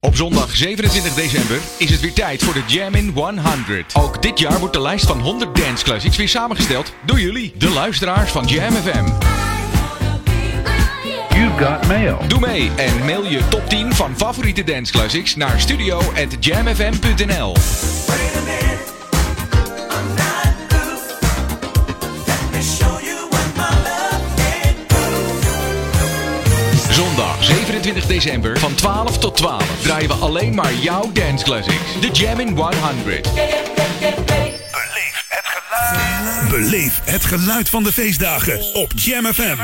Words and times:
Op 0.00 0.16
zondag 0.16 0.56
27 0.56 1.14
december 1.14 1.60
is 1.78 1.90
het 1.90 2.00
weer 2.00 2.12
tijd 2.12 2.42
voor 2.44 2.54
de 2.54 2.62
Jam 2.66 2.94
in 2.94 3.10
100. 3.14 3.94
Ook 3.94 4.22
dit 4.22 4.38
jaar 4.38 4.58
wordt 4.58 4.74
de 4.74 4.80
lijst 4.80 5.06
van 5.06 5.20
100 5.20 5.56
dance 5.56 5.84
classics 5.84 6.16
weer 6.16 6.28
samengesteld 6.28 6.92
door 7.06 7.20
jullie, 7.20 7.52
de 7.56 7.70
luisteraars 7.70 8.30
van 8.30 8.46
Jam 8.46 8.72
FM. 8.72 9.04
You 11.34 11.50
got 11.58 11.86
mail. 11.86 12.18
Doe 12.28 12.40
mee 12.40 12.70
en 12.76 13.04
mail 13.04 13.24
je 13.24 13.48
top 13.48 13.68
10 13.68 13.94
van 13.94 14.16
favoriete 14.16 14.64
dance 14.64 14.92
classics 14.92 15.36
naar 15.36 15.60
studio@jamfm.nl. 15.60 17.54
27 27.88 28.06
december 28.06 28.58
van 28.58 28.74
12 28.74 29.18
tot 29.18 29.36
12 29.36 29.82
draaien 29.82 30.08
we 30.08 30.14
alleen 30.14 30.54
maar 30.54 30.74
jouw 30.74 31.10
dance 31.12 31.44
classics. 31.44 32.00
De 32.00 32.10
Jam 32.10 32.40
in 32.40 32.56
100. 32.56 33.30
Beleef 36.50 37.00
het 37.04 37.24
geluid 37.24 37.68
van 37.68 37.82
de 37.82 37.92
feestdagen 37.92 38.74
op 38.74 38.92
Jam 38.94 39.32
FM. 39.32 39.56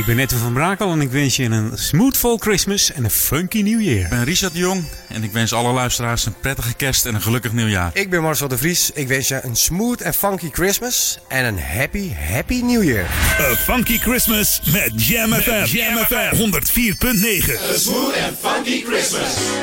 Ik 0.00 0.06
ben 0.06 0.16
Netto 0.16 0.36
van 0.36 0.52
Brakel 0.52 0.92
en 0.92 1.00
ik 1.00 1.10
wens 1.10 1.36
je 1.36 1.44
een 1.44 1.70
smoothful 1.74 2.36
Christmas 2.36 2.92
en 2.92 3.04
een 3.04 3.10
funky 3.10 3.62
New 3.62 3.80
Year. 3.80 4.04
Ik 4.04 4.08
ben 4.08 4.24
Richard 4.24 4.52
de 4.52 4.58
Jong 4.58 4.84
en 5.08 5.22
ik 5.22 5.32
wens 5.32 5.52
alle 5.52 5.72
luisteraars 5.72 6.26
een 6.26 6.34
prettige 6.40 6.74
kerst 6.74 7.06
en 7.06 7.14
een 7.14 7.22
gelukkig 7.22 7.52
nieuwjaar. 7.52 7.90
Ik 7.94 8.10
ben 8.10 8.22
Marcel 8.22 8.48
de 8.48 8.58
Vries. 8.58 8.90
Ik 8.94 9.08
wens 9.08 9.28
je 9.28 9.40
een 9.42 9.56
smooth 9.56 10.00
en 10.00 10.14
funky 10.14 10.48
Christmas 10.52 11.18
en 11.28 11.44
een 11.44 11.58
happy, 11.58 12.12
happy 12.12 12.60
New 12.62 12.84
Year. 12.84 13.04
A 13.40 13.56
Funky 13.56 13.98
Christmas 13.98 14.60
met 14.72 15.06
Jam 15.06 15.32
FM. 15.32 15.64
Jam 15.64 15.96
FM 15.96 16.34
104.9. 16.36 16.40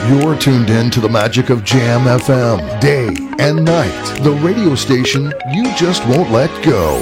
You're 0.07 0.37
tuned 0.37 0.69
in 0.69 0.89
to 0.89 1.01
the 1.01 1.09
magic 1.09 1.49
of 1.49 1.61
Jam 1.63 2.19
FM, 2.19 2.79
day 2.79 3.07
and 3.37 3.63
night. 3.63 4.23
The 4.23 4.39
radio 4.43 4.75
station 4.75 5.35
you 5.51 5.75
just 5.75 6.05
won't 6.05 6.31
let 6.31 6.49
go. 6.63 7.01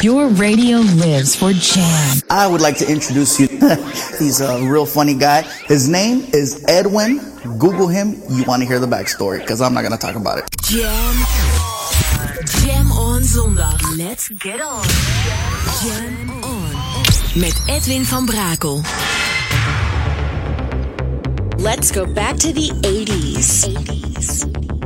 Your 0.00 0.28
radio 0.28 0.78
lives 0.78 1.36
for 1.36 1.52
Jam. 1.52 2.18
I 2.30 2.46
would 2.46 2.60
like 2.60 2.76
to 2.78 2.90
introduce 2.90 3.38
you. 3.38 3.46
He's 4.18 4.40
a 4.40 4.62
real 4.64 4.86
funny 4.86 5.14
guy. 5.14 5.42
His 5.66 5.88
name 5.88 6.22
is 6.32 6.64
Edwin. 6.68 7.18
Google 7.58 7.88
him. 7.88 8.14
You 8.30 8.44
want 8.44 8.62
to 8.62 8.68
hear 8.68 8.78
the 8.78 8.86
backstory 8.86 9.40
because 9.40 9.60
I'm 9.60 9.74
not 9.74 9.82
going 9.82 9.92
to 9.92 9.98
talk 9.98 10.16
about 10.16 10.38
it. 10.38 10.44
Jam. 10.62 11.14
Jam 12.62 12.92
on 12.92 13.22
zondag. 13.22 13.80
Let's 13.96 14.28
get 14.28 14.60
on. 14.60 14.84
Jam 15.82 16.30
on. 16.44 16.72
Met 17.40 17.60
Edwin 17.68 18.04
van 18.04 18.26
Brakel. 18.26 18.82
Let's 21.58 21.90
go 21.90 22.06
back 22.06 22.36
to 22.38 22.52
the 22.52 22.70
80s. 22.82 23.66
80s. 23.74 24.81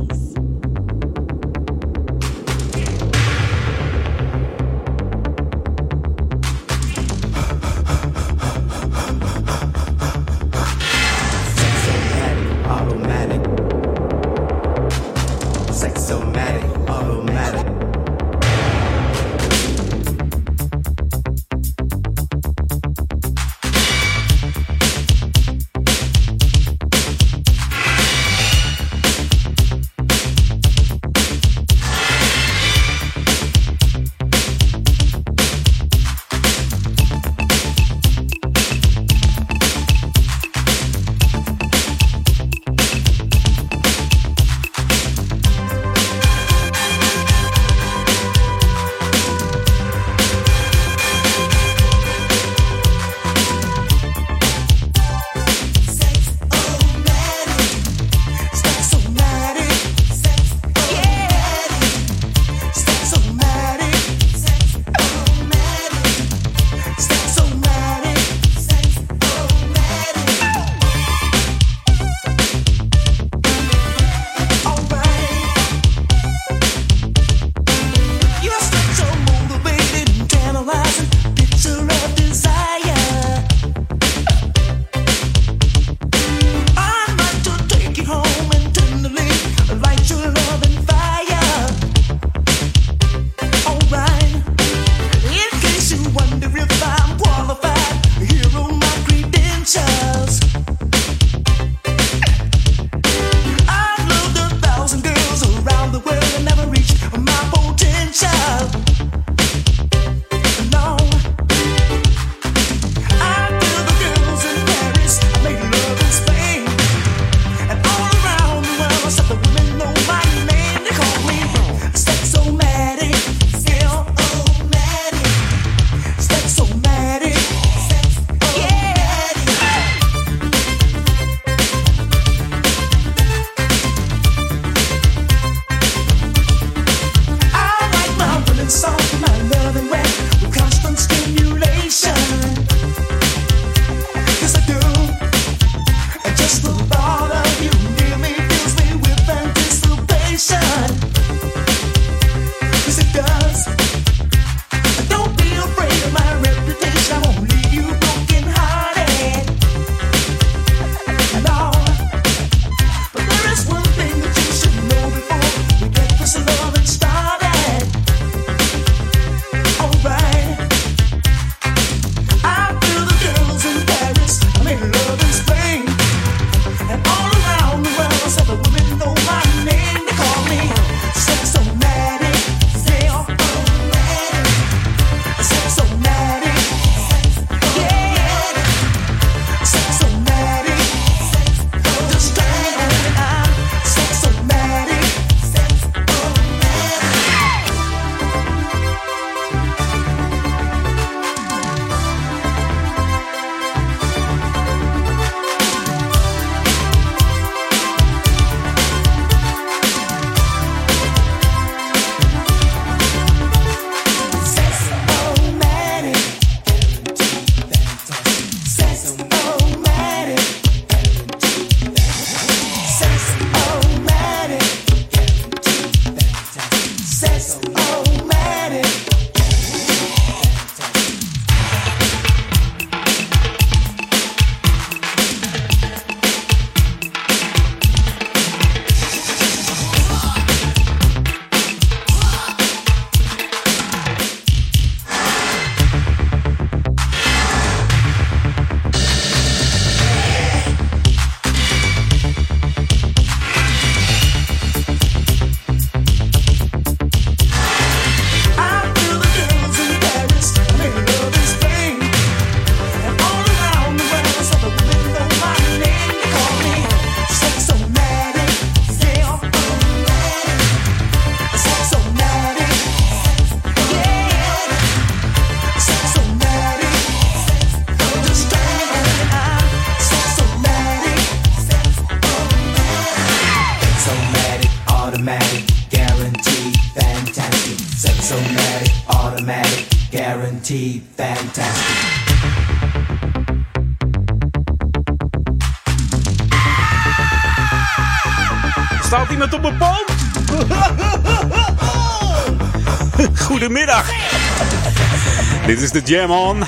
Jam 306.07 306.31
On. 306.31 306.63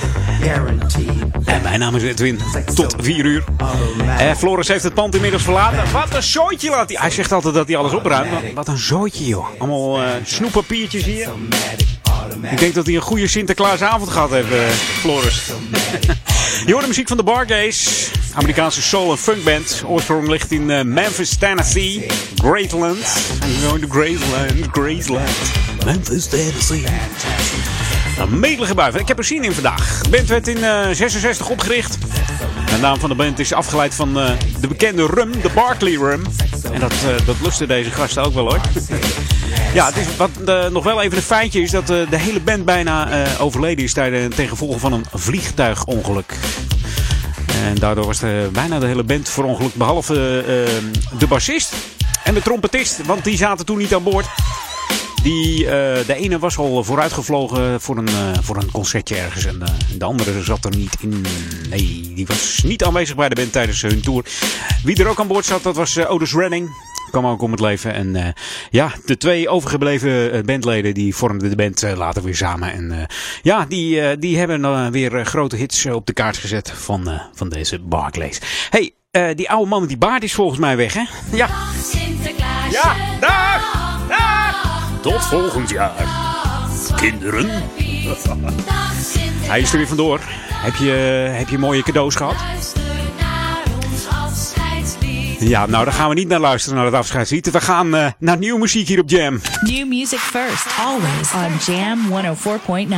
En 1.45 1.61
mijn 1.61 1.79
naam 1.79 1.95
is 1.95 2.03
Edwin. 2.03 2.39
Tot 2.75 2.95
4 2.99 3.25
uur. 3.25 3.43
Eh, 4.17 4.31
Floris 4.37 4.67
heeft 4.67 4.83
het 4.83 4.93
pand 4.93 5.15
inmiddels 5.15 5.43
verlaten. 5.43 5.91
Wat 5.91 6.15
een 6.15 6.23
zooitje 6.23 6.69
laat 6.69 6.89
hij. 6.89 6.97
Hij 7.01 7.09
zegt 7.11 7.31
altijd 7.31 7.53
dat 7.53 7.67
hij 7.67 7.77
alles 7.77 7.93
opruimt. 7.93 8.29
Wat 8.53 8.67
een 8.67 8.77
zooitje, 8.77 9.25
joh. 9.25 9.45
Allemaal 9.57 10.01
eh, 10.01 10.09
snoeppapiertjes 10.23 11.03
hier. 11.03 11.29
Ik 12.51 12.59
denk 12.59 12.73
dat 12.73 12.85
hij 12.85 12.95
een 12.95 13.01
goede 13.01 13.27
Sinterklaasavond 13.27 14.09
gehad 14.09 14.29
heeft, 14.29 14.51
eh, 14.51 14.59
Floris. 14.99 15.41
Je 16.65 16.71
hoort 16.71 16.81
de 16.81 16.87
muziek 16.87 17.07
van 17.07 17.17
de 17.17 17.23
Bargays. 17.23 18.09
Amerikaanse 18.33 18.81
soul- 18.81 19.11
en 19.11 19.17
funkband. 19.17 19.83
Oorsprong 19.85 20.27
ligt 20.27 20.51
in 20.51 20.71
eh, 20.71 20.83
Memphis, 20.83 21.37
Tennessee. 21.37 22.05
Greatland. 22.35 22.97
I'm 23.43 23.67
going 23.67 23.81
to 23.81 23.87
Graceland, 23.89 24.67
Graceland. 24.71 25.29
Memphis, 25.85 26.27
Tennessee. 26.27 26.83
Een 28.19 28.39
medelige 28.39 28.75
bui. 28.75 28.97
Ik 28.97 29.07
heb 29.07 29.17
er 29.17 29.23
zin 29.23 29.43
in 29.43 29.53
vandaag. 29.53 30.01
De 30.01 30.09
band 30.09 30.27
werd 30.27 30.47
in 30.47 30.63
eh 30.63 30.87
66 30.91 31.49
opgericht. 31.49 31.97
De 32.65 32.77
naam 32.81 32.99
van 32.99 33.09
de 33.09 33.15
band 33.15 33.39
is 33.39 33.53
afgeleid 33.53 33.95
van 33.95 34.19
eh, 34.19 34.31
de 34.59 34.67
bekende 34.67 35.05
rum, 35.05 35.31
de 35.31 35.49
Barkley 35.53 35.93
rum. 35.93 36.23
En 36.73 36.79
dat, 36.79 36.91
eh, 36.91 37.25
dat 37.25 37.35
lusten 37.41 37.67
deze 37.67 37.91
gasten 37.91 38.23
ook 38.23 38.33
wel 38.33 38.43
hoor. 38.43 38.59
Ja, 39.73 39.85
het 39.85 39.97
is, 39.97 40.15
wat 40.17 40.29
eh, 40.45 40.67
nog 40.67 40.83
wel 40.83 41.01
even 41.01 41.17
een 41.17 41.23
feitje 41.23 41.61
is 41.61 41.71
dat 41.71 41.89
eh, 41.89 42.09
de 42.09 42.17
hele 42.17 42.39
band 42.39 42.65
bijna 42.65 43.09
eh, 43.09 43.41
overleden 43.41 43.83
is 43.83 43.93
tijdens 43.93 44.35
ten 44.35 44.47
gevolge 44.47 44.79
van 44.79 44.93
een 44.93 45.05
vliegtuigongeluk. 45.13 46.33
En 47.63 47.75
daardoor 47.75 48.05
was 48.05 48.19
de, 48.19 48.49
bijna 48.51 48.79
de 48.79 48.85
hele 48.85 49.03
band 49.03 49.29
verongelukt, 49.29 49.75
behalve 49.75 50.13
eh, 50.13 51.19
de 51.19 51.27
bassist 51.27 51.73
en 52.23 52.33
de 52.33 52.41
trompetist, 52.41 53.05
want 53.05 53.23
die 53.23 53.37
zaten 53.37 53.65
toen 53.65 53.77
niet 53.77 53.93
aan 53.93 54.03
boord. 54.03 54.25
Die, 55.23 55.65
eh, 55.65 56.05
de 56.05 56.15
ene 56.15 56.39
was 56.39 56.57
al 56.57 56.83
vooruitgevlogen 56.83 57.81
voor 57.81 57.97
een, 57.97 58.07
eh, 58.07 58.13
voor 58.41 58.55
een 58.55 58.71
concertje 58.71 59.15
ergens. 59.15 59.45
En 59.45 59.61
eh, 59.61 59.67
de 59.97 60.05
andere 60.05 60.43
zat 60.43 60.65
er 60.65 60.75
niet 60.75 60.95
in. 61.01 61.25
Nee, 61.69 62.11
die 62.15 62.25
was 62.25 62.61
niet 62.63 62.83
aanwezig 62.83 63.15
bij 63.15 63.29
de 63.29 63.35
band 63.35 63.51
tijdens 63.51 63.81
hun 63.81 64.01
tour. 64.01 64.25
Wie 64.83 64.99
er 64.99 65.07
ook 65.07 65.19
aan 65.19 65.27
boord 65.27 65.45
zat, 65.45 65.63
dat 65.63 65.75
was 65.75 66.05
Otis 66.07 66.33
Redding. 66.33 66.69
Kwam 67.11 67.25
ook 67.25 67.41
om 67.41 67.51
het 67.51 67.59
leven. 67.59 67.93
En 67.93 68.33
ja, 68.69 68.91
de 69.05 69.17
twee 69.17 69.49
overgebleven 69.49 70.45
bandleden 70.45 70.93
die 70.93 71.15
vormden 71.15 71.49
de 71.49 71.55
band 71.55 71.81
later 71.95 72.23
weer 72.23 72.35
samen. 72.35 72.71
En 72.71 73.07
ja, 73.41 73.65
die, 73.65 74.17
die 74.19 74.37
hebben 74.37 74.91
weer 74.91 75.25
grote 75.25 75.55
hits 75.55 75.85
op 75.85 76.05
de 76.05 76.13
kaart 76.13 76.37
gezet 76.37 76.71
van, 76.75 77.21
van 77.33 77.49
deze 77.49 77.79
Barclays. 77.79 78.41
hey, 78.69 78.93
die 79.35 79.49
oude 79.49 79.69
man 79.69 79.79
met 79.79 79.89
die 79.89 79.97
baard 79.97 80.23
is 80.23 80.33
volgens 80.33 80.59
mij 80.59 80.77
weg, 80.77 80.93
hè? 80.93 81.03
Ja. 81.31 81.49
Ja, 82.71 82.95
dag! 83.19 83.48
Tot 85.01 85.25
volgend 85.25 85.69
jaar. 85.69 86.07
Kinderen. 86.95 87.49
Hij 89.41 89.59
is 89.59 89.71
er 89.71 89.77
weer 89.77 89.87
vandoor. 89.87 90.19
Heb 90.53 90.75
je, 90.75 90.89
heb 91.35 91.49
je 91.49 91.57
mooie 91.57 91.83
cadeaus 91.83 92.15
gehad? 92.15 92.35
Ja, 95.39 95.65
nou, 95.65 95.85
daar 95.85 95.93
gaan 95.93 96.09
we 96.09 96.15
niet 96.15 96.27
naar 96.27 96.39
luisteren, 96.39 96.77
naar 96.77 96.85
het 96.85 96.95
afscheidslied. 96.95 97.51
We 97.51 97.61
gaan 97.61 97.95
eh, 97.95 98.11
naar 98.19 98.37
nieuwe 98.37 98.59
muziek 98.59 98.87
hier 98.87 98.99
op 98.99 99.09
Jam. 99.09 99.41
New 99.61 99.87
music 99.87 100.19
first, 100.19 100.65
always 100.79 101.33
on 101.33 101.73
Jam 101.73 101.99
104.9. 102.09 102.89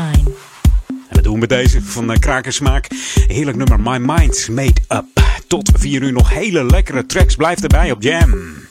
En 0.90 1.18
dat 1.18 1.24
doen 1.24 1.34
we 1.34 1.40
met 1.40 1.50
deze 1.50 1.82
van 1.82 2.12
uh, 2.12 2.18
Krakersmaak. 2.18 2.88
Heerlijk 3.28 3.58
nummer 3.58 3.80
My 3.80 3.98
Mind's 3.98 4.50
Made 4.50 4.82
Up. 4.88 5.06
Tot 5.48 5.72
4 5.74 6.02
uur 6.02 6.14
nog 6.14 6.30
hele 6.30 6.66
lekkere 6.66 7.06
tracks. 7.06 7.36
Blijf 7.36 7.62
erbij 7.62 7.92
op 7.92 8.02
Jam. 8.02 8.70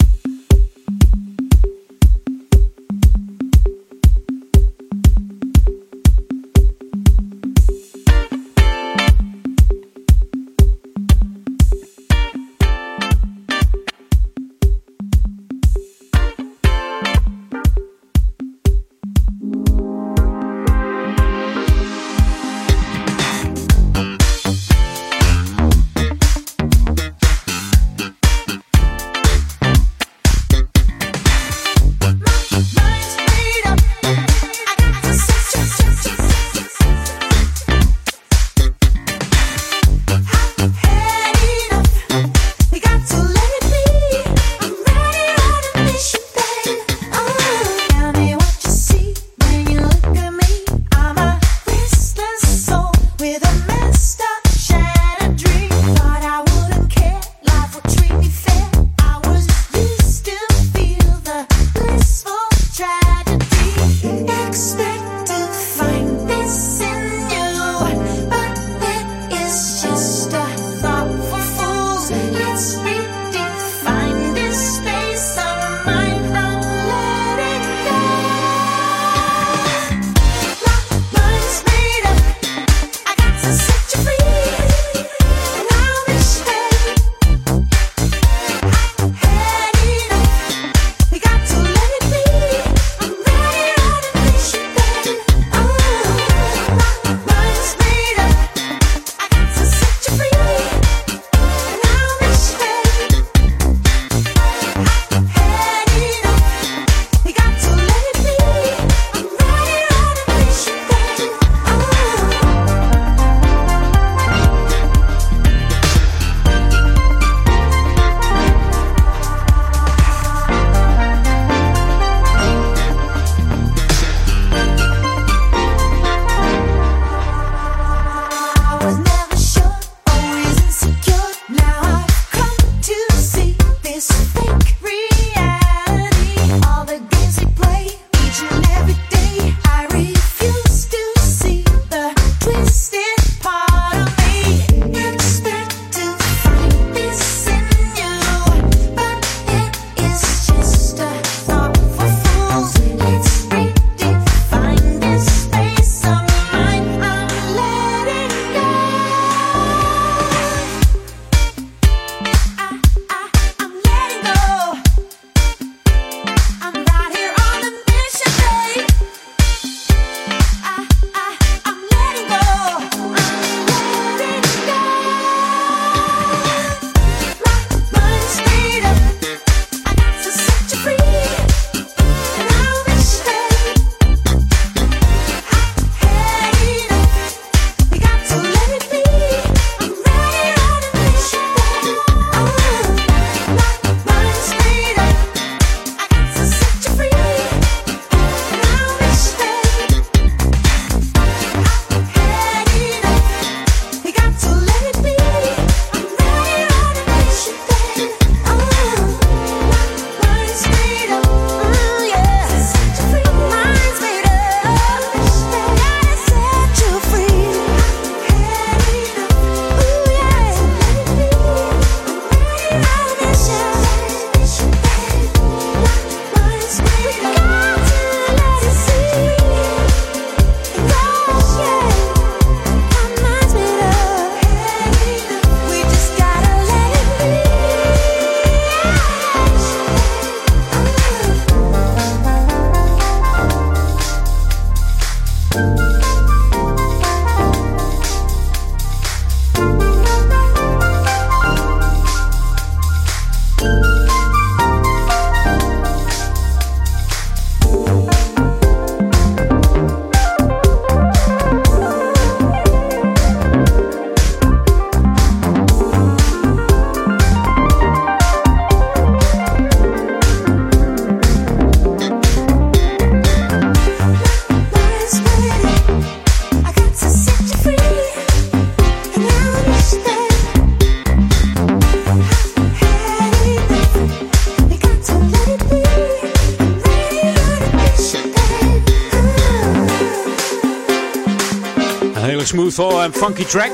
Smooth 292.70 293.02
en 293.02 293.12
funky 293.12 293.44
track 293.44 293.70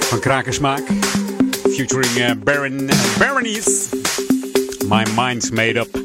van 0.00 0.20
Krakersmaak. 0.20 0.82
Featuring 1.62 2.16
uh, 2.16 2.30
Baron, 2.44 2.88
Baronies. 3.18 3.88
My 4.88 5.04
Mind's 5.16 5.50
Made 5.50 5.78
Up. 5.78 5.98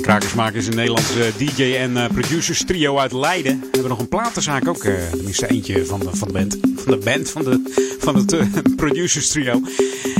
Krakersmaak 0.00 0.52
is 0.52 0.66
een 0.66 0.74
Nederlandse 0.74 1.32
DJ 1.36 1.76
en 1.76 1.90
uh, 1.90 2.04
producers 2.08 2.64
trio 2.64 2.98
uit 2.98 3.12
Leiden. 3.12 3.60
We 3.60 3.68
hebben 3.70 3.88
nog 3.88 3.98
een 3.98 4.08
platenzaak 4.08 4.68
ook. 4.68 4.76
Tenminste 4.76 5.46
eentje 5.46 5.86
van 5.86 6.00
de, 6.00 6.10
van 6.12 6.28
de 6.28 6.34
band. 6.34 6.58
Van 6.76 6.98
de 6.98 7.04
band, 7.04 7.30
van, 7.30 7.44
de, 7.44 7.62
van 7.98 8.16
het 8.16 8.36
producers 8.76 9.28
trio. 9.28 9.60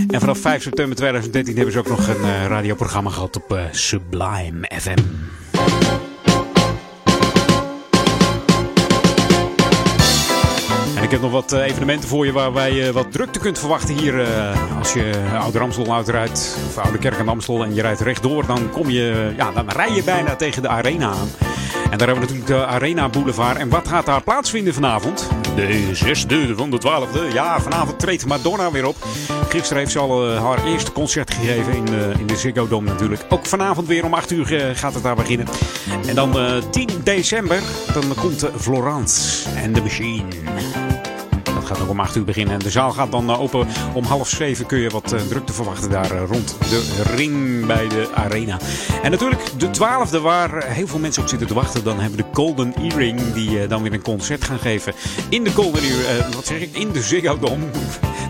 En 0.08 0.20
vanaf 0.20 0.38
5 0.38 0.62
september 0.62 0.96
2013 0.96 1.54
hebben 1.54 1.72
ze 1.72 1.78
ook 1.78 1.88
nog 1.88 2.08
een 2.08 2.48
radioprogramma 2.48 3.10
gehad 3.10 3.36
op 3.36 3.68
Sublime 3.70 4.70
FM. 4.80 5.23
Heb 11.14 11.22
nog 11.22 11.32
wat 11.32 11.52
evenementen 11.52 12.08
voor 12.08 12.26
je 12.26 12.32
waar 12.32 12.52
wij 12.52 12.92
wat 12.92 13.12
drukte 13.12 13.38
kunt 13.38 13.58
verwachten 13.58 13.98
hier. 13.98 14.26
Als 14.78 14.92
je 14.92 15.12
Oude 15.38 15.58
Ramstel 15.58 15.94
uitrijdt, 15.94 16.56
of 16.68 16.78
Oude 16.78 16.98
Kerk 16.98 17.18
en 17.18 17.28
Amstel 17.28 17.64
en 17.64 17.74
je 17.74 17.82
rijdt 17.82 18.00
rechtdoor, 18.00 18.46
dan 18.46 18.70
kom 18.70 18.90
je, 18.90 19.32
ja, 19.36 19.52
dan 19.52 19.70
rij 19.70 19.92
je 19.92 20.02
bijna 20.02 20.36
tegen 20.36 20.62
de 20.62 20.68
arena 20.68 21.06
aan. 21.06 21.28
En 21.90 21.98
daar 21.98 22.08
hebben 22.08 22.28
we 22.28 22.34
natuurlijk 22.34 22.46
de 22.46 22.66
Arena 22.66 23.08
Boulevard. 23.08 23.58
En 23.58 23.68
wat 23.68 23.88
gaat 23.88 24.06
daar 24.06 24.22
plaatsvinden 24.22 24.74
vanavond? 24.74 25.28
De 25.56 25.88
zesde 25.92 26.56
van 26.56 26.70
de 26.70 26.78
twaalfde. 26.78 27.20
Ja, 27.32 27.60
vanavond 27.60 27.98
treedt 27.98 28.26
Madonna 28.26 28.70
weer 28.70 28.86
op. 28.86 28.96
Gisteren 29.48 29.78
heeft 29.78 29.92
ze 29.92 29.98
al 29.98 30.34
haar 30.34 30.64
eerste 30.64 30.92
concert 30.92 31.34
gegeven 31.34 31.72
in, 31.72 31.86
in 32.18 32.26
de 32.26 32.36
Ziggo 32.36 32.68
Dome 32.68 32.90
natuurlijk. 32.90 33.24
Ook 33.28 33.46
vanavond 33.46 33.86
weer 33.86 34.04
om 34.04 34.14
8 34.14 34.30
uur 34.30 34.74
gaat 34.74 34.94
het 34.94 35.02
daar 35.02 35.16
beginnen. 35.16 35.46
En 36.06 36.14
dan 36.14 36.36
10 36.70 36.88
december, 37.02 37.62
dan 37.92 38.14
komt 38.20 38.46
Florence 38.56 39.48
en 39.50 39.72
de 39.72 39.82
Machine. 39.82 40.93
Het 41.64 41.72
gaat 41.72 41.82
ook 41.82 41.90
om 41.90 42.00
8 42.00 42.16
uur 42.16 42.24
beginnen. 42.24 42.54
En 42.54 42.60
de 42.60 42.70
zaal 42.70 42.90
gaat 42.90 43.10
dan 43.10 43.36
open 43.36 43.66
om 43.94 44.04
half 44.04 44.28
7. 44.28 44.66
Kun 44.66 44.78
je 44.78 44.90
wat 44.90 45.12
uh, 45.12 45.20
drukte 45.20 45.52
verwachten 45.52 45.90
daar 45.90 46.12
uh, 46.12 46.22
rond 46.28 46.56
de 46.58 47.02
ring 47.16 47.66
bij 47.66 47.88
de 47.88 48.08
arena. 48.14 48.58
En 49.02 49.10
natuurlijk 49.10 49.42
de 49.58 49.66
12e 49.66 50.20
waar 50.22 50.64
heel 50.66 50.86
veel 50.86 50.98
mensen 50.98 51.22
op 51.22 51.28
zitten 51.28 51.46
te 51.46 51.54
wachten. 51.54 51.84
Dan 51.84 52.00
hebben 52.00 52.18
we 52.18 52.24
de 52.24 52.28
Golden 52.32 52.74
Earring 52.74 53.32
die 53.32 53.66
dan 53.66 53.82
weer 53.82 53.92
een 53.92 54.02
concert 54.02 54.44
gaan 54.44 54.58
geven. 54.58 54.92
In 55.28 55.44
de 55.44 55.50
Golden 55.50 55.82
Earring, 55.82 56.34
wat 56.34 56.46
zeg 56.46 56.60
ik? 56.60 56.76
In 56.76 56.92
de 56.92 57.02
Ziggo 57.02 57.38
Dome. 57.38 57.64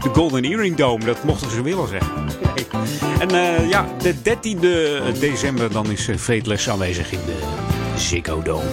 De 0.03 0.11
Golden 0.13 0.45
Earring 0.45 0.77
Dome, 0.77 1.05
dat 1.05 1.25
mochten 1.25 1.51
ze 1.51 1.63
willen 1.63 1.89
zeggen. 1.89 2.13
En 3.19 3.69
ja, 3.69 3.87
de 3.99 4.15
13e 4.15 5.19
december 5.19 5.73
dan 5.73 5.91
is 5.91 6.09
Fateless 6.19 6.69
aanwezig 6.69 7.13
in 7.13 7.21
de 7.27 7.39
Ziggo 7.97 8.43
Dome. 8.43 8.71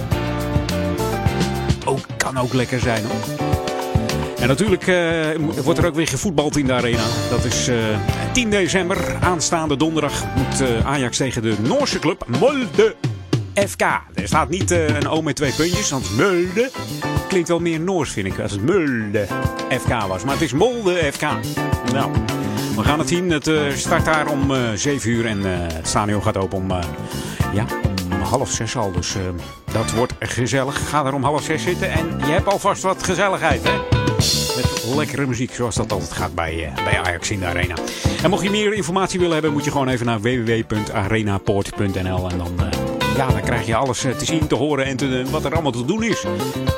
Ook, 1.86 2.06
kan 2.18 2.38
ook 2.38 2.53
lekker 2.53 2.80
zijn 2.80 3.03
hoor. 3.06 3.71
En 4.42 4.48
natuurlijk 4.48 4.88
uh, 4.88 4.96
wordt 5.64 5.80
er 5.80 5.86
ook 5.86 5.96
weer 5.96 6.08
gevoetbald 6.08 6.58
in 6.58 6.66
de 6.66 6.74
arena. 6.74 7.04
Dat 7.30 7.46
is 7.46 7.70
uh, 7.70 7.76
10 8.34 8.50
december, 8.50 9.16
aanstaande 9.20 9.78
donderdag, 9.78 10.24
moet 10.36 10.62
uh, 10.62 10.86
Ajax 10.86 11.18
tegen 11.18 11.42
de 11.42 11.56
Noorse 11.62 12.00
club 12.00 12.26
Molde 12.40 12.96
FK. 13.54 13.82
Er 14.14 14.28
staat 14.28 14.50
niet 14.50 14.72
een 14.72 15.08
O 15.08 15.22
met 15.22 15.36
twee 15.36 15.52
puntjes, 15.52 15.90
want 15.90 16.10
Molde 16.18 16.72
klinkt 17.28 17.48
wel 17.48 17.60
meer 17.60 17.80
Noors, 17.80 18.12
vind 18.12 18.28
ik, 18.28 18.40
als 18.40 18.52
het 18.52 18.66
Molde 18.66 19.28
FK 19.70 20.08
was. 20.08 20.24
Maar 20.24 20.34
het 20.34 20.44
is 20.44 20.54
Molde 20.54 21.10
FK. 21.12 21.22
Nou, 21.94 22.12
we 22.76 22.84
gaan 22.84 23.00
het 23.00 23.08
zien. 23.08 23.30
Het 23.32 23.50
start 23.76 24.06
daar 24.06 24.28
om 24.28 24.52
7 24.76 25.10
uur 25.10 25.26
en 25.26 25.44
het 25.44 25.88
stadion 25.88 26.24
gaat 26.24 26.38
open 26.38 26.58
om, 26.58 26.72
ja, 27.54 27.66
half 28.32 28.50
zes 28.50 28.76
al. 28.76 28.92
Dus 28.92 29.16
dat 29.72 29.92
wordt 29.92 30.14
gezellig. 30.20 30.90
Ga 30.90 31.06
er 31.06 31.14
om 31.14 31.24
half 31.24 31.44
zes 31.44 31.64
zitten 31.64 31.92
en 31.92 32.18
je 32.18 32.32
hebt 32.32 32.48
alvast 32.48 32.84
wat 32.84 33.04
gezelligheid, 33.04 33.64
hè? 33.64 33.78
Met 34.56 34.86
lekkere 34.96 35.26
muziek, 35.26 35.54
zoals 35.54 35.76
dat 35.76 35.92
altijd 35.92 36.12
gaat 36.12 36.36
bij, 36.36 36.56
uh, 36.56 36.84
bij 36.84 37.00
Ajax 37.00 37.32
in 37.32 37.40
de 37.40 37.46
Arena. 37.46 37.76
En 38.24 38.30
mocht 38.30 38.44
je 38.44 38.50
meer 38.50 38.74
informatie 38.74 39.20
willen 39.20 39.34
hebben, 39.34 39.54
moet 39.54 39.64
je 39.64 39.72
gewoon 39.72 39.88
even 39.88 40.06
naar 40.06 40.22
www.arenapoort.nl. 40.22 42.30
En 42.30 42.38
dan, 42.38 42.54
uh, 42.60 42.91
ja, 43.15 43.27
dan 43.27 43.41
krijg 43.41 43.65
je 43.65 43.75
alles 43.75 44.06
uh, 44.06 44.12
te 44.12 44.25
zien, 44.25 44.48
te 44.48 44.56
horen 44.56 44.86
en 44.86 44.98
te, 44.98 45.24
wat 45.32 45.46
er 45.46 45.53
allemaal 45.53 45.72
te 45.72 45.86
doen 45.86 46.03
is. 46.03 46.25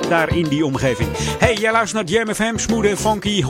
Daar 0.09 0.35
in 0.35 0.47
die 0.47 0.65
omgeving. 0.65 1.09
Hey, 1.39 1.53
jij 1.53 1.71
luistert 1.71 2.09
naar 2.09 2.17
Jam 2.17 2.35
FM, 2.35 2.57
smooth 2.57 2.85
en 2.85 2.97
funky. 2.97 3.43
104.9 3.43 3.47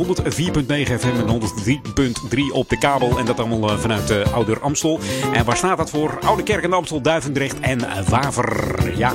FM 0.99 1.27
en 1.27 1.41
103.3 1.41 2.39
op 2.51 2.69
de 2.69 2.77
kabel. 2.77 3.19
En 3.19 3.25
dat 3.25 3.39
allemaal 3.39 3.79
vanuit 3.79 4.11
uh, 4.11 4.33
Ouder 4.33 4.59
Amstel. 4.59 4.99
En 5.33 5.45
waar 5.45 5.57
staat 5.57 5.77
dat 5.77 5.89
voor? 5.89 6.19
Oude 6.25 6.43
Kerk 6.43 6.63
en 6.63 6.73
Amstel, 6.73 7.01
Duivendrecht 7.01 7.59
en 7.59 7.79
Waver. 8.09 8.97
Ja. 8.97 9.13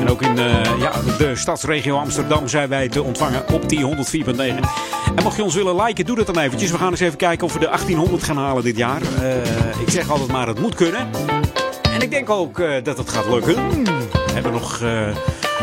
En 0.00 0.10
ook 0.10 0.22
in 0.22 0.36
ja, 0.78 0.92
de 1.18 1.32
stadsregio 1.34 1.96
Amsterdam 1.96 2.48
zijn 2.48 2.68
wij 2.68 2.88
te 2.88 3.02
ontvangen 3.02 3.48
op 3.52 3.68
die 3.68 3.96
104.9. 4.24 4.36
En 5.16 5.22
mocht 5.22 5.36
je 5.36 5.42
ons 5.42 5.54
willen 5.54 5.82
liken, 5.82 6.04
doe 6.04 6.16
dat 6.16 6.26
dan 6.26 6.38
eventjes. 6.38 6.70
We 6.70 6.78
gaan 6.78 6.90
eens 6.90 7.00
even 7.00 7.18
kijken 7.18 7.46
of 7.46 7.52
we 7.52 7.58
de 7.58 7.66
1800 7.66 8.22
gaan 8.22 8.36
halen 8.36 8.62
dit 8.62 8.76
jaar. 8.76 9.02
Ik 9.80 9.90
zeg 9.90 10.10
altijd 10.10 10.30
maar, 10.30 10.46
het 10.46 10.60
moet 10.60 10.74
kunnen. 10.74 11.08
Ik 12.08 12.14
denk 12.14 12.30
ook 12.30 12.58
uh, 12.58 12.82
dat 12.82 12.98
het 12.98 13.08
gaat 13.08 13.26
lukken. 13.26 13.84
We 13.84 14.32
hebben 14.32 14.52
nog 14.52 14.80
uh, 14.80 15.06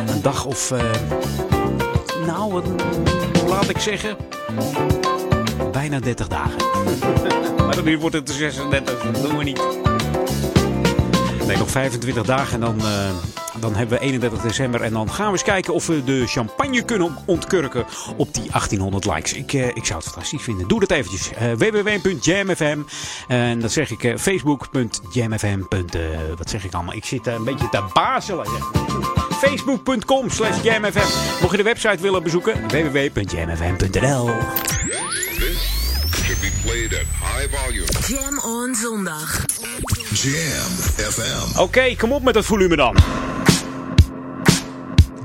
een 0.07 0.21
dag 0.21 0.45
of... 0.45 0.73
nou, 2.25 2.63
laat 3.47 3.69
ik 3.69 3.77
zeggen... 3.79 4.17
Bijna 5.71 5.99
30 5.99 6.27
dagen. 6.27 6.57
maar 7.65 7.75
dan 7.75 7.97
wordt 7.97 8.15
het 8.15 8.27
de 8.27 8.33
36, 8.33 9.01
dat 9.01 9.21
doen 9.21 9.37
we 9.37 9.43
niet. 9.43 9.61
Nee, 11.47 11.57
nog 11.57 11.69
25 11.69 12.25
dagen 12.25 12.53
en 12.53 12.59
dan 12.59 12.81
dan 13.59 13.75
hebben 13.75 13.97
we 13.97 14.03
31 14.03 14.41
december. 14.41 14.81
En 14.81 14.93
dan 14.93 15.11
gaan 15.11 15.25
we 15.25 15.31
eens 15.31 15.43
kijken 15.43 15.73
of 15.73 15.87
we 15.87 16.03
de 16.03 16.27
champagne 16.27 16.81
kunnen 16.81 17.15
ontkurken 17.25 17.85
op 18.17 18.33
die 18.33 18.49
1800 18.51 19.05
likes. 19.05 19.33
Ik, 19.33 19.53
uh, 19.53 19.67
ik 19.67 19.85
zou 19.85 19.99
het 19.99 20.07
fantastisch 20.07 20.41
vinden. 20.41 20.67
Doe 20.67 20.79
dat 20.79 20.91
eventjes. 20.91 21.31
Uh, 21.31 21.51
www.jamfm. 21.51 22.79
En 23.27 23.59
dat 23.59 23.71
zeg 23.71 23.91
ik 23.91 24.03
uh, 24.03 24.17
facebook.jamfm. 24.17 25.59
wat 26.37 26.49
zeg 26.49 26.65
ik 26.65 26.73
allemaal? 26.73 26.95
Ik 26.95 27.05
zit 27.05 27.27
een 27.27 27.43
beetje 27.43 27.69
te 27.69 27.83
bazelen. 27.93 28.47
Facebook.com 29.31 30.29
slash 30.29 30.61
jamfm. 30.63 31.41
Mocht 31.41 31.51
je 31.51 31.57
de 31.57 31.63
website 31.63 31.97
willen 32.01 32.23
bezoeken, 32.23 32.67
www.jamfm.nl 32.67 34.29
played 36.65 36.93
at 36.93 37.05
high 37.21 37.47
volume. 37.57 37.87
Jam 38.07 38.39
on 38.39 38.75
zondag. 38.75 39.45
Jam 40.13 40.71
FM. 41.11 41.49
Oké, 41.51 41.61
okay, 41.61 41.95
kom 41.95 42.11
op 42.11 42.23
met 42.23 42.33
dat 42.33 42.45
volume 42.45 42.75
dan. 42.75 42.95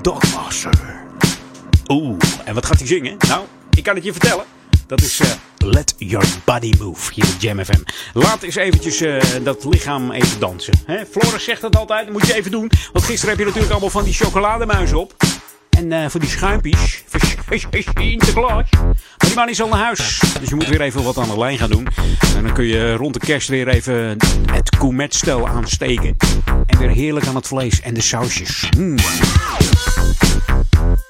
Dogmaster. 0.03 1.01
Oeh, 1.89 2.17
en 2.45 2.55
wat 2.55 2.67
gaat 2.67 2.79
hij 2.79 2.87
zingen? 2.87 3.17
Nou, 3.29 3.45
ik 3.77 3.83
kan 3.83 3.95
het 3.95 4.05
je 4.05 4.13
vertellen. 4.13 4.45
Dat 4.87 5.01
is 5.01 5.21
uh, 5.21 5.27
Let 5.57 5.95
Your 5.97 6.27
Body 6.45 6.73
Move 6.79 7.15
hier 7.15 7.25
op 7.25 7.35
Jam 7.39 7.65
FM. 7.65 7.81
Laat 8.13 8.43
eens 8.43 8.55
eventjes 8.55 9.03
uh, 9.03 9.23
dat 9.43 9.65
lichaam 9.65 10.11
even 10.11 10.41
dansen. 10.41 10.75
Hè? 10.87 11.07
Floris 11.11 11.45
zegt 11.45 11.61
dat 11.61 11.77
altijd, 11.77 12.05
dat 12.05 12.13
moet 12.13 12.27
je 12.27 12.35
even 12.35 12.51
doen. 12.51 12.71
Want 12.93 13.05
gisteren 13.05 13.29
heb 13.29 13.39
je 13.39 13.45
natuurlijk 13.45 13.73
allemaal 13.73 13.91
van 13.91 14.05
die 14.05 14.15
chocolademuizen 14.15 15.01
op. 15.01 15.15
En 15.71 15.91
uh, 15.91 16.09
voor 16.09 16.21
die 16.21 16.29
schuimpjes. 16.29 17.05
Sinterklaas. 17.95 18.71
Maar 18.71 18.95
die 19.19 19.35
man 19.35 19.49
is 19.49 19.63
al 19.63 19.69
naar 19.69 19.85
huis. 19.85 20.21
Dus 20.41 20.49
je 20.49 20.55
moet 20.55 20.69
weer 20.69 20.81
even 20.81 21.03
wat 21.03 21.19
aan 21.19 21.29
de 21.29 21.39
lijn 21.39 21.59
gaan 21.59 21.71
doen. 21.71 21.89
En 22.37 22.43
dan 22.43 22.53
kun 22.53 22.65
je 22.65 22.95
rond 22.95 23.15
de 23.15 23.21
kerst 23.21 23.49
weer 23.49 23.69
even 23.69 24.17
het 24.53 24.77
coumetstel 24.79 25.49
aansteken. 25.49 26.17
En 26.67 26.79
weer 26.79 26.91
heerlijk 26.91 27.27
aan 27.27 27.35
het 27.35 27.47
vlees 27.47 27.81
en 27.81 27.95
de 27.95 28.01
sausjes. 28.01 28.69
Mm. 28.77 28.97
Thank 29.83 30.75
you 30.75 31.10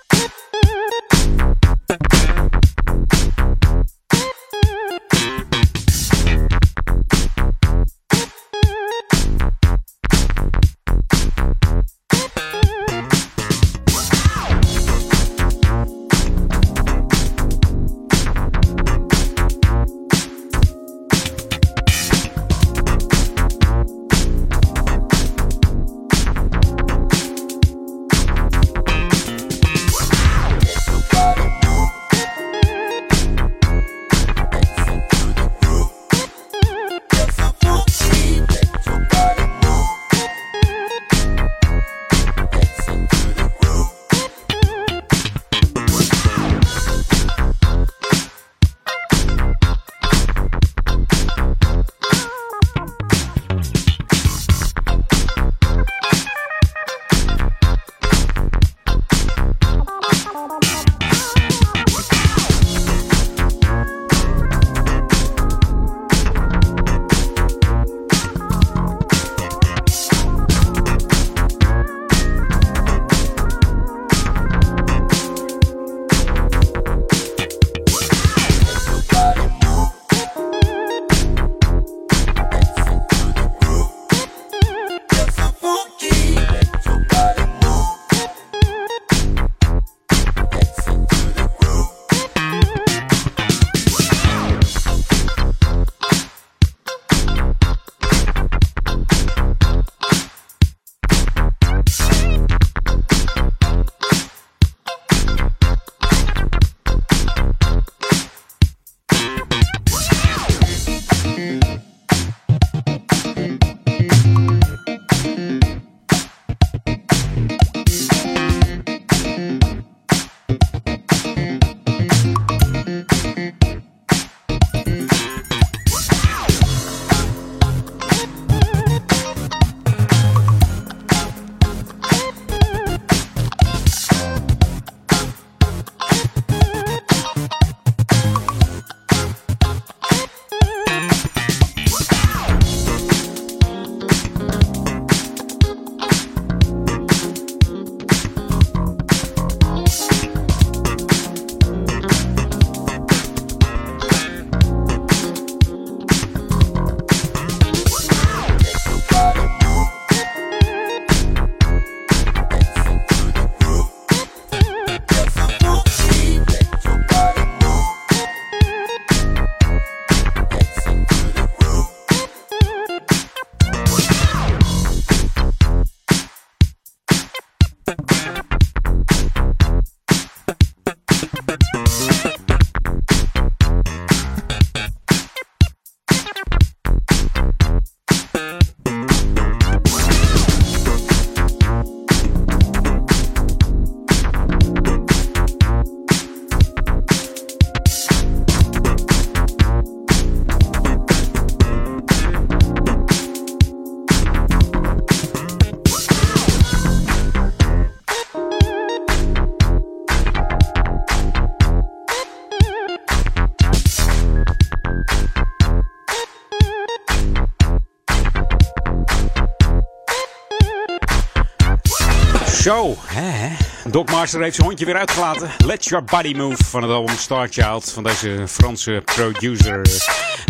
Zo, 222.70 222.94
hè? 223.06 223.56
Doc 223.90 224.11
heeft 224.11 224.30
zijn 224.30 224.66
hondje 224.66 224.85
weer 224.85 224.96
uitgelaten. 224.96 225.50
Let 225.66 225.85
Your 225.85 226.04
Body 226.04 226.35
Move 226.35 226.64
van 226.64 226.83
het 226.83 226.90
album 226.90 227.16
Star 227.16 227.48
Child 227.48 227.92
van 227.92 228.02
deze 228.02 228.44
Franse 228.48 229.02
producer. 229.04 229.83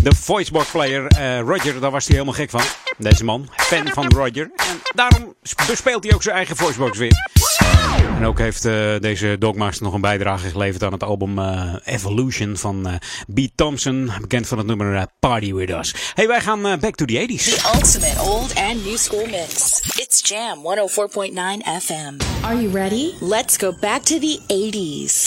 De 0.03 0.15
voicebox 0.15 0.71
player 0.71 1.07
eh, 1.07 1.39
Roger, 1.39 1.79
daar 1.79 1.91
was 1.91 2.05
hij 2.05 2.13
helemaal 2.15 2.35
gek 2.35 2.49
van. 2.49 2.61
Deze 2.97 3.23
man, 3.23 3.49
fan 3.55 3.87
van 3.87 4.07
Roger. 4.07 4.51
En 4.55 4.81
daarom 4.95 5.35
bespeelt 5.67 6.03
hij 6.03 6.13
ook 6.13 6.23
zijn 6.23 6.35
eigen 6.35 6.55
voicebox 6.55 6.97
weer. 6.97 7.40
En 8.21 8.27
ook 8.27 8.39
heeft 8.39 8.65
uh, 8.65 8.99
deze 8.99 9.35
Dogmaster 9.39 9.83
nog 9.83 9.93
een 9.93 10.01
bijdrage 10.01 10.49
geleverd 10.49 10.83
aan 10.83 10.91
het 10.91 11.03
album 11.03 11.39
uh, 11.39 11.73
Evolution 11.83 12.57
van 12.57 12.87
uh, 12.87 12.93
B. 13.33 13.47
Thompson. 13.55 14.11
Bekend 14.21 14.47
van 14.47 14.57
het 14.57 14.67
nummer 14.67 15.07
Party 15.19 15.53
With 15.53 15.69
Us. 15.69 15.95
Hey, 16.13 16.27
wij 16.27 16.41
gaan 16.41 16.61
back 16.61 16.95
to 16.95 17.05
the 17.05 17.27
80s. 17.27 17.43
The 17.43 17.71
ultimate 17.75 18.19
old 18.19 18.55
and 18.55 18.85
new 18.85 18.97
school 18.97 19.25
mix. 19.25 19.79
It's 19.95 20.29
Jam 20.29 20.57
104.9 20.57 21.33
FM. 21.81 22.43
Are 22.43 22.61
you 22.61 22.69
ready? 22.73 23.13
Let's 23.19 23.57
go 23.57 23.73
back 23.79 24.01
to 24.01 24.19
the 24.19 24.39
80s. 24.47 25.20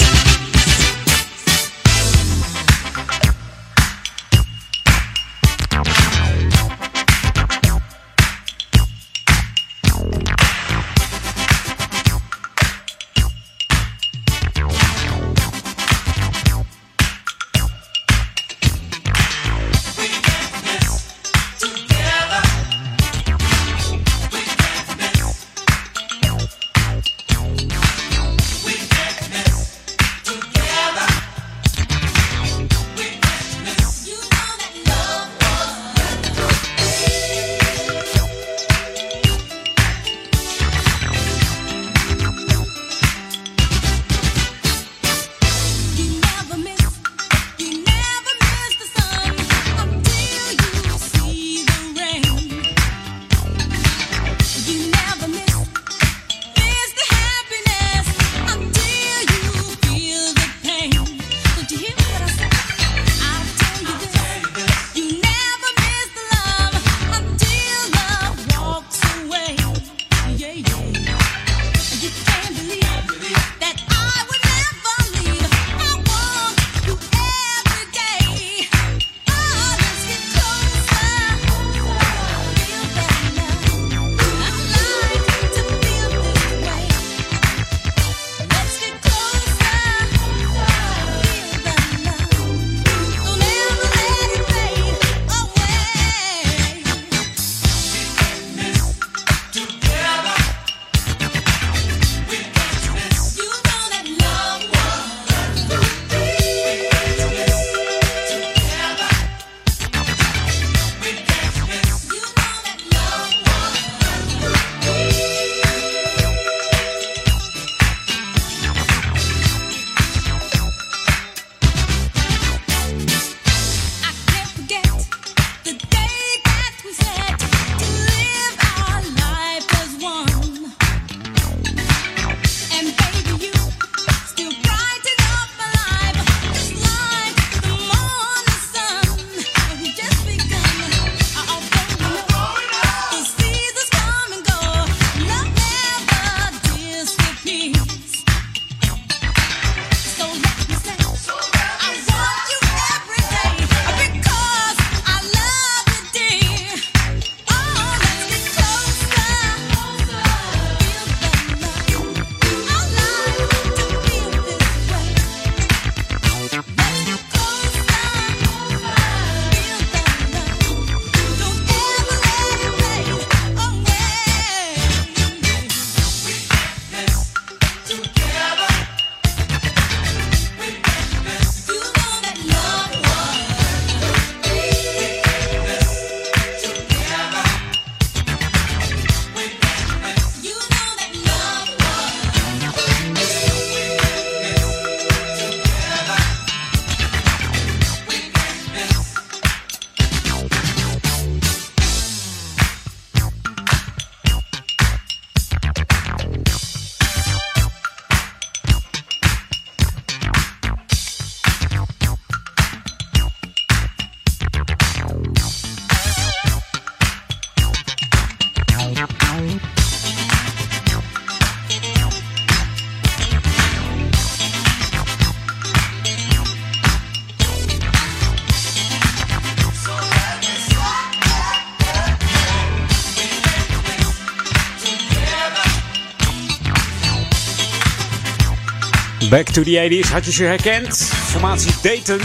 Back 239.35 239.51
to 239.51 239.62
the 239.62 240.03
80s, 240.05 240.11
had 240.11 240.25
je 240.25 240.33
ze 240.33 240.44
herkend? 240.44 240.97
Formatie 240.97 241.73
Dayton. 241.83 242.20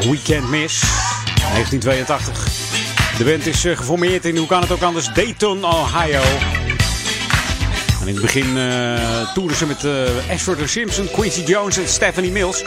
Weekend 0.00 0.48
Miss. 0.48 0.80
1982. 1.52 2.48
De 3.18 3.24
band 3.24 3.46
is 3.46 3.64
uh, 3.64 3.76
geformeerd 3.76 4.24
in, 4.24 4.36
hoe 4.36 4.46
kan 4.46 4.60
het 4.60 4.70
ook 4.70 4.82
anders, 4.82 5.08
Dayton, 5.14 5.64
Ohio. 5.64 6.22
En 8.00 8.06
in 8.06 8.14
het 8.14 8.20
begin 8.20 8.46
uh, 8.46 9.54
ze 9.54 9.66
met 9.66 9.84
uh, 9.84 10.30
Ashford 10.30 10.70
Simpson, 10.70 11.10
Quincy 11.10 11.40
Jones 11.40 11.76
en 11.76 11.88
Stephanie 11.88 12.30
Mills. 12.30 12.64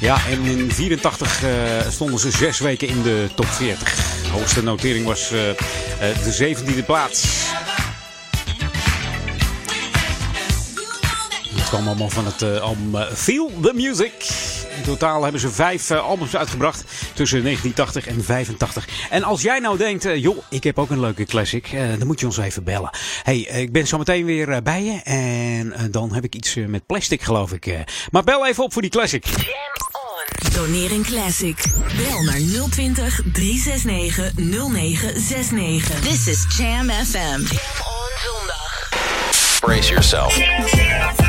Ja, 0.00 0.18
en 0.30 0.44
in 0.44 0.72
84 0.72 1.42
uh, 1.42 1.50
stonden 1.90 2.18
ze 2.18 2.30
zes 2.30 2.58
weken 2.58 2.88
in 2.88 3.02
de 3.02 3.28
top 3.34 3.46
40. 3.46 3.94
De 4.22 4.30
hoogste 4.30 4.62
notering 4.62 5.06
was 5.06 5.28
de 5.28 6.54
17e 6.56 6.84
plaats. 6.86 7.46
Kwam 11.76 11.88
allemaal 11.88 12.10
van 12.10 12.26
het 12.26 12.60
album 12.60 13.14
Feel 13.14 13.52
the 13.62 13.72
Music. 13.74 14.12
In 14.76 14.82
totaal 14.82 15.22
hebben 15.22 15.40
ze 15.40 15.48
vijf 15.48 15.90
albums 15.90 16.36
uitgebracht 16.36 16.84
tussen 17.14 17.42
1980 17.42 18.06
en 18.06 18.24
85. 18.24 18.88
En 19.10 19.22
als 19.22 19.42
jij 19.42 19.58
nou 19.58 19.78
denkt, 19.78 20.08
joh, 20.14 20.38
ik 20.50 20.64
heb 20.64 20.78
ook 20.78 20.90
een 20.90 21.00
leuke 21.00 21.24
classic, 21.24 21.70
dan 21.98 22.06
moet 22.06 22.20
je 22.20 22.26
ons 22.26 22.36
even 22.36 22.64
bellen. 22.64 22.90
hey, 23.22 23.38
ik 23.38 23.72
ben 23.72 23.86
zo 23.86 23.98
meteen 23.98 24.24
weer 24.24 24.62
bij 24.62 24.82
je. 24.82 25.00
En 25.02 25.90
dan 25.90 26.12
heb 26.12 26.24
ik 26.24 26.34
iets 26.34 26.54
met 26.54 26.86
plastic, 26.86 27.22
geloof 27.22 27.52
ik. 27.52 27.84
maar 28.10 28.24
bel 28.24 28.46
even 28.46 28.64
op 28.64 28.72
voor 28.72 28.82
die 28.82 28.90
classic. 28.90 29.24
Doneer 30.54 30.92
een 30.92 31.04
classic. 31.04 31.64
Bel 31.96 32.22
naar 32.22 32.68
020 32.70 33.20
369 33.32 34.32
0969. 34.34 36.00
This 36.00 36.26
is 36.26 36.56
Jam 36.56 36.90
FM. 36.90 37.18
Jam 37.18 37.76
on 37.80 38.10
zondag. 38.24 38.88
Brace 39.60 39.88
yourself. 39.88 41.24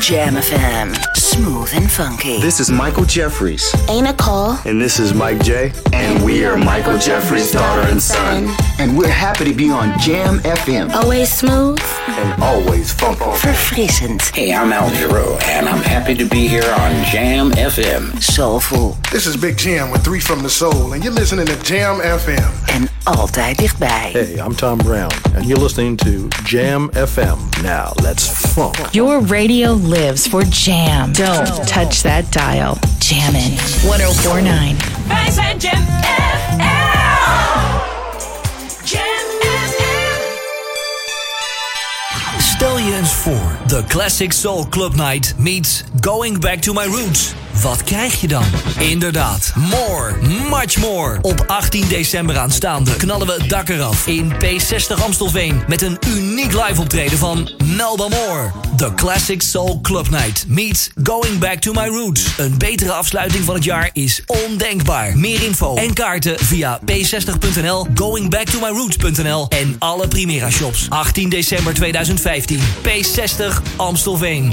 Jam 0.00 0.36
FM. 0.36 1.21
Smooth 1.32 1.70
and 1.72 1.90
funky. 1.90 2.38
This 2.42 2.60
is 2.60 2.70
Michael 2.70 3.06
Jeffries. 3.06 3.74
Ain't 3.88 4.06
a 4.06 4.12
call. 4.12 4.58
And 4.66 4.78
this 4.78 4.98
is 4.98 5.14
Mike 5.14 5.42
J. 5.42 5.72
And 5.94 6.22
we 6.22 6.44
are 6.44 6.58
Michael 6.58 6.98
Jeffries' 6.98 7.50
daughter 7.52 7.88
and 7.88 8.02
son. 8.02 8.54
And 8.78 8.98
we're 8.98 9.08
happy 9.08 9.46
to 9.46 9.54
be 9.54 9.70
on 9.70 9.98
Jam 9.98 10.40
FM. 10.40 10.92
Always 10.92 11.32
smooth. 11.32 11.80
And 12.06 12.42
always 12.42 12.92
funky. 12.92 13.24
Verfrissend. 13.24 14.20
Hey, 14.34 14.52
I'm 14.52 14.74
Al 14.74 14.90
Giro, 14.90 15.38
and 15.44 15.66
I'm 15.70 15.82
happy 15.82 16.14
to 16.16 16.26
be 16.26 16.48
here 16.48 16.70
on 16.78 17.04
Jam 17.06 17.50
FM. 17.52 18.20
Soulful. 18.20 18.98
This 19.10 19.26
is 19.26 19.34
Big 19.34 19.56
Jam 19.56 19.90
with 19.90 20.04
Three 20.04 20.20
from 20.20 20.42
the 20.42 20.50
Soul, 20.50 20.92
and 20.92 21.02
you're 21.02 21.14
listening 21.14 21.46
to 21.46 21.56
Jam 21.62 22.00
FM. 22.00 22.52
En 22.66 22.88
altijd 23.04 23.58
dichtbij. 23.58 24.10
Hey, 24.12 24.36
I'm 24.38 24.54
Tom 24.54 24.78
Brown, 24.78 25.10
and 25.34 25.46
you're 25.46 25.62
listening 25.62 25.96
to 25.96 26.28
Jam 26.44 26.90
FM. 26.92 27.38
Now, 27.62 27.92
let's 28.02 28.26
funk. 28.52 28.76
Your 28.92 29.26
radio 29.26 29.72
lives 29.72 30.26
for 30.26 30.44
Jam. 30.48 31.12
Don't 31.22 31.68
touch 31.68 32.02
that 32.02 32.32
dial. 32.32 32.78
Jammin' 32.98 33.56
1049. 33.82 34.76
Wij 35.06 35.30
zijn 35.30 35.58
Jam 35.58 35.86
oh 36.58 36.82
Stel 42.38 42.78
je 42.78 43.01
The 43.02 43.82
Classic 43.88 44.32
Soul 44.32 44.66
Club 44.68 44.94
Night 44.94 45.34
meets 45.36 45.82
Going 46.00 46.40
Back 46.40 46.60
to 46.60 46.72
My 46.72 46.84
Roots. 46.84 47.34
Wat 47.62 47.84
krijg 47.84 48.20
je 48.20 48.28
dan? 48.28 48.44
Inderdaad, 48.78 49.52
more, 49.56 50.16
much 50.50 50.76
more. 50.76 51.18
Op 51.22 51.44
18 51.46 51.88
december 51.88 52.38
aanstaande 52.38 52.96
knallen 52.96 53.26
we 53.26 53.32
het 53.32 53.48
dak 53.48 53.68
eraf 53.68 54.06
in 54.06 54.32
P60 54.32 55.02
Amstelveen... 55.02 55.62
met 55.68 55.82
een 55.82 55.98
uniek 56.08 56.52
live 56.52 56.80
optreden 56.80 57.18
van 57.18 57.50
Melba 57.64 58.08
Moore. 58.08 58.50
The 58.76 58.94
Classic 58.94 59.42
Soul 59.42 59.80
Club 59.80 60.10
Night 60.10 60.44
meets 60.48 60.90
Going 61.02 61.38
Back 61.38 61.60
to 61.60 61.72
My 61.72 61.86
Roots. 61.86 62.24
Een 62.36 62.58
betere 62.58 62.92
afsluiting 62.92 63.44
van 63.44 63.54
het 63.54 63.64
jaar 63.64 63.90
is 63.92 64.22
ondenkbaar. 64.26 65.16
Meer 65.16 65.42
info 65.42 65.74
en 65.76 65.92
kaarten 65.92 66.38
via 66.38 66.80
p60.nl, 66.90 67.86
goingbacktomyroots.nl 67.94 69.48
en 69.48 69.76
alle 69.78 70.08
Primera 70.08 70.50
shops. 70.50 70.86
18 70.88 71.28
december 71.28 71.74
2015, 71.74 72.60
P60 72.92 73.62
Amstelveen. 73.76 74.52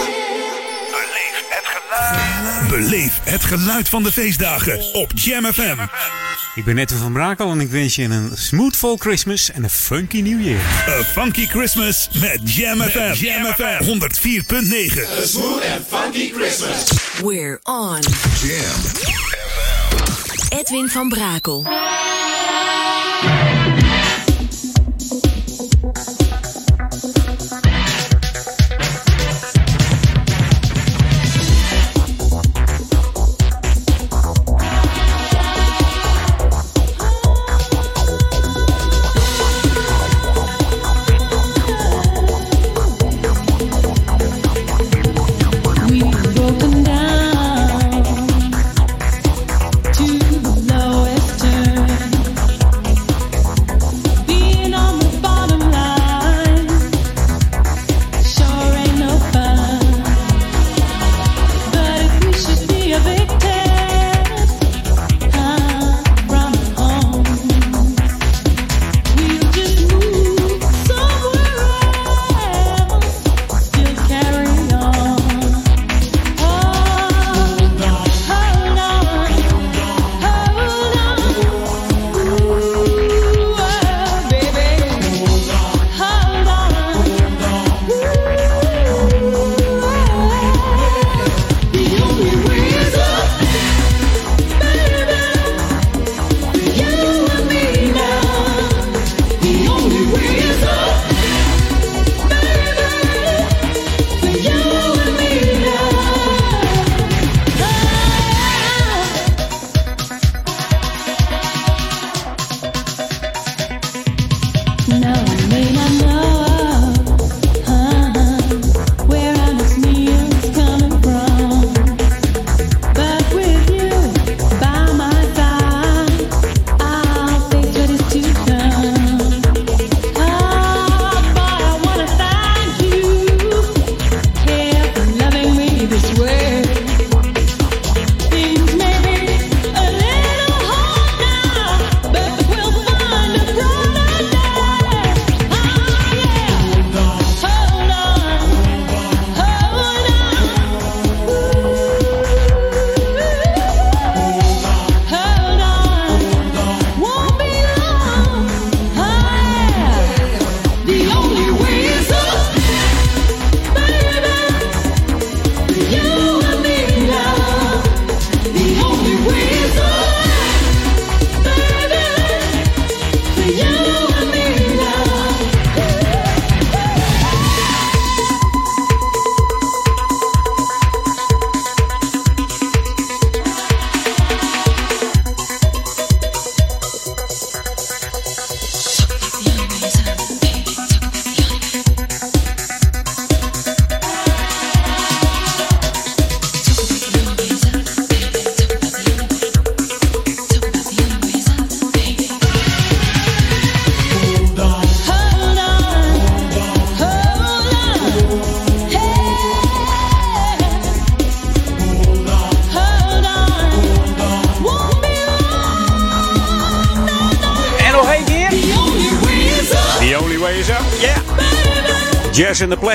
Beleef 2.71 3.19
het 3.23 3.43
geluid 3.43 3.89
van 3.89 4.03
de 4.03 4.11
feestdagen 4.11 4.93
op 4.93 5.11
Jam 5.15 5.45
FM. 5.45 5.77
Ik 6.55 6.63
ben 6.65 6.75
Netten 6.75 6.97
van 6.97 7.13
Brakel 7.13 7.51
en 7.51 7.59
ik 7.59 7.69
wens 7.69 7.95
je 7.95 8.03
een 8.03 8.31
smoothful 8.33 8.97
Christmas 8.97 9.51
en 9.51 9.63
een 9.63 9.69
funky 9.69 10.21
New 10.21 10.41
Year. 10.41 10.59
A 10.87 11.03
funky 11.03 11.47
Christmas 11.47 12.09
met 12.19 12.55
Jam 12.55 12.81
FM. 12.81 13.13
Jam 13.13 13.53
FM 13.53 13.83
104.9. 13.83 15.21
A 15.21 15.25
smooth 15.25 15.63
and 15.75 15.87
funky 15.87 16.31
Christmas. 16.31 16.91
We're 17.23 17.59
on. 17.63 17.99
Jam. 18.43 18.81
Edwin 20.59 20.89
van 20.89 21.09
Brakel. 21.09 21.65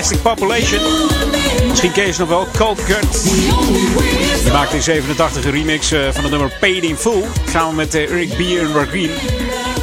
Plastic 0.08 0.36
Population. 0.36 0.80
Misschien 1.68 1.92
ken 1.92 2.06
je 2.06 2.12
ze 2.12 2.20
nog 2.20 2.28
wel. 2.28 2.46
Cold 2.58 2.84
Cut. 2.84 3.22
Die 4.42 4.52
maakte 4.52 4.76
in 4.76 4.82
87 4.82 5.44
een 5.44 5.50
remix 5.50 5.92
uh, 5.92 6.08
van 6.10 6.22
het 6.22 6.30
nummer 6.30 6.56
Paid 6.60 6.82
in 6.82 6.96
Full. 6.96 7.24
Samen 7.50 7.74
met 7.74 7.94
uh, 7.94 8.10
Eric 8.10 8.28
B. 8.28 8.40
en 8.40 8.72
Ragreen. 8.74 9.10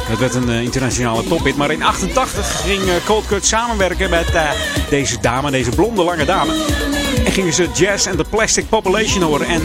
Dat 0.08 0.18
werd 0.18 0.34
een 0.34 0.50
uh, 0.50 0.62
internationale 0.62 1.24
tophit. 1.24 1.56
Maar 1.56 1.70
in 1.70 1.82
88 1.82 2.60
ging 2.60 2.82
Cold 3.04 3.26
Cut 3.26 3.46
samenwerken 3.46 4.10
met 4.10 4.26
deze 4.90 5.20
dame, 5.20 5.50
deze 5.50 5.70
blonde 5.70 6.02
lange 6.02 6.24
dame. 6.24 6.52
En 7.24 7.32
gingen 7.32 7.52
ze 7.52 7.68
Jazz 7.74 8.06
and 8.06 8.16
the 8.16 8.24
Plastic 8.30 8.68
Population 8.68 9.22
horen. 9.22 9.46
En 9.46 9.62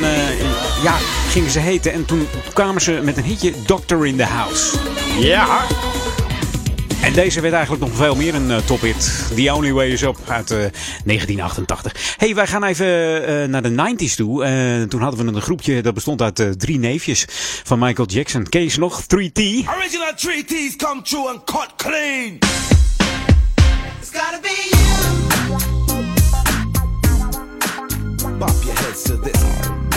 ja, 0.83 0.95
gingen 1.29 1.51
ze 1.51 1.59
heten. 1.59 1.93
En 1.93 2.05
toen 2.05 2.27
kwamen 2.53 2.81
ze 2.81 2.99
met 3.03 3.17
een 3.17 3.23
hitje 3.23 3.53
Doctor 3.65 4.07
in 4.07 4.17
the 4.17 4.25
House. 4.25 4.77
Ja. 5.19 5.65
Deze 7.19 7.41
werd 7.41 7.53
eigenlijk 7.53 7.83
nog 7.83 7.95
veel 7.95 8.15
meer 8.15 8.35
een 8.35 8.49
uh, 8.49 8.57
tophit. 8.57 9.29
The 9.35 9.53
Only 9.53 9.71
Way 9.71 9.87
Is 9.87 10.01
Up 10.01 10.17
uit 10.27 10.51
uh, 10.51 10.57
1988. 10.57 12.15
hey, 12.17 12.35
wij 12.35 12.47
gaan 12.47 12.63
even 12.63 12.87
uh, 12.87 13.45
naar 13.45 13.61
de 13.61 13.69
90s 13.69 14.15
toe. 14.15 14.87
toen 14.89 15.01
hadden 15.01 15.25
we 15.25 15.31
een 15.31 15.41
groepje 15.41 15.81
dat 15.81 15.93
bestond 15.93 16.21
uit 16.21 16.59
drie 16.59 16.79
neefjes 16.79 17.25
van 17.63 17.79
Michael 17.79 18.07
Jackson. 18.07 18.47
Ze 18.49 18.79
nog? 18.79 19.01
3T. 19.01 19.41
Original 19.77 20.13
3T's 20.15 20.75
come 20.75 21.01
true 21.01 21.29
and 21.29 21.43
cut 21.43 21.73
clean. 21.75 22.37
It's 23.99 24.09
gotta 24.11 24.39
be 24.41 24.69
you. 24.69 24.87
Bop 28.37 28.55
your 28.63 28.79
heads 28.79 29.01
to 29.03 29.19
this. 29.19 29.88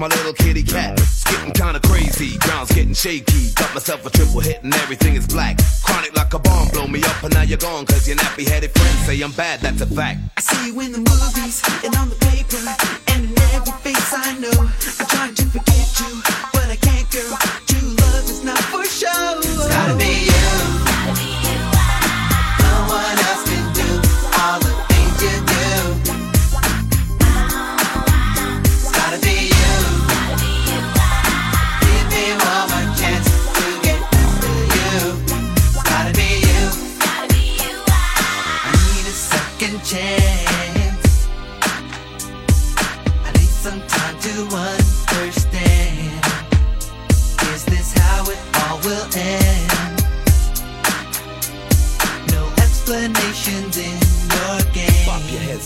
My 0.00 0.08
little 0.08 0.32
kitty 0.32 0.62
cat. 0.62 0.98
It's 0.98 1.24
getting 1.24 1.52
kinda 1.52 1.78
crazy, 1.80 2.38
ground's 2.38 2.72
getting 2.72 2.94
shaky. 2.94 3.52
Got 3.52 3.74
myself 3.74 4.06
a 4.06 4.10
triple 4.10 4.40
hit 4.40 4.62
and 4.62 4.74
everything 4.76 5.14
is 5.14 5.26
black. 5.26 5.60
Chronic 5.84 6.16
like 6.16 6.32
a 6.32 6.38
bomb, 6.38 6.68
blow 6.68 6.86
me 6.86 7.04
up 7.04 7.22
and 7.22 7.34
now 7.34 7.42
you're 7.42 7.58
gone. 7.58 7.84
Cause 7.84 8.08
your 8.08 8.16
nappy 8.16 8.48
headed 8.48 8.70
friends 8.70 8.98
say 9.04 9.20
I'm 9.20 9.32
bad, 9.32 9.60
that's 9.60 9.82
a 9.82 9.86
fact. 9.86 10.20
I 10.38 10.40
see 10.40 10.68
you 10.68 10.80
in 10.80 10.92
the 10.92 10.98
movies 10.98 11.62
and 11.84 11.94
on 11.96 12.08
the 12.08 12.16
paper. 12.16 12.64
And 13.12 13.24
in 13.26 13.38
every 13.52 13.76
face 13.84 14.12
I 14.14 14.38
know. 14.38 14.56
I'm 15.00 15.06
trying 15.06 15.34
to 15.34 15.44
forget 15.52 15.88
you, 16.00 16.22
but 16.54 16.66
I 16.70 16.76
can't, 16.80 17.10
girl. 17.10 17.36
True 17.68 17.88
love 18.00 18.24
is 18.24 18.42
not 18.42 18.58
for 18.72 18.82
show. 18.86 19.38
It's 19.44 19.68
gotta 19.68 19.96
be 19.98 20.29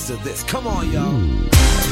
to 0.07 0.17
this. 0.17 0.43
Come 0.43 0.67
on, 0.67 0.91
y'all. 0.93 1.84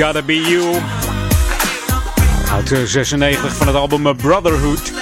Gotta 0.00 0.22
Be 0.22 0.40
You. 0.40 0.80
Uit 2.52 2.88
96 2.88 3.56
van 3.56 3.66
het 3.66 3.76
album 3.76 4.16
Brotherhood. 4.16 4.92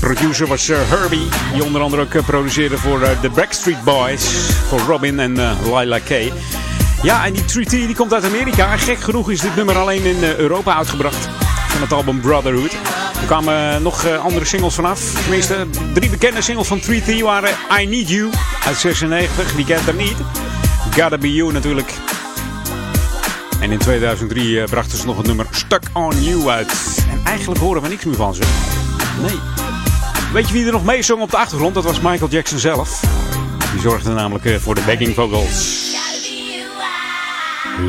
Producer 0.00 0.46
was 0.46 0.68
uh, 0.68 0.76
Herbie, 0.88 1.28
die 1.52 1.64
onder 1.64 1.80
andere 1.80 2.02
ook 2.02 2.14
uh, 2.14 2.24
produceerde 2.24 2.78
voor 2.78 3.00
uh, 3.00 3.20
The 3.20 3.30
Backstreet 3.30 3.84
Boys, 3.84 4.50
voor 4.68 4.78
Robin 4.78 5.20
en 5.20 5.32
Lila 5.74 5.98
Kay. 5.98 6.32
Ja, 7.02 7.26
en 7.26 7.32
die 7.32 7.42
3T 7.42 7.70
die 7.70 7.94
komt 7.94 8.14
uit 8.14 8.24
Amerika. 8.24 8.76
Gek 8.76 9.00
genoeg 9.00 9.30
is 9.30 9.40
dit 9.40 9.56
nummer 9.56 9.76
alleen 9.76 10.04
in 10.04 10.22
Europa 10.22 10.76
uitgebracht 10.76 11.28
van 11.68 11.80
het 11.80 11.92
album 11.92 12.20
Brotherhood. 12.20 12.72
Er 13.20 13.26
kwamen 13.26 13.82
nog 13.82 14.18
andere 14.18 14.44
singles 14.44 14.74
vanaf. 14.74 15.00
Tenminste, 15.22 15.66
drie 15.92 16.10
bekende 16.10 16.42
singles 16.42 16.66
van 16.66 16.80
3T 16.80 17.18
waren 17.22 17.50
I 17.80 17.86
Need 17.86 18.08
You 18.08 18.30
uit 18.66 18.76
96, 18.76 19.54
die 19.54 19.64
kent 19.64 19.86
er 19.88 19.94
niet. 19.94 20.16
Gotta 20.94 21.18
Be 21.18 21.34
You 21.34 21.52
natuurlijk 21.52 21.94
en 23.66 23.72
in 23.72 23.78
2003 23.78 24.60
eh, 24.60 24.68
brachten 24.68 24.98
ze 24.98 25.06
nog 25.06 25.16
het 25.16 25.26
nummer 25.26 25.46
Stuck 25.50 25.82
on 25.92 26.22
You 26.22 26.48
uit. 26.48 26.72
En 27.10 27.20
eigenlijk 27.24 27.60
horen 27.60 27.82
we 27.82 27.88
niks 27.88 28.04
meer 28.04 28.14
van 28.14 28.34
ze. 28.34 28.42
Nee. 29.20 29.38
Weet 30.32 30.46
je 30.46 30.52
wie 30.52 30.66
er 30.66 30.72
nog 30.72 30.84
mee 30.84 31.02
zong 31.02 31.22
op 31.22 31.30
de 31.30 31.36
achtergrond? 31.36 31.74
Dat 31.74 31.84
was 31.84 32.00
Michael 32.00 32.30
Jackson 32.30 32.58
zelf. 32.58 33.00
Die 33.72 33.80
zorgde 33.80 34.12
namelijk 34.12 34.44
eh, 34.44 34.56
voor 34.56 34.74
de 34.74 34.82
backing 34.86 35.14
vocals. 35.14 35.84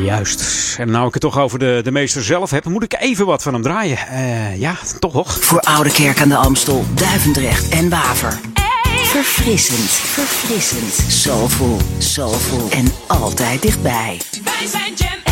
Juist. 0.02 0.76
En 0.78 0.90
nou 0.90 1.06
ik 1.06 1.12
het 1.12 1.22
toch 1.22 1.38
over 1.38 1.58
de, 1.58 1.80
de 1.84 1.90
meester 1.90 2.22
zelf 2.22 2.50
heb, 2.50 2.64
moet 2.64 2.82
ik 2.82 2.94
even 3.00 3.26
wat 3.26 3.42
van 3.42 3.52
hem 3.52 3.62
draaien. 3.62 3.98
Uh, 4.12 4.60
ja, 4.60 4.74
toch? 4.98 5.38
Voor 5.40 5.60
Oude 5.60 5.92
Kerk 5.92 6.20
aan 6.20 6.28
de 6.28 6.36
Amstel, 6.36 6.84
Duivendrecht 6.94 7.68
en 7.68 7.88
Waver. 7.88 8.38
Verfrissend, 8.84 9.90
verfrissend, 9.90 11.12
soulful, 11.12 11.76
soulful 11.98 12.68
en 12.70 12.92
altijd 13.06 13.62
dichtbij. 13.62 14.20
Wij 14.44 14.66
zijn 14.66 14.92
Jam 14.94 15.27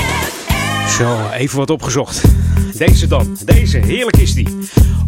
zo, 0.97 1.29
even 1.31 1.59
wat 1.59 1.71
opgezocht. 1.71 2.23
Deze 2.75 3.07
dan. 3.07 3.37
Deze, 3.45 3.79
heerlijk 3.79 4.17
is 4.17 4.35
die. 4.35 4.49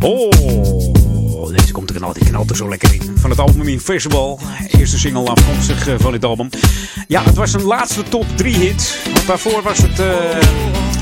Oh, 0.01 1.53
deze 1.57 1.73
komt 1.73 1.91
er 1.91 1.97
knalt, 1.97 2.15
die 2.15 2.29
knalt 2.29 2.51
er 2.51 2.57
zo 2.57 2.69
lekker 2.69 2.95
in. 2.95 3.13
Van 3.15 3.31
het 3.31 3.39
album 3.39 3.69
Invisible. 3.69 4.37
Eerste 4.69 4.99
single 4.99 5.29
afkomstig 5.29 5.89
eh, 5.89 5.95
van 5.99 6.13
dit 6.13 6.25
album. 6.25 6.49
Ja, 7.09 7.23
het 7.23 7.35
was 7.35 7.53
een 7.53 7.63
laatste 7.63 8.03
top 8.03 8.27
3 8.37 8.57
hit. 8.57 8.99
Want 9.13 9.27
daarvoor 9.27 9.63
was 9.63 9.79
het 9.79 10.01
uh, 10.01 10.07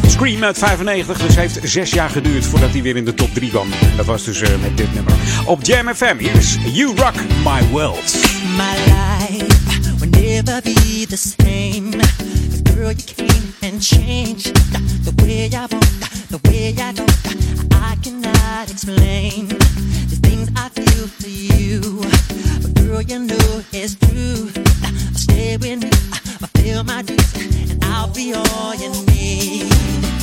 Scream 0.07 0.45
uit 0.45 0.59
95. 0.59 1.19
Dus 1.19 1.37
heeft 1.37 1.59
zes 1.63 1.91
jaar 1.91 2.11
geduurd 2.11 2.45
voordat 2.45 2.71
hij 2.71 2.83
weer 2.83 2.97
in 2.97 3.05
de 3.05 3.15
top 3.15 3.35
3 3.35 3.51
kwam. 3.51 3.73
En 3.73 3.97
dat 3.97 4.07
was 4.07 4.25
dus 4.25 4.41
uh, 4.41 4.49
met 4.63 4.77
dit 4.77 4.95
nummer. 4.95 5.13
Op 5.45 5.65
Jam 5.65 5.95
FM, 5.95 6.17
hier 6.19 6.35
is 6.35 6.57
You 6.73 6.97
Rock 6.97 7.15
My 7.45 7.69
World. 7.71 8.15
My 8.57 8.77
life 8.85 9.97
will 9.99 10.09
never 10.09 10.61
be 10.63 11.07
the 11.09 11.17
same. 11.17 12.36
Girl, 12.77 12.93
you 12.93 13.05
came 13.05 13.55
and 13.63 13.81
changed 13.81 14.55
the 15.03 15.15
way 15.25 15.49
I 15.51 15.61
want, 15.61 16.29
the 16.29 16.39
way 16.45 16.75
I 16.77 16.93
know. 16.93 17.07
I 17.73 17.97
cannot 18.03 18.71
explain 18.71 19.49
the 19.49 20.19
things 20.21 20.51
I 20.55 20.69
feel 20.69 21.07
for 21.09 21.27
you. 21.27 22.03
But 22.61 22.75
girl, 22.75 23.01
you 23.01 23.21
know 23.21 23.65
it's 23.73 23.95
true. 23.95 24.51
Stay 25.15 25.57
with 25.57 25.85
me, 25.85 25.91
fulfill 25.91 26.85
my 26.85 27.01
dreams, 27.01 27.71
and 27.71 27.83
I'll 27.83 28.09
be 28.09 28.35
all 28.35 28.75
you 28.75 28.91
need. 29.07 30.16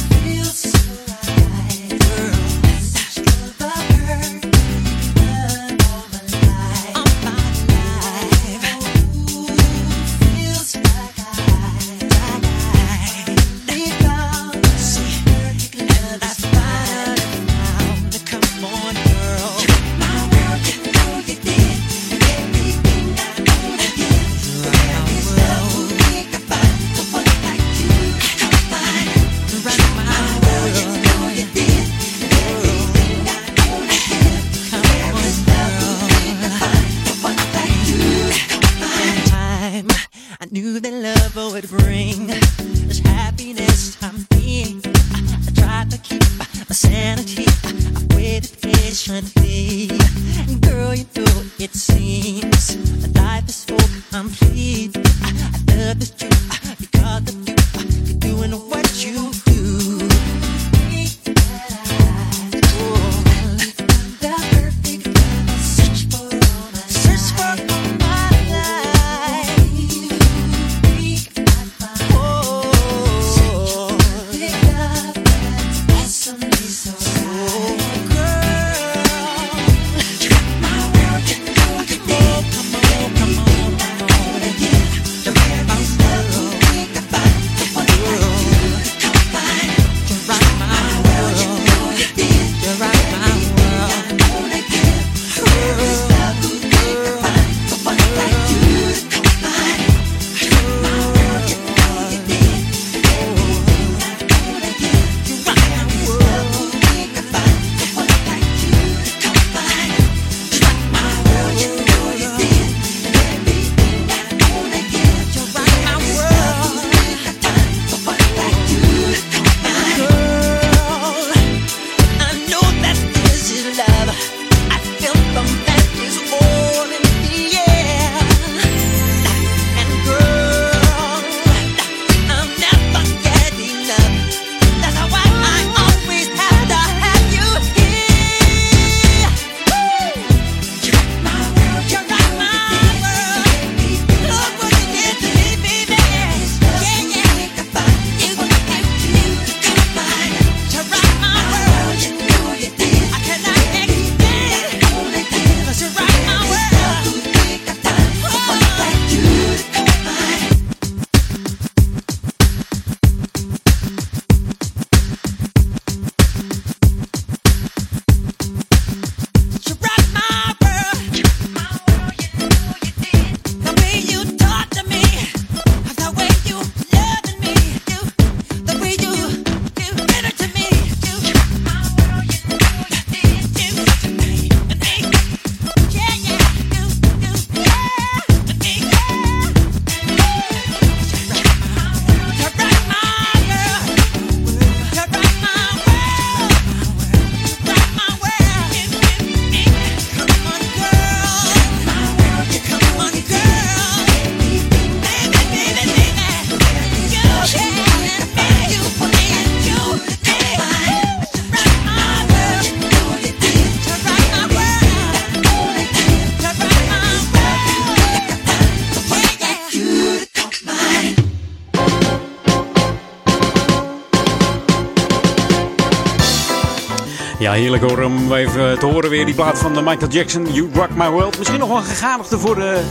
Heerlijk 227.63 227.83
hoor 227.83 228.03
om 228.03 228.33
even 228.33 228.79
te 228.79 228.85
horen 228.85 229.09
weer 229.09 229.25
die 229.25 229.35
plaat 229.35 229.59
van 229.59 229.73
de 229.73 229.81
Michael 229.81 230.11
Jackson, 230.11 230.53
You 230.53 230.69
Rock 230.73 230.89
My 230.95 231.09
World. 231.09 231.37
Misschien 231.37 231.59
nog 231.59 231.67
wel 231.67 231.77
een 231.77 231.83
gegadigde 231.83 232.39
voor 232.39 232.55
de, 232.55 232.81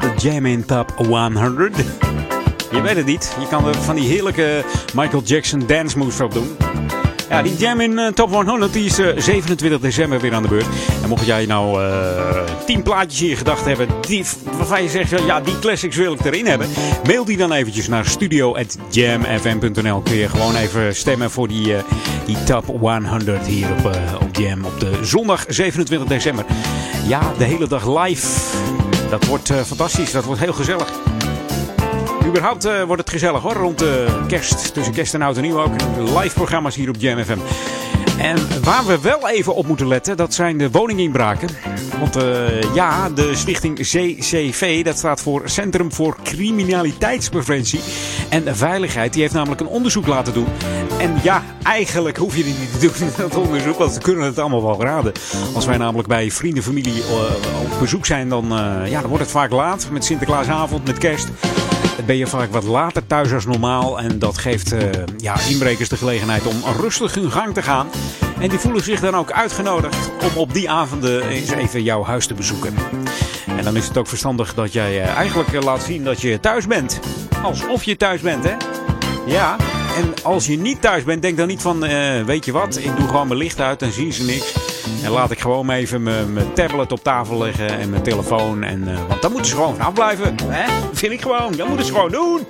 de 0.00 0.12
Jam 0.16 0.46
in 0.46 0.64
Top 0.64 0.92
100. 0.96 1.76
Je 2.70 2.80
weet 2.80 2.96
het 2.96 3.06
niet. 3.06 3.36
Je 3.40 3.48
kan 3.48 3.66
er 3.66 3.74
van 3.74 3.94
die 3.94 4.08
heerlijke 4.08 4.64
Michael 4.94 5.22
Jackson 5.22 5.66
dance 5.66 5.98
moves 5.98 6.20
op 6.20 6.32
doen. 6.32 6.56
Ja, 7.28 7.42
die 7.42 7.56
Jam 7.56 7.80
in 7.80 7.98
eh, 7.98 8.06
Top 8.06 8.30
100 8.30 8.72
die 8.72 8.84
is 8.84 8.98
eh, 8.98 9.06
27 9.16 9.80
december 9.80 10.20
weer 10.20 10.34
aan 10.34 10.42
de 10.42 10.48
beurt. 10.48 10.66
En 11.02 11.08
mocht 11.08 11.26
jij 11.26 11.46
nou 11.46 11.82
eh 11.82 12.22
10 12.66 12.82
plaatjes 12.82 13.22
in 13.22 13.28
je 13.28 13.36
gedachten 13.36 13.68
hebben 13.68 13.88
die, 14.00 14.24
waarvan 14.56 14.82
je 14.82 14.88
zegt, 14.88 15.10
ja 15.26 15.40
die 15.40 15.58
classics 15.58 15.96
wil 15.96 16.12
ik 16.12 16.24
erin 16.24 16.46
hebben. 16.46 16.68
Mail 17.06 17.24
die 17.24 17.36
dan 17.36 17.52
eventjes 17.52 17.88
naar 17.88 18.06
studio.jamfm.nl. 18.06 20.00
Kun 20.00 20.14
je 20.14 20.28
gewoon 20.28 20.56
even 20.56 20.94
stemmen 20.94 21.30
voor 21.30 21.48
die, 21.48 21.76
eh, 21.76 21.82
die 22.26 22.42
Top 22.44 22.66
100 22.66 23.46
hier 23.46 23.66
eh, 23.84 24.14
op 24.20 24.21
Op 24.42 24.80
de 24.80 24.98
zondag 25.02 25.44
27 25.48 26.08
december. 26.08 26.44
Ja, 27.06 27.32
de 27.38 27.44
hele 27.44 27.66
dag 27.68 28.04
live. 28.04 28.26
Dat 29.10 29.26
wordt 29.26 29.50
eh, 29.50 29.60
fantastisch, 29.60 30.12
dat 30.12 30.24
wordt 30.24 30.40
heel 30.40 30.52
gezellig. 30.52 30.92
Überhaupt 32.26 32.64
eh, 32.64 32.82
wordt 32.82 33.00
het 33.02 33.10
gezellig 33.10 33.42
hoor, 33.42 33.52
rond 33.52 33.78
de 33.78 34.22
kerst. 34.28 34.74
Tussen 34.74 34.94
kerst 34.94 35.14
en 35.14 35.22
oud 35.22 35.36
en 35.36 35.42
nieuw 35.42 35.60
ook. 35.60 35.72
Live 35.98 36.34
programma's 36.34 36.74
hier 36.74 36.88
op 36.88 36.96
Jam 36.98 37.24
FM. 37.24 37.38
En 38.18 38.62
waar 38.62 38.86
we 38.86 39.00
wel 39.00 39.28
even 39.28 39.54
op 39.54 39.66
moeten 39.66 39.88
letten, 39.88 40.16
dat 40.16 40.34
zijn 40.34 40.58
de 40.58 40.70
woninginbraken. 40.70 41.48
Want 41.98 42.16
uh, 42.16 42.74
ja, 42.74 43.10
de 43.10 43.34
stichting 43.34 43.78
CCV, 43.78 44.84
dat 44.84 44.98
staat 44.98 45.20
voor 45.20 45.42
Centrum 45.44 45.92
voor 45.92 46.16
Criminaliteitspreventie 46.22 47.80
en 48.28 48.56
Veiligheid, 48.56 49.12
die 49.12 49.22
heeft 49.22 49.34
namelijk 49.34 49.60
een 49.60 49.66
onderzoek 49.66 50.06
laten 50.06 50.32
doen. 50.32 50.46
En 50.98 51.14
ja, 51.22 51.42
eigenlijk 51.62 52.16
hoef 52.16 52.36
je 52.36 52.44
dit 52.44 52.58
niet 52.58 52.80
te 52.80 52.98
doen, 52.98 53.08
dat 53.16 53.36
onderzoek, 53.36 53.78
want 53.78 53.92
ze 53.92 54.00
kunnen 54.00 54.24
het 54.24 54.38
allemaal 54.38 54.62
wel 54.62 54.82
raden. 54.82 55.12
Als 55.54 55.66
wij 55.66 55.76
namelijk 55.76 56.08
bij 56.08 56.30
vrienden, 56.30 56.62
familie 56.62 56.94
uh, 56.94 57.72
op 57.72 57.78
bezoek 57.80 58.06
zijn, 58.06 58.28
dan, 58.28 58.44
uh, 58.44 58.90
ja, 58.90 59.00
dan 59.00 59.08
wordt 59.08 59.24
het 59.24 59.32
vaak 59.32 59.50
laat. 59.50 59.88
Met 59.90 60.04
Sinterklaasavond, 60.04 60.86
met 60.86 60.98
kerst 60.98 61.28
ben 62.06 62.16
je 62.16 62.26
vaak 62.26 62.52
wat 62.52 62.64
later 62.64 63.06
thuis 63.06 63.32
als 63.32 63.46
normaal. 63.46 64.00
En 64.00 64.18
dat 64.18 64.38
geeft 64.38 64.72
uh, 64.72 64.80
ja, 65.16 65.36
inbrekers 65.48 65.88
de 65.88 65.96
gelegenheid 65.96 66.46
om 66.46 66.62
rustig 66.80 67.14
hun 67.14 67.30
gang 67.30 67.54
te 67.54 67.62
gaan. 67.62 67.88
En 68.40 68.48
die 68.48 68.58
voelen 68.58 68.82
zich 68.82 69.00
dan 69.00 69.16
ook 69.16 69.32
uitgenodigd 69.32 70.10
om 70.22 70.36
op 70.36 70.54
die 70.54 70.70
avonden 70.70 71.28
eens 71.28 71.50
even 71.50 71.82
jouw 71.82 72.04
huis 72.04 72.26
te 72.26 72.34
bezoeken. 72.34 72.74
En 73.56 73.64
dan 73.64 73.76
is 73.76 73.88
het 73.88 73.98
ook 73.98 74.06
verstandig 74.06 74.54
dat 74.54 74.72
jij 74.72 75.02
uh, 75.02 75.06
eigenlijk 75.06 75.52
uh, 75.52 75.60
laat 75.60 75.82
zien 75.82 76.04
dat 76.04 76.20
je 76.20 76.40
thuis 76.40 76.66
bent. 76.66 77.00
Alsof 77.42 77.84
je 77.84 77.96
thuis 77.96 78.20
bent, 78.20 78.44
hè? 78.44 78.54
Ja, 79.26 79.56
en 79.96 80.14
als 80.22 80.46
je 80.46 80.58
niet 80.58 80.80
thuis 80.80 81.04
bent, 81.04 81.22
denk 81.22 81.36
dan 81.36 81.46
niet 81.46 81.62
van, 81.62 81.80
weet 82.24 82.44
je 82.44 82.52
wat, 82.52 82.78
ik 82.78 82.96
doe 82.96 83.06
gewoon 83.06 83.26
mijn 83.26 83.38
licht 83.38 83.60
uit 83.60 83.82
en 83.82 83.92
zien 83.92 84.12
ze 84.12 84.24
niks. 84.24 84.71
En 85.04 85.10
laat 85.10 85.30
ik 85.30 85.40
gewoon 85.40 85.70
even 85.70 86.02
mijn 86.02 86.52
tablet 86.54 86.92
op 86.92 87.02
tafel 87.02 87.38
leggen 87.38 87.78
en 87.78 87.90
mijn 87.90 88.02
telefoon. 88.02 88.62
En, 88.62 88.88
uh, 88.88 88.98
want 89.08 89.22
dan 89.22 89.32
moeten 89.32 89.50
ze 89.50 89.56
gewoon 89.56 89.76
vanaf 89.76 89.92
blijven. 89.92 90.36
Hè? 90.46 90.66
Dat 90.66 90.98
vind 90.98 91.12
ik 91.12 91.20
gewoon. 91.20 91.52
Dat 91.56 91.68
moeten 91.68 91.86
ze 91.86 91.92
gewoon 91.92 92.10
doen. 92.10 92.40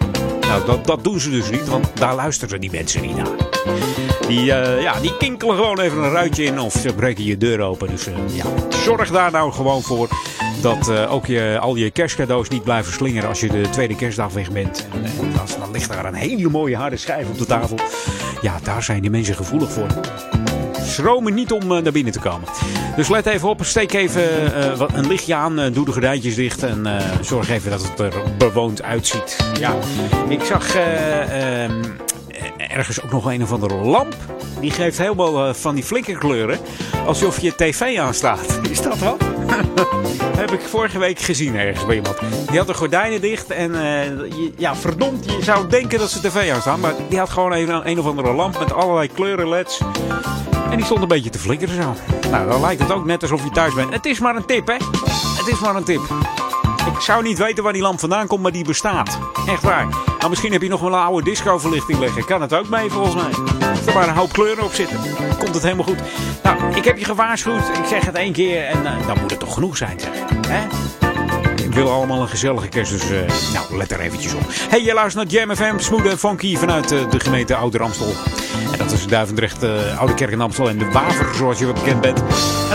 Nou, 0.40 0.64
dat, 0.66 0.86
dat 0.86 1.04
doen 1.04 1.20
ze 1.20 1.30
dus 1.30 1.50
niet, 1.50 1.68
want 1.68 1.86
daar 1.94 2.14
luisteren 2.14 2.60
die 2.60 2.70
mensen 2.70 3.02
niet 3.02 3.16
naar. 3.16 3.28
Die, 4.26 4.44
uh, 4.44 4.82
ja, 4.82 5.00
die 5.00 5.16
kinkelen 5.16 5.56
gewoon 5.56 5.80
even 5.80 5.98
een 5.98 6.10
ruitje 6.10 6.44
in 6.44 6.60
of 6.60 6.72
ze 6.72 6.94
breken 6.94 7.24
je 7.24 7.36
deur 7.36 7.60
open. 7.60 7.88
Dus 7.88 8.08
uh, 8.08 8.14
ja, 8.32 8.44
zorg 8.84 9.10
daar 9.10 9.30
nou 9.30 9.52
gewoon 9.52 9.82
voor 9.82 10.08
dat 10.60 11.06
ook 11.06 11.26
je, 11.26 11.58
al 11.60 11.76
je 11.76 11.90
kerstcadeaus 11.90 12.48
niet 12.48 12.64
blijven 12.64 12.92
slingeren 12.92 13.28
als 13.28 13.40
je 13.40 13.48
de 13.48 13.68
tweede 13.70 13.96
kerstdag 13.96 14.32
weg 14.32 14.50
bent. 14.50 14.86
En, 14.92 15.32
dan 15.58 15.70
ligt 15.72 15.88
daar 15.88 16.04
een 16.04 16.14
hele 16.14 16.48
mooie 16.48 16.76
harde 16.76 16.96
schijf 16.96 17.28
op 17.28 17.38
de 17.38 17.46
tafel. 17.46 17.78
Ja, 18.40 18.58
daar 18.62 18.82
zijn 18.82 19.00
die 19.00 19.10
mensen 19.10 19.34
gevoelig 19.34 19.72
voor 19.72 19.86
schromen 20.92 21.34
niet 21.34 21.52
om 21.52 21.66
naar 21.66 21.92
binnen 21.92 22.12
te 22.12 22.18
komen. 22.18 22.48
Dus 22.96 23.08
let 23.08 23.26
even 23.26 23.48
op, 23.48 23.64
steek 23.64 23.92
even 23.92 24.78
wat, 24.78 24.92
een 24.94 25.06
lichtje 25.06 25.34
aan, 25.34 25.60
uh, 25.60 25.66
doe 25.72 25.84
de 25.84 25.92
gordijntjes 25.92 26.34
dicht 26.34 26.62
en 26.62 26.86
zorg 27.20 27.48
even 27.48 27.70
dat 27.70 27.82
het 27.82 27.98
er 27.98 28.12
bewoond 28.38 28.82
uitziet. 28.82 29.36
Ja, 29.58 29.74
ik 30.28 30.42
zag 30.42 30.74
ehm, 30.74 31.82
ergens 32.56 33.02
ook 33.02 33.12
nog 33.12 33.24
een 33.24 33.42
of 33.42 33.52
andere 33.52 33.74
lamp. 33.74 34.16
Die 34.62 34.70
geeft 34.70 34.98
helemaal 34.98 35.54
van 35.54 35.74
die 35.74 35.84
flikkerkleuren, 35.84 36.58
alsof 37.06 37.40
je 37.40 37.54
tv 37.54 37.98
aanstaat. 37.98 38.60
Is 38.70 38.82
dat 38.82 38.98
wat? 38.98 39.16
heb 40.42 40.52
ik 40.52 40.60
vorige 40.60 40.98
week 40.98 41.18
gezien 41.18 41.56
ergens 41.56 41.86
bij 41.86 41.96
iemand. 41.96 42.18
Die 42.48 42.58
had 42.58 42.66
de 42.66 42.74
gordijnen 42.74 43.20
dicht 43.20 43.50
en 43.50 43.72
je, 43.72 44.52
ja, 44.56 44.76
verdomd, 44.76 45.24
je 45.24 45.42
zou 45.42 45.68
denken 45.68 45.98
dat 45.98 46.10
ze 46.10 46.20
tv 46.20 46.52
aanstaan. 46.52 46.80
Maar 46.80 46.94
die 47.08 47.18
had 47.18 47.30
gewoon 47.30 47.52
even 47.52 47.88
een 47.90 47.98
of 47.98 48.06
andere 48.06 48.32
lamp 48.32 48.58
met 48.58 48.72
allerlei 48.72 49.08
kleuren 49.08 49.48
leds. 49.48 49.80
En 50.70 50.76
die 50.76 50.84
stond 50.84 51.02
een 51.02 51.08
beetje 51.08 51.30
te 51.30 51.38
flikkeren 51.38 51.82
zo. 51.82 51.94
Nou, 52.30 52.48
dan 52.48 52.60
lijkt 52.60 52.82
het 52.82 52.92
ook 52.92 53.04
net 53.04 53.22
alsof 53.22 53.44
je 53.44 53.50
thuis 53.50 53.74
bent. 53.74 53.92
Het 53.92 54.06
is 54.06 54.18
maar 54.18 54.36
een 54.36 54.46
tip, 54.46 54.66
hè? 54.66 54.76
Het 55.36 55.46
is 55.46 55.60
maar 55.60 55.76
een 55.76 55.84
tip. 55.84 56.00
Ik 56.86 57.00
zou 57.00 57.22
niet 57.22 57.38
weten 57.38 57.64
waar 57.64 57.72
die 57.72 57.82
lamp 57.82 58.00
vandaan 58.00 58.26
komt, 58.26 58.42
maar 58.42 58.52
die 58.52 58.64
bestaat. 58.64 59.18
Echt 59.48 59.62
waar. 59.62 59.86
Nou, 60.18 60.30
misschien 60.30 60.52
heb 60.52 60.62
je 60.62 60.68
nog 60.68 60.80
wel 60.80 60.92
een 60.92 60.98
oude 60.98 61.24
discoverlichting 61.24 61.98
liggen. 61.98 62.24
Kan 62.24 62.40
het 62.40 62.54
ook 62.54 62.68
mee, 62.68 62.90
volgens 62.90 63.14
mij. 63.14 63.68
Als 63.70 63.86
er 63.86 63.94
maar 63.94 64.08
een 64.08 64.14
hoop 64.14 64.32
kleuren 64.32 64.64
op 64.64 64.72
zitten, 64.72 64.98
komt 65.38 65.54
het 65.54 65.62
helemaal 65.62 65.84
goed. 65.84 65.98
Nou, 66.42 66.74
ik 66.74 66.84
heb 66.84 66.98
je 66.98 67.04
gewaarschuwd. 67.04 67.68
Ik 67.68 67.84
zeg 67.86 68.04
het 68.04 68.14
één 68.14 68.32
keer 68.32 68.66
en 68.66 68.82
uh, 68.82 69.06
dan 69.06 69.18
moet 69.20 69.30
het 69.30 69.40
toch 69.40 69.54
genoeg 69.54 69.76
zijn, 69.76 70.00
zeg. 70.00 70.10
Hè? 70.48 70.66
Ik 71.62 71.74
wil 71.74 71.90
allemaal 71.90 72.20
een 72.20 72.28
gezellige 72.28 72.68
kerst, 72.68 72.92
dus 72.92 73.10
uh, 73.10 73.18
nou, 73.52 73.76
let 73.76 73.90
er 73.90 74.00
eventjes 74.00 74.34
op. 74.34 74.42
Hey, 74.68 74.82
je 74.82 74.94
luistert 74.94 75.32
naar 75.32 75.56
Jam 75.56 75.78
smooth 75.78 76.06
en 76.06 76.18
funky 76.18 76.56
vanuit 76.56 76.92
uh, 76.92 77.10
de 77.10 77.20
gemeente 77.20 77.54
Ouder 77.54 77.82
Amstel. 77.82 78.12
En 78.72 78.78
dat 78.78 78.92
is 78.92 79.06
Duivendrecht, 79.06 79.62
Oude 79.98 80.14
Kerk 80.14 80.30
in 80.30 80.40
Amstel 80.40 80.68
en 80.68 80.78
de 80.78 80.90
Waver, 80.90 81.34
zoals 81.34 81.58
je 81.58 81.64
wel 81.64 81.74
bekend 81.74 82.00
bent 82.00 82.22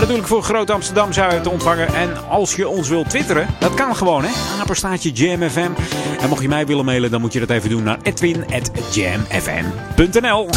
natuurlijk 0.00 0.28
voor 0.28 0.42
Groot 0.42 0.70
Amsterdam 0.70 1.12
zou 1.12 1.34
je 1.34 1.40
te 1.40 1.50
ontvangen. 1.50 1.94
En 1.94 2.28
als 2.28 2.54
je 2.54 2.68
ons 2.68 2.88
wilt 2.88 3.10
twitteren, 3.10 3.46
dat 3.58 3.74
kan 3.74 3.96
gewoon 3.96 4.24
hè. 4.24 4.30
Apenstaatje 4.60 5.12
JamFM. 5.12 5.70
En 6.20 6.28
mocht 6.28 6.42
je 6.42 6.48
mij 6.48 6.66
willen 6.66 6.84
mailen, 6.84 7.10
dan 7.10 7.20
moet 7.20 7.32
je 7.32 7.38
dat 7.38 7.50
even 7.50 7.70
doen 7.70 7.82
naar 7.82 7.98
edwin.jamfm.nl 8.02 10.48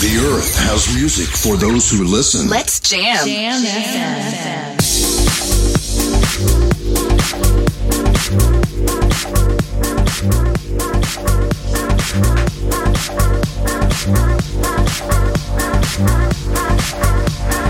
The 0.00 0.28
earth 0.30 0.56
has 0.56 0.92
music 0.92 1.26
for 1.26 1.58
those 1.58 1.96
who 1.96 2.16
listen. 2.16 2.48
Let's 2.48 2.78
jam. 2.82 3.26
jam. 3.26 3.62
jam. 3.62 4.74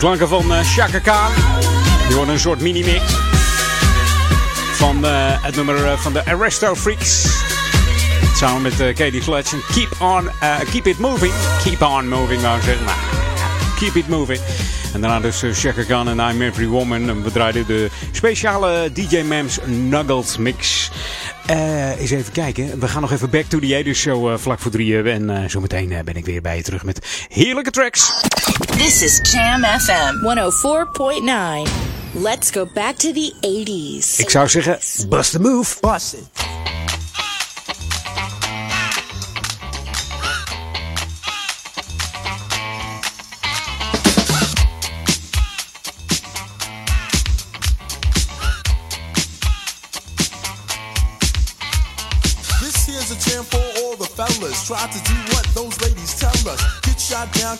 Klanken 0.00 0.28
van 0.28 0.52
uh, 0.52 0.60
Chaka 0.60 0.98
Khan. 0.98 1.30
Die 2.06 2.16
worden 2.16 2.34
een 2.34 2.40
soort 2.40 2.60
mini-mix 2.60 3.02
van 4.72 5.04
uh, 5.04 5.10
het 5.42 5.56
nummer 5.56 5.98
van 5.98 6.12
de 6.12 6.24
Arresto 6.24 6.74
Freaks. 6.74 7.26
Samen 8.34 8.62
met 8.62 8.80
uh, 8.80 8.94
Katie 8.94 9.22
Fletch 9.22 9.74
Keep, 9.74 10.00
on, 10.00 10.30
keep 10.70 10.86
It 10.86 10.98
Moving. 10.98 11.32
Keep 11.64 11.82
On 11.82 12.08
Moving, 12.08 12.40
zeggen. 12.40 12.84
Maar, 12.84 12.98
keep 13.78 13.94
It 13.94 14.08
Moving. 14.08 14.40
En 14.94 15.00
daarna 15.00 15.20
dus 15.20 15.42
Chaka 15.52 15.82
Khan 15.82 16.08
en 16.08 16.18
I'm 16.30 16.42
Every 16.42 16.66
Woman. 16.66 17.08
En 17.08 17.22
we 17.22 17.32
draaiden 17.32 17.66
de 17.66 17.88
speciale 18.12 18.90
DJ 18.92 19.20
Mams 19.20 19.58
Nuggles 19.64 20.36
mix. 20.36 20.90
Uh, 21.50 22.00
eens 22.00 22.10
even 22.10 22.32
kijken. 22.32 22.80
We 22.80 22.88
gaan 22.88 23.00
nog 23.00 23.12
even 23.12 23.30
back 23.30 23.44
to 23.44 23.58
the 23.58 23.84
80s 23.84 23.98
show 23.98 24.30
uh, 24.30 24.36
vlak 24.36 24.58
voor 24.58 24.70
drieën. 24.70 25.06
En 25.06 25.30
uh, 25.30 25.38
zometeen 25.46 25.94
ben 26.04 26.16
ik 26.16 26.24
weer 26.24 26.42
bij 26.42 26.56
je 26.56 26.62
terug 26.62 26.84
met 26.84 27.26
heerlijke 27.28 27.70
tracks. 27.70 28.29
This 28.80 29.02
is 29.02 29.20
Jam 29.20 29.60
FM 29.60 30.22
104.9. 30.22 31.68
Let's 32.14 32.50
go 32.50 32.64
back 32.64 32.96
to 32.96 33.12
the 33.12 33.32
80s. 33.42 34.18
Ik 34.18 34.30
zou 34.30 34.48
zeggen, 34.48 35.08
bust 35.08 35.32
the 35.32 35.38
move. 35.38 35.80
Bust 35.80 36.14
it. 36.14 36.59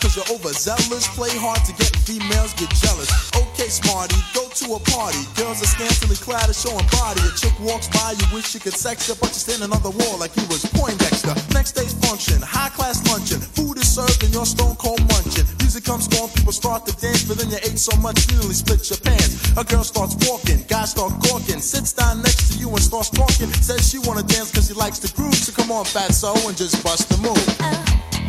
Cause 0.01 0.17
you're 0.17 0.27
overzealous. 0.33 1.07
Play 1.13 1.31
hard 1.37 1.61
to 1.69 1.73
get 1.77 1.93
females, 2.03 2.53
get 2.57 2.73
jealous. 2.81 3.07
Okay, 3.37 3.69
smarty, 3.69 4.17
go 4.33 4.49
to 4.49 4.75
a 4.75 4.81
party. 4.89 5.21
Girls 5.37 5.61
are 5.61 5.69
scantily 5.69 6.17
clad 6.17 6.49
and 6.49 6.57
showing 6.57 6.83
body. 6.91 7.21
A 7.21 7.31
chick 7.37 7.53
walks 7.61 7.87
by, 7.93 8.17
you 8.17 8.25
wish 8.33 8.51
you 8.57 8.59
could 8.59 8.73
sex 8.73 9.07
her, 9.07 9.15
but 9.21 9.29
you're 9.31 9.45
standing 9.45 9.71
on 9.71 9.81
the 9.85 9.93
wall 9.93 10.17
like 10.17 10.33
you 10.35 10.43
was 10.49 10.65
Poindexter. 10.73 11.37
Next 11.53 11.77
day's 11.77 11.93
function, 12.01 12.41
high 12.41 12.73
class 12.73 12.99
luncheon. 13.07 13.39
Food 13.39 13.77
is 13.77 13.87
served 13.87 14.25
and 14.25 14.33
you're 14.33 14.49
stone 14.49 14.75
cold 14.81 14.99
munching. 15.13 15.45
Music 15.61 15.85
comes 15.85 16.09
on, 16.19 16.27
people 16.33 16.51
start 16.51 16.83
to 16.89 16.93
dance, 16.97 17.23
but 17.23 17.37
then 17.37 17.53
you 17.53 17.61
ate 17.61 17.77
so 17.77 17.95
much 18.01 18.17
you 18.27 18.41
nearly 18.41 18.57
split 18.57 18.81
your 18.89 18.99
pants. 18.99 19.53
A 19.55 19.63
girl 19.63 19.85
starts 19.85 20.17
walking, 20.25 20.65
guys 20.67 20.91
start 20.91 21.13
gawking, 21.21 21.61
sits 21.61 21.93
down 21.93 22.21
next 22.25 22.51
to 22.51 22.59
you 22.59 22.67
and 22.69 22.81
starts 22.81 23.09
talking. 23.13 23.53
Says 23.61 23.85
she 23.85 23.99
wanna 24.01 24.23
dance 24.23 24.51
cause 24.51 24.67
she 24.67 24.73
likes 24.73 24.97
the 24.99 25.13
groove, 25.13 25.37
so 25.37 25.53
come 25.53 25.71
on, 25.71 25.85
fat 25.85 26.11
so 26.11 26.33
and 26.49 26.57
just 26.57 26.81
bust 26.83 27.07
the 27.13 27.17
move. 27.21 27.37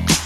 Just 0.07 0.22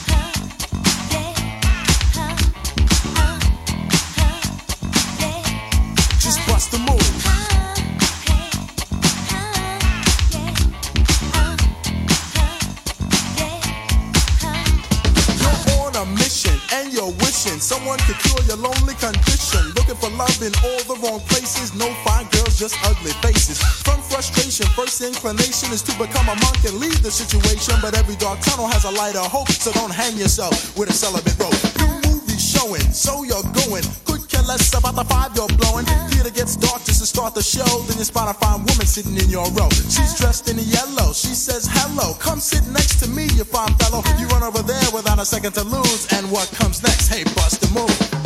someone 17.60 17.98
could 18.06 18.18
cure 18.20 18.42
your 18.46 18.56
lonely 18.56 18.94
condition. 18.94 19.62
Looking 19.74 19.96
for 19.96 20.10
love 20.16 20.40
in 20.42 20.52
all 20.64 20.82
the 20.88 20.96
wrong 21.02 21.20
places. 21.28 21.74
No 21.74 21.88
fine 22.04 22.26
girls, 22.30 22.58
just 22.58 22.76
ugly 22.84 23.12
faces. 23.20 23.58
From 23.82 24.00
frustration, 24.02 24.66
first 24.78 25.00
inclination 25.00 25.72
is 25.72 25.82
to 25.82 25.92
become 25.98 26.28
a 26.28 26.36
monk 26.40 26.64
and 26.64 26.78
leave 26.78 27.02
the 27.02 27.10
situation. 27.10 27.74
But 27.82 27.96
every 27.96 28.16
dark 28.16 28.40
tunnel 28.40 28.68
has 28.68 28.84
a 28.84 28.90
light 28.90 29.16
of 29.16 29.26
hope, 29.26 29.48
so 29.50 29.72
don't 29.72 29.92
hang 29.92 30.16
yourself 30.16 30.76
with 30.76 30.90
a 30.90 30.92
celibate 30.92 31.38
rope. 31.38 31.56
New 31.78 31.92
movie 32.08 32.38
showing, 32.38 32.86
so 32.92 33.24
you're 33.24 33.46
going. 33.66 33.84
Could 34.04 34.15
less 34.46 34.72
about 34.72 34.94
the 34.94 35.04
five 35.04 35.34
you're 35.34 35.50
blowing. 35.58 35.84
Theater 36.10 36.30
gets 36.30 36.56
dark 36.56 36.82
just 36.84 37.00
to 37.00 37.06
start 37.06 37.34
the 37.34 37.42
show. 37.42 37.66
Then 37.86 37.98
you 37.98 38.04
spot 38.04 38.30
a 38.30 38.34
fine 38.38 38.60
woman 38.60 38.86
sitting 38.86 39.16
in 39.16 39.28
your 39.28 39.50
row. 39.52 39.68
She's 39.70 40.14
dressed 40.16 40.48
in 40.48 40.58
yellow. 40.58 41.12
She 41.12 41.34
says 41.34 41.68
hello. 41.70 42.14
Come 42.14 42.40
sit 42.40 42.66
next 42.72 43.02
to 43.02 43.10
me, 43.10 43.24
you 43.34 43.44
fine 43.44 43.74
fellow. 43.74 44.02
You 44.18 44.26
run 44.28 44.42
over 44.42 44.62
there 44.62 44.88
without 44.94 45.18
a 45.18 45.26
second 45.26 45.52
to 45.54 45.64
lose. 45.64 46.06
And 46.12 46.30
what 46.30 46.48
comes 46.54 46.82
next? 46.82 47.08
Hey, 47.08 47.24
bust 47.34 47.60
the 47.60 47.68
move. 47.74 48.25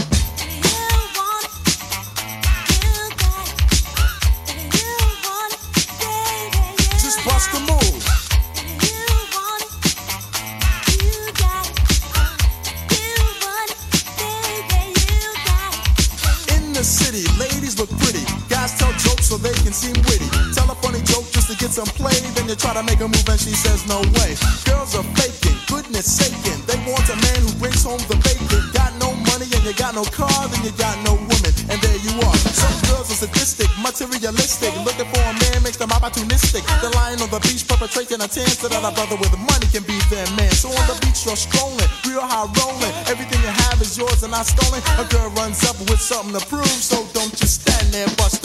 Get 21.71 21.87
some 21.87 21.95
play. 21.95 22.19
Then 22.35 22.49
you 22.49 22.57
try 22.57 22.75
to 22.75 22.83
make 22.83 23.01
a 23.01 23.07
move 23.07 23.29
and 23.29 23.39
she 23.39 23.55
says 23.55 23.87
no 23.87 24.03
way. 24.19 24.35
Girls 24.67 24.95
are 24.99 25.07
faking, 25.15 25.57
goodness 25.71 26.07
saking. 26.07 26.59
They 26.67 26.77
want 26.91 27.07
a 27.07 27.17
man 27.17 27.41
who 27.47 27.53
brings 27.63 27.83
home 27.83 28.03
the 28.11 28.19
bacon. 28.27 28.63
Got 28.75 28.99
no 28.99 29.15
money 29.31 29.47
and 29.47 29.63
you 29.63 29.75
got 29.75 29.95
no 29.95 30.05
car, 30.05 30.31
then 30.51 30.63
you 30.67 30.75
got 30.75 30.99
no 31.07 31.15
woman. 31.15 31.53
And 31.71 31.79
there 31.79 32.01
you 32.03 32.15
are. 32.27 32.39
Some 32.51 32.75
girls 32.91 33.11
are 33.15 33.21
sadistic, 33.27 33.71
materialistic. 33.79 34.75
Looking 34.83 35.07
for 35.15 35.23
a 35.23 35.35
man 35.47 35.63
makes 35.63 35.79
them 35.79 35.91
opportunistic. 35.91 36.67
They're 36.83 36.95
lying 36.99 37.23
on 37.23 37.31
the 37.31 37.41
beach 37.47 37.67
perpetrating 37.67 38.21
a 38.21 38.29
tan 38.29 38.51
so 38.51 38.67
that 38.69 38.83
a 38.83 38.91
brother 38.91 39.17
with 39.17 39.35
money 39.39 39.67
can 39.71 39.87
be 39.87 39.99
their 40.11 40.27
man. 40.35 40.51
So 40.51 40.69
on 40.75 40.85
the 40.91 40.99
beach 41.07 41.23
you're 41.27 41.39
strolling, 41.39 41.91
real 42.07 42.25
high 42.25 42.51
rolling. 42.59 42.95
Everything 43.07 43.41
you 43.47 43.55
have 43.71 43.79
is 43.81 43.95
yours 43.97 44.23
and 44.27 44.33
not 44.35 44.47
stolen. 44.47 44.83
A 44.99 45.07
girl 45.07 45.31
runs 45.39 45.63
up 45.63 45.79
with 45.87 46.03
something 46.03 46.35
to 46.35 46.43
prove, 46.47 46.67
so 46.67 47.07
don't 47.15 47.31
just 47.37 47.63
stand 47.63 47.95
there, 47.95 48.09
bust 48.19 48.40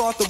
down 0.00 0.12
just 0.12 0.18
to 0.18 0.24
start 0.24 0.29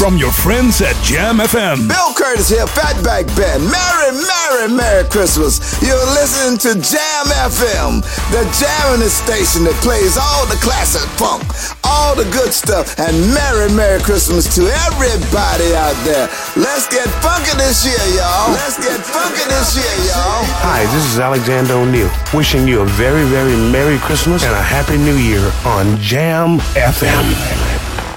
from 0.00 0.16
your 0.16 0.32
friends 0.32 0.80
at 0.80 0.96
Jam 1.04 1.44
FM. 1.44 1.84
Bill 1.84 2.16
Curtis 2.16 2.48
here, 2.48 2.64
Fatback 2.64 3.28
Band. 3.36 3.60
Merry, 3.68 4.16
Merry, 4.16 4.72
Merry 4.72 5.04
Christmas. 5.04 5.60
You're 5.84 6.08
listening 6.16 6.56
to 6.64 6.72
Jam 6.80 7.28
FM, 7.36 8.00
the 8.32 8.48
jamming 8.56 9.12
station 9.12 9.68
that 9.68 9.76
plays 9.84 10.16
all 10.16 10.48
the 10.48 10.56
classic 10.64 11.04
funk, 11.20 11.44
all 11.84 12.16
the 12.16 12.24
good 12.32 12.56
stuff, 12.56 12.96
and 12.96 13.12
Merry, 13.36 13.68
Merry 13.76 14.00
Christmas 14.00 14.48
to 14.56 14.64
everybody 14.88 15.68
out 15.76 15.92
there. 16.08 16.32
Let's 16.56 16.88
get 16.88 17.04
funky 17.20 17.52
this 17.60 17.84
year, 17.84 18.00
y'all. 18.16 18.56
Let's 18.56 18.80
get 18.80 19.04
funky 19.04 19.44
this 19.52 19.76
year, 19.76 19.96
y'all. 20.08 20.48
Hi, 20.64 20.88
this 20.96 21.04
is 21.12 21.20
Alexander 21.20 21.76
O'Neill, 21.76 22.08
wishing 22.32 22.66
you 22.66 22.80
a 22.80 22.88
very, 22.96 23.28
very 23.28 23.52
Merry 23.68 23.98
Christmas 23.98 24.48
and 24.48 24.56
a 24.56 24.64
Happy 24.64 24.96
New 24.96 25.20
Year 25.20 25.44
on 25.68 26.00
Jam 26.00 26.56
FM. 26.72 27.69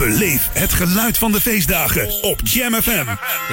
Beleef 0.00 0.48
het 0.52 0.72
geluid 0.72 1.18
van 1.18 1.32
de 1.32 1.40
feestdagen 1.40 2.22
op 2.22 2.40
Jam 2.44 2.74
FM. 2.74 3.06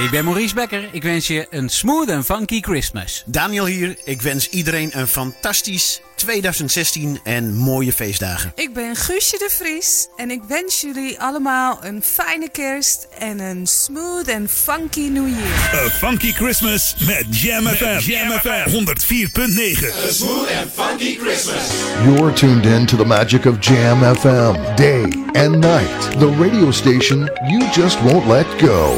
Ik 0.04 0.12
ben 0.12 0.26
Maurice 0.26 0.56
Becker. 0.56 0.90
Ik 0.92 1.04
wens 1.04 1.28
je 1.28 1.48
een 1.50 1.70
smooth 1.70 2.10
en 2.10 2.24
funky 2.24 2.62
Christmas. 2.62 3.24
Daniel 3.26 3.66
hier. 3.66 3.98
Ik 4.04 4.22
wens 4.22 4.50
iedereen 4.50 5.00
een 5.00 5.08
fantastisch 5.08 6.02
2016 6.18 7.20
en 7.24 7.56
mooie 7.56 7.94
feestdagen. 7.94 8.52
Ik 8.56 8.74
ben 8.74 8.96
Guusje 8.96 9.38
de 9.38 9.50
Vries 9.52 10.08
en 10.16 10.32
ik 10.32 10.42
wens 10.48 10.82
jullie 10.82 11.20
allemaal 11.20 11.80
een 11.82 12.04
fijne 12.04 12.50
kerst 12.50 13.08
en 13.20 13.40
een 13.40 13.68
smooth 13.68 14.28
en 14.28 14.50
funky 14.50 15.08
New 15.08 15.28
Year. 15.28 15.86
A 15.86 15.90
funky 15.90 16.32
Christmas 16.34 16.96
met 17.06 17.26
Jam 17.42 17.68
FM. 17.68 18.00
Jam 18.00 18.40
FM 18.40 18.70
104.9. 18.70 20.08
A 20.08 20.12
smooth 20.12 20.50
and 20.62 20.72
funky 20.74 21.16
Christmas. 21.16 21.70
You're 22.04 22.34
tuned 22.34 22.66
in 22.66 22.86
to 22.86 22.98
the 22.98 23.06
magic 23.06 23.46
of 23.46 23.60
Jam 23.60 24.16
FM, 24.16 24.76
day 24.76 25.04
and 25.34 25.60
night. 25.60 26.20
The 26.20 26.36
radio 26.40 26.72
station 26.72 27.30
you 27.48 27.72
just 27.72 28.02
won't 28.02 28.28
let 28.28 28.46
go. 28.60 28.98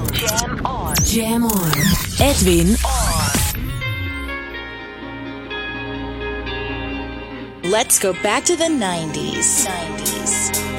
Jam 1.11 1.43
on. 1.43 1.71
Edwin 2.21 2.77
Let's 7.69 7.99
go 7.99 8.13
back 8.23 8.45
to 8.45 8.55
the 8.55 8.69
90s. 8.69 9.67
90s. 9.67 10.70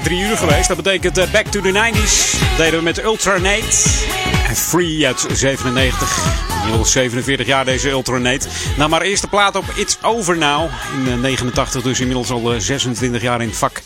Drie 0.00 0.20
uur 0.20 0.36
geweest. 0.36 0.68
Dat 0.68 0.76
betekent 0.76 1.18
uh, 1.18 1.24
Back 1.32 1.46
to 1.46 1.60
the 1.60 1.72
90s. 1.72 2.38
Dat 2.38 2.56
deden 2.56 2.78
we 2.78 2.84
met 2.84 3.02
Ultranate. 3.02 4.37
Free 4.56 5.06
uit 5.06 5.26
97. 5.32 6.56
Inmiddels 6.60 6.92
47 6.92 7.46
jaar 7.46 7.64
deze 7.64 7.90
Ultranate. 7.90 8.48
Nou, 8.76 8.90
maar 8.90 9.02
eerste 9.02 9.26
plaat 9.26 9.56
op 9.56 9.64
It's 9.74 9.98
Over 10.02 10.38
Now. 10.38 10.70
In 11.06 11.20
89 11.20 11.82
dus 11.82 12.00
inmiddels 12.00 12.30
al 12.30 12.54
26 12.58 13.22
jaar 13.22 13.40
in 13.40 13.48
het 13.48 13.56
vak. 13.56 13.82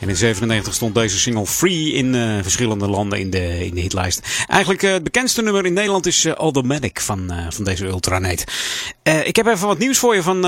En 0.00 0.08
in 0.08 0.16
97 0.16 0.74
stond 0.74 0.94
deze 0.94 1.18
single 1.18 1.46
Free 1.46 1.92
in 1.92 2.14
uh, 2.14 2.38
verschillende 2.42 2.88
landen 2.88 3.18
in 3.18 3.30
de, 3.30 3.64
in 3.66 3.74
de 3.74 3.80
hitlijst. 3.80 4.44
Eigenlijk 4.46 4.82
het 4.82 5.02
bekendste 5.02 5.42
nummer 5.42 5.66
in 5.66 5.72
Nederland 5.72 6.06
is 6.06 6.24
uh, 6.24 6.32
Automatic 6.32 7.00
van, 7.00 7.32
van 7.48 7.64
deze 7.64 7.86
Ultranate. 7.86 8.44
ik 9.24 9.36
heb 9.36 9.46
even 9.46 9.66
wat 9.66 9.78
nieuws 9.78 9.98
voor 9.98 10.14
je 10.14 10.22
van 10.22 10.42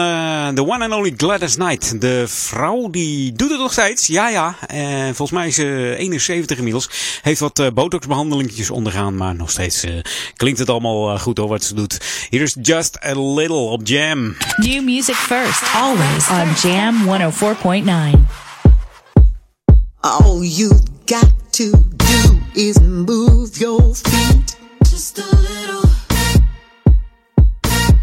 de 0.55 0.67
one 0.67 0.85
and 0.85 0.95
only 0.95 1.15
Gladys 1.17 1.55
Knight. 1.55 2.01
De 2.01 2.25
vrouw 2.29 2.91
die 2.91 3.33
doet 3.33 3.51
het 3.51 3.59
nog 3.59 3.73
steeds. 3.73 4.07
Ja, 4.07 4.29
ja. 4.29 4.57
volgens 5.05 5.31
mij 5.31 5.47
is 5.47 5.55
ze 5.55 5.95
71 5.99 6.57
inmiddels. 6.57 6.91
Heeft 7.23 7.41
wat 7.41 7.75
botoxbehandelingetjes 7.75 8.71
ondergaan. 8.71 9.17
Maar 9.17 9.35
nog 9.35 9.51
steeds 9.53 9.85
eh, 9.85 9.95
klinkt 10.37 10.59
het 10.59 10.69
allemaal 10.69 11.15
eh, 11.15 11.21
goed 11.21 11.39
hoor 11.39 11.49
wat 11.49 11.65
ze 11.65 11.75
doet. 11.75 12.01
Hier 12.31 12.43
is 12.43 12.57
Just 12.63 12.99
a 13.05 13.21
Little 13.21 13.57
op 13.57 13.81
Jam. 13.85 14.37
New 14.57 14.85
music 14.85 15.15
first. 15.15 15.63
Always 15.75 16.29
on 16.29 16.71
Jam 16.71 17.07
104.9. 17.07 18.19
All 20.01 20.43
you've 20.45 20.83
got 21.07 21.33
to 21.51 21.71
do 21.97 22.41
is 22.55 22.81
move 22.81 23.59
your 23.59 23.95
feet 23.95 24.57
just 24.91 25.19
a 25.19 25.37
little. 25.37 25.89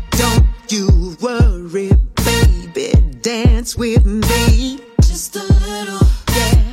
Don't 0.09 0.71
you 0.71 1.15
worry, 1.21 1.91
baby, 2.15 2.91
dance 3.21 3.75
with 3.77 4.05
me 4.05 4.79
just 5.01 5.35
a 5.35 5.43
little. 5.43 6.07
Yeah. 6.35 6.63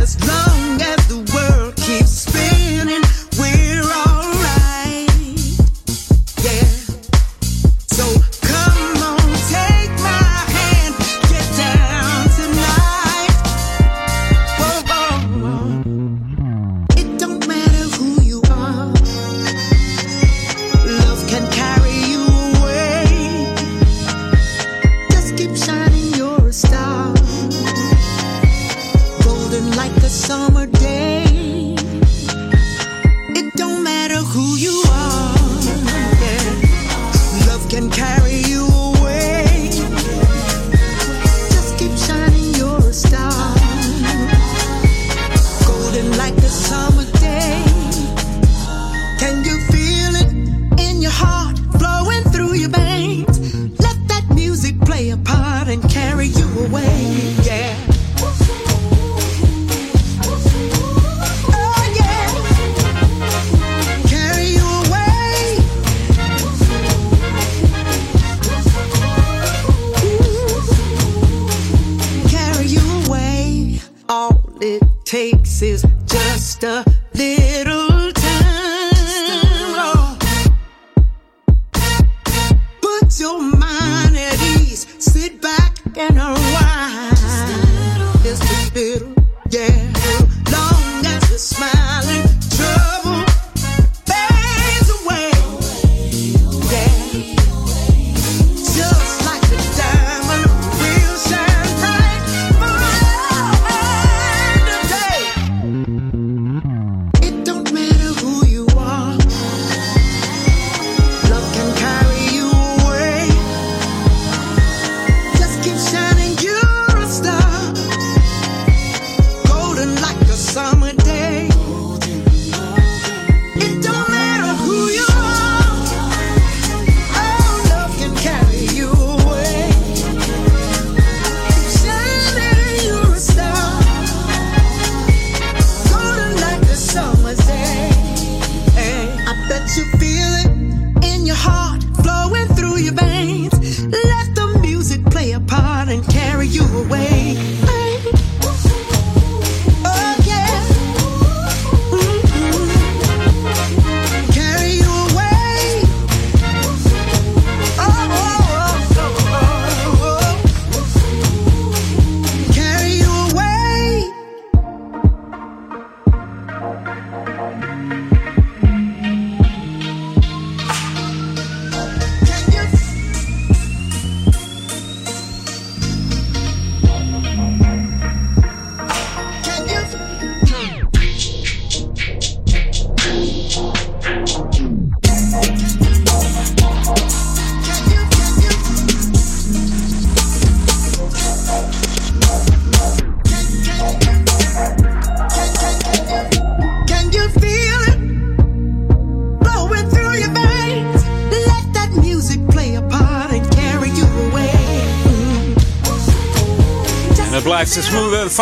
As 0.00 0.16
long 0.26 0.82
as 0.82 1.06
the 1.08 1.20
world 1.34 1.76
keeps 1.76 2.10
spinning, 2.10 2.37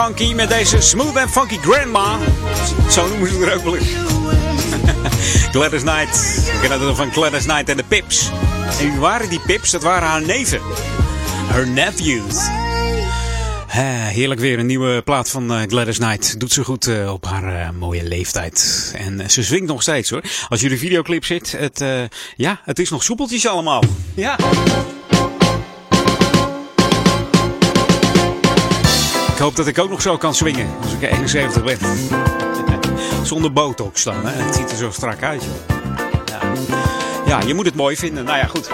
funky 0.03 0.35
met 0.35 0.49
deze 0.49 0.81
smooth 0.81 1.17
en 1.17 1.29
funky 1.29 1.59
grandma. 1.59 2.19
Zo 2.91 3.09
noemen 3.09 3.29
ze 3.29 3.47
er 3.47 3.55
ook 3.55 3.63
wel 3.63 3.77
eens. 3.77 3.89
Gladys 5.53 5.83
Knight. 5.83 6.37
Ik 6.63 6.69
ken 6.69 6.81
nog 6.81 6.97
van 6.97 7.13
Gladys 7.13 7.45
Knight 7.45 7.69
en 7.69 7.77
de 7.77 7.85
Pips. 7.89 8.31
En 8.81 8.91
wie 8.91 9.01
waren 9.01 9.29
die 9.29 9.41
Pips? 9.41 9.71
Dat 9.71 9.83
waren 9.83 10.09
haar 10.09 10.23
neven. 10.23 10.61
Her 11.47 11.69
nephews. 11.69 12.37
Heerlijk 14.17 14.41
weer 14.41 14.59
een 14.59 14.67
nieuwe 14.67 15.03
plaat 15.03 15.31
van 15.31 15.53
eh, 15.53 15.63
Gladys 15.67 15.99
Knight. 15.99 16.41
Doet 16.41 16.53
ze 16.53 16.65
goed 16.65 16.87
eh, 16.87 17.13
op 17.13 17.25
haar 17.25 17.61
eh, 17.61 17.71
mooie 17.71 18.05
leeftijd. 18.05 18.93
En 18.97 19.31
ze 19.31 19.43
swingt 19.43 19.67
nog 19.67 19.83
steeds 19.83 20.11
hoor. 20.11 20.23
Als 20.49 20.61
de 20.61 20.79
videoclip 20.79 21.25
ziet, 21.25 21.53
het, 21.59 21.85
ja, 22.37 22.61
het 22.65 22.79
is 22.79 22.91
nog 22.91 23.03
soepeltjes 23.03 23.47
allemaal. 23.47 23.83
Ja. 24.15 24.37
Ik 29.37 29.43
hoop 29.43 29.57
dat 29.57 29.67
ik 29.67 29.79
ook 29.79 29.91
nog 29.91 30.03
zo 30.03 30.17
kan 30.17 30.35
swingen 30.35 30.69
als 30.83 30.93
ik 30.93 31.03
71 31.03 31.65
ben. 31.65 31.79
Zonder 33.27 33.53
botox 33.53 34.05
dan, 34.05 34.27
hè. 34.27 34.43
Het 34.43 34.55
ziet 34.55 34.71
er 34.71 34.77
zo 34.77 34.91
strak 34.91 35.23
uit. 35.23 35.43
joh. 35.45 35.77
Ja. 36.27 37.06
Ja, 37.27 37.41
je 37.47 37.55
moet 37.55 37.67
het 37.67 37.75
mooi 37.75 37.97
vinden. 37.97 38.25
Nou 38.25 38.39
ja, 38.39 38.47
goed. 38.47 38.69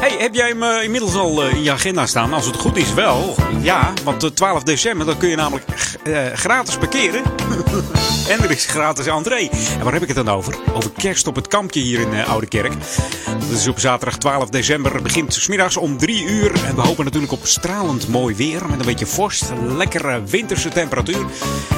Hey, 0.00 0.16
heb 0.18 0.34
jij 0.34 0.48
hem 0.48 0.62
eh, 0.62 0.82
inmiddels 0.82 1.14
al 1.14 1.42
eh, 1.42 1.54
in 1.54 1.62
je 1.62 1.72
agenda 1.72 2.06
staan? 2.06 2.32
Als 2.32 2.46
het 2.46 2.56
goed 2.56 2.76
is 2.76 2.94
wel. 2.94 3.34
Ja, 3.60 3.92
want 4.04 4.20
de 4.20 4.32
12 4.32 4.62
december 4.62 5.06
dan 5.06 5.18
kun 5.18 5.28
je 5.28 5.36
namelijk 5.36 5.64
eh, 6.04 6.26
gratis 6.32 6.76
parkeren. 6.76 7.22
en 8.32 8.42
er 8.42 8.50
is 8.50 8.66
gratis 8.66 9.06
entree. 9.06 9.50
En 9.50 9.84
waar 9.84 9.92
heb 9.92 10.02
ik 10.02 10.08
het 10.08 10.16
dan 10.16 10.28
over? 10.28 10.56
Over 10.74 10.90
kerst 10.96 11.26
op 11.26 11.34
het 11.34 11.48
kampje 11.48 11.80
hier 11.80 12.00
in 12.00 12.26
Oude 12.26 12.46
Kerk. 12.46 12.72
Dat 13.48 13.58
is 13.58 13.68
op 13.68 13.78
zaterdag 13.78 14.18
12 14.18 14.48
december. 14.48 15.02
Begint 15.02 15.34
smiddags 15.34 15.76
om 15.76 15.98
3 15.98 16.24
uur. 16.24 16.64
En 16.64 16.74
we 16.74 16.80
hopen 16.80 17.04
natuurlijk 17.04 17.32
op 17.32 17.46
stralend 17.46 18.08
mooi 18.08 18.34
weer. 18.34 18.66
Met 18.68 18.80
een 18.80 18.86
beetje 18.86 19.06
vorst. 19.06 19.52
Lekkere 19.76 20.22
winterse 20.24 20.68
temperatuur. 20.68 21.26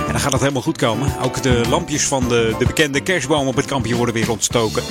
En 0.07 0.13
dan 0.13 0.21
gaat 0.21 0.33
het 0.33 0.41
helemaal 0.41 0.63
goed 0.63 0.79
komen. 0.79 1.13
Ook 1.23 1.43
de 1.43 1.63
lampjes 1.69 2.07
van 2.07 2.29
de, 2.29 2.55
de 2.59 2.67
bekende 2.67 3.01
kerstboom 3.01 3.47
op 3.47 3.57
het 3.57 3.67
kampje 3.67 3.97
worden 3.97 4.15
weer 4.15 4.31
ontstoken. 4.31 4.83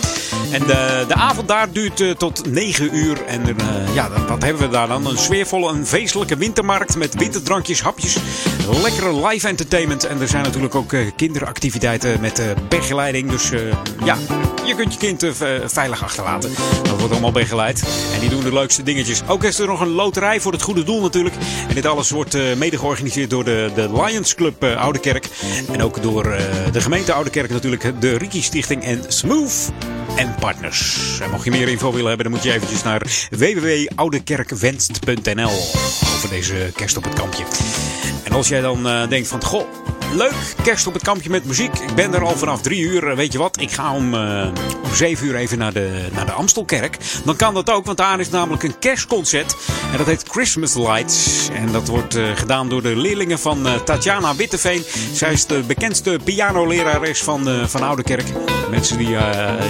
En 0.52 0.68
de, 0.68 1.06
de 1.08 1.14
avond 1.30 1.48
daar 1.48 1.72
duurt 1.72 2.02
eh, 2.02 2.12
tot 2.12 2.52
9 2.52 2.96
uur. 2.96 3.26
En 3.26 3.42
eh, 3.58 3.94
ja, 3.94 4.10
wat, 4.10 4.28
wat 4.28 4.44
hebben 4.44 4.62
we 4.62 4.70
daar 4.70 4.88
dan? 4.88 5.06
Een 5.06 5.18
sfeervolle, 5.18 5.72
een 5.72 5.86
feestelijke 5.86 6.38
wintermarkt 6.38 6.98
met 6.98 7.16
winterdrankjes, 7.16 7.82
hapjes. 7.82 8.18
Lekkere 8.82 9.28
live 9.28 9.48
entertainment. 9.48 10.04
En 10.04 10.22
er 10.22 10.28
zijn 10.28 10.44
natuurlijk 10.44 10.76
ook 10.76 10.94
eh, 10.94 11.12
kinderactiviteiten 11.16 12.22
met 12.22 12.42
begeleiding. 12.70 13.30
Dus 13.30 13.50
ja, 14.04 14.18
je 14.66 14.76
kunt 14.76 14.94
je 14.94 15.00
kind 15.00 15.26
veilig 15.66 16.04
achterlaten. 16.04 16.52
Dat 16.84 16.98
wordt 16.98 17.12
allemaal 17.12 17.32
begeleid. 17.32 17.84
En 18.14 18.20
die 18.20 18.30
doen 18.30 18.44
de 18.44 18.54
leukste 18.54 18.84
dingetjes. 18.84 19.22
Ook 19.28 19.44
is 19.44 19.60
er 19.60 19.68
nog 19.68 19.82
een 19.82 19.92
loterij 19.92 20.40
voor 20.40 20.52
het 20.52 20.62
goede 20.62 20.84
doel 20.84 21.02
natuurlijk. 21.02 21.36
En 21.68 21.76
dit 21.76 21.86
alles 21.86 22.10
wordt 22.10 22.58
mede 22.58 22.78
georganiseerd 22.78 23.30
door 23.30 23.44
de, 23.44 23.72
de 23.76 24.02
Lions 24.02 24.36
Club 24.36 24.64
Oude 24.64 25.00
Kerk. 25.00 25.28
En 25.72 25.82
ook 25.82 26.02
door 26.02 26.24
de 26.72 26.82
gemeente 26.82 27.14
Oude 27.14 27.30
Kerk 27.30 27.50
natuurlijk. 27.50 28.02
De 28.02 28.18
Riki 28.18 28.42
Stichting 28.42 28.84
en 28.84 29.04
Smooth 29.08 29.72
en 30.20 30.36
Partners. 30.40 31.20
En 31.20 31.30
mocht 31.30 31.44
je 31.44 31.52
meer 31.52 31.68
info 31.68 31.92
willen 31.92 32.08
hebben, 32.08 32.26
dan 32.26 32.36
moet 32.36 32.44
je 32.44 32.54
eventjes 32.54 32.84
naar 32.84 33.28
www.oudekerkwenst.nl 33.30 35.52
over 36.16 36.30
deze 36.30 36.72
kerst 36.76 36.98
op 36.98 37.04
het 37.04 37.14
kampje. 37.14 37.44
En 38.24 38.32
als 38.32 38.48
jij 38.48 38.62
dan 38.62 38.88
uh, 38.88 39.08
denkt 39.08 39.28
van, 39.28 39.44
goh, 39.44 39.66
leuk, 40.14 40.56
kerst 40.64 40.88
op 40.88 40.94
het 40.94 41.04
kampje 41.04 41.30
met 41.30 41.46
muziek. 41.46 41.80
Ik 41.80 41.96
ben 41.96 42.14
er 42.14 42.24
al 42.24 42.38
vanaf 42.38 42.62
drie 42.62 42.82
uur. 42.82 43.16
Weet 43.16 43.32
je 43.32 43.38
wat, 43.38 43.62
ik 43.62 43.72
ga 43.72 43.94
om, 43.94 44.14
uh, 44.14 44.48
om 44.84 44.94
zeven 44.94 45.28
uur 45.28 45.36
even 45.36 45.58
naar 45.58 45.74
de, 45.74 46.08
naar 46.14 46.26
de 46.26 46.32
Amstelkerk. 46.32 46.98
Dan 47.26 47.36
kan 47.36 47.54
dat 47.54 47.70
ook, 47.72 47.86
want 47.86 47.98
daar 47.98 48.20
is 48.20 48.30
namelijk 48.30 48.64
een 48.64 48.80
kerstconcert. 48.80 49.56
En 49.92 49.98
dat 49.98 50.06
heet 50.06 50.24
Christmas 50.28 50.76
Lights. 50.76 51.50
En 51.54 51.72
dat 51.72 51.88
wordt 51.88 52.16
uh, 52.16 52.36
gedaan 52.36 52.70
door 52.70 52.82
de 52.82 52.96
leerlingen 52.96 53.40
van 53.40 53.68
Tatjana 53.86 54.36
Witteveen. 54.36 54.84
Zij 55.14 55.32
is 55.32 55.46
de 55.46 55.60
bekendste 55.68 56.20
pianolerares 56.24 57.24
van, 57.24 57.70
van 57.70 57.84
Oude 57.84 58.04
Kerk. 58.04 58.26
Mensen 58.70 58.98
die 58.98 59.18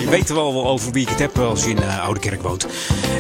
weten 0.10 0.36
wel 0.36 0.68
over 0.68 0.92
wie 0.92 1.04
ik 1.04 1.10
het 1.10 1.20
heb 1.20 1.38
als 1.38 1.64
je 1.64 1.70
in 1.70 1.84
Oude 1.84 2.20
Kerk 2.20 2.42
woont. 2.42 2.68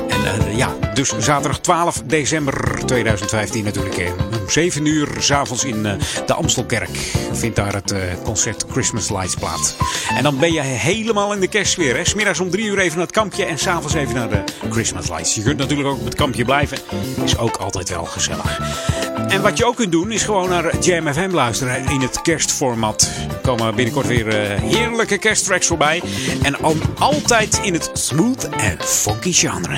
En 0.09 0.57
ja, 0.57 0.75
dus 0.93 1.13
zaterdag 1.17 1.59
12 1.59 2.01
december 2.05 2.85
2015 2.85 3.63
natuurlijk. 3.63 4.13
Om 4.41 4.49
7 4.49 4.85
uur 4.85 5.07
s'avonds 5.19 5.63
in 5.63 5.83
de 6.25 6.33
Amstelkerk 6.33 7.08
vindt 7.31 7.55
daar 7.55 7.73
het 7.73 7.93
concert 8.23 8.65
Christmas 8.71 9.09
Lights 9.09 9.35
plaats. 9.35 9.75
En 10.15 10.23
dan 10.23 10.39
ben 10.39 10.53
je 10.53 10.61
helemaal 10.61 11.33
in 11.33 11.39
de 11.39 11.47
kerstsfeer. 11.47 11.95
Hè? 11.95 12.05
Smiddags 12.05 12.39
om 12.39 12.49
3 12.49 12.65
uur 12.65 12.79
even 12.79 12.97
naar 12.97 13.05
het 13.05 13.15
kampje 13.15 13.45
en 13.45 13.57
s'avonds 13.57 13.93
even 13.93 14.15
naar 14.15 14.29
de 14.29 14.43
Christmas 14.69 15.09
Lights. 15.09 15.35
Je 15.35 15.41
kunt 15.41 15.57
natuurlijk 15.57 15.89
ook 15.89 15.99
op 15.99 16.05
het 16.05 16.15
kampje 16.15 16.45
blijven. 16.45 16.77
Is 17.23 17.37
ook 17.37 17.57
altijd 17.57 17.89
wel 17.89 18.05
gezellig. 18.05 18.59
En 19.27 19.41
wat 19.41 19.57
je 19.57 19.65
ook 19.65 19.75
kunt 19.75 19.91
doen 19.91 20.11
is 20.11 20.23
gewoon 20.23 20.49
naar 20.49 20.77
Jam 20.79 21.13
FM 21.13 21.29
luisteren 21.31 21.85
in 21.85 22.01
het 22.01 22.21
kerstformat. 22.21 23.09
Er 23.29 23.35
komen 23.41 23.75
binnenkort 23.75 24.07
weer 24.07 24.33
heerlijke 24.59 25.17
kersttracks 25.17 25.67
voorbij. 25.67 26.01
En 26.41 26.55
altijd 26.99 27.59
in 27.63 27.73
het 27.73 27.89
smooth 27.93 28.49
en 28.49 28.77
funky 28.79 29.33
genre. 29.33 29.77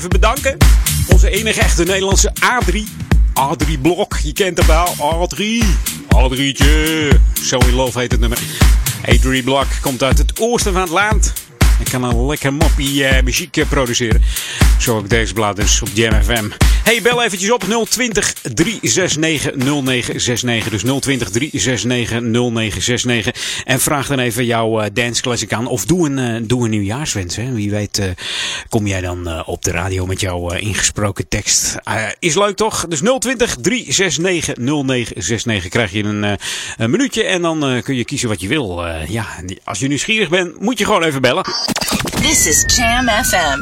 Even 0.00 0.20
bedanken. 0.20 0.56
Onze 1.08 1.30
enige 1.30 1.60
echte 1.60 1.82
Nederlandse 1.82 2.32
A3. 2.34 2.76
A3 3.40 3.80
Blok, 3.82 4.18
je 4.22 4.32
kent 4.32 4.58
hem 4.58 4.66
wel. 4.66 4.94
A3. 4.96 5.64
A3'tje. 6.16 7.08
So 7.42 7.58
in 7.58 7.74
Love 7.74 7.98
heet 7.98 8.10
het 8.10 8.20
nummer. 8.20 8.38
A3 9.10 9.44
Blok 9.44 9.66
komt 9.80 10.02
uit 10.02 10.18
het 10.18 10.40
oosten 10.40 10.72
van 10.72 10.82
het 10.82 10.90
land. 10.90 11.32
En 11.78 11.90
kan 11.90 12.04
een 12.04 12.26
lekker 12.26 12.52
moppie 12.52 12.94
uh, 12.94 13.22
muziek 13.22 13.56
uh, 13.56 13.66
produceren. 13.68 14.22
Zo 14.78 14.96
ook 14.96 15.08
deze 15.08 15.32
blad 15.32 15.56
dus 15.56 15.82
op 15.82 15.88
Jam 15.92 16.22
FM. 16.22 16.48
Hey, 16.84 17.02
bel 17.02 17.22
eventjes 17.22 17.50
op 17.50 17.62
020 17.88 18.32
369 18.32 19.54
0969. 19.54 20.70
Dus 20.70 20.82
020 20.82 21.30
369 21.30 22.20
0969. 22.20 23.62
En 23.64 23.80
vraag 23.80 24.06
dan 24.06 24.18
even 24.18 24.44
jouw 24.44 24.82
uh, 24.82 24.86
dance 24.92 25.22
classic 25.22 25.52
aan. 25.52 25.66
Of 25.66 25.84
doe 25.84 26.10
een, 26.10 26.46
doe 26.46 26.64
een 26.64 26.70
nieuwjaarswens. 26.70 27.36
Hè. 27.36 27.52
Wie 27.52 27.70
weet 27.70 28.14
kom 28.68 28.86
jij 28.86 29.00
dan 29.00 29.44
op 29.46 29.62
de 29.62 29.70
radio 29.70 30.06
met 30.06 30.20
jouw 30.20 30.50
ingesproken 30.50 31.28
tekst. 31.28 31.76
is 32.18 32.34
leuk 32.34 32.56
toch? 32.56 32.86
Dus 32.88 33.00
020 33.18 33.56
369 33.60 34.54
0969 34.56 35.70
krijg 35.70 35.92
je 35.92 36.02
een, 36.02 36.38
een 36.76 36.90
minuutje. 36.90 37.22
En 37.22 37.42
dan 37.42 37.80
kun 37.84 37.94
je 37.94 38.04
kiezen 38.04 38.28
wat 38.28 38.40
je 38.40 38.48
wil. 38.48 38.86
ja, 39.08 39.26
als 39.64 39.78
je 39.78 39.88
nieuwsgierig 39.88 40.28
bent, 40.28 40.60
moet 40.60 40.78
je 40.78 40.84
gewoon 40.84 41.02
even 41.02 41.20
bellen. 41.20 41.44
This 42.20 42.46
is 42.46 42.76
Jam 42.76 43.08
FM 43.08 43.58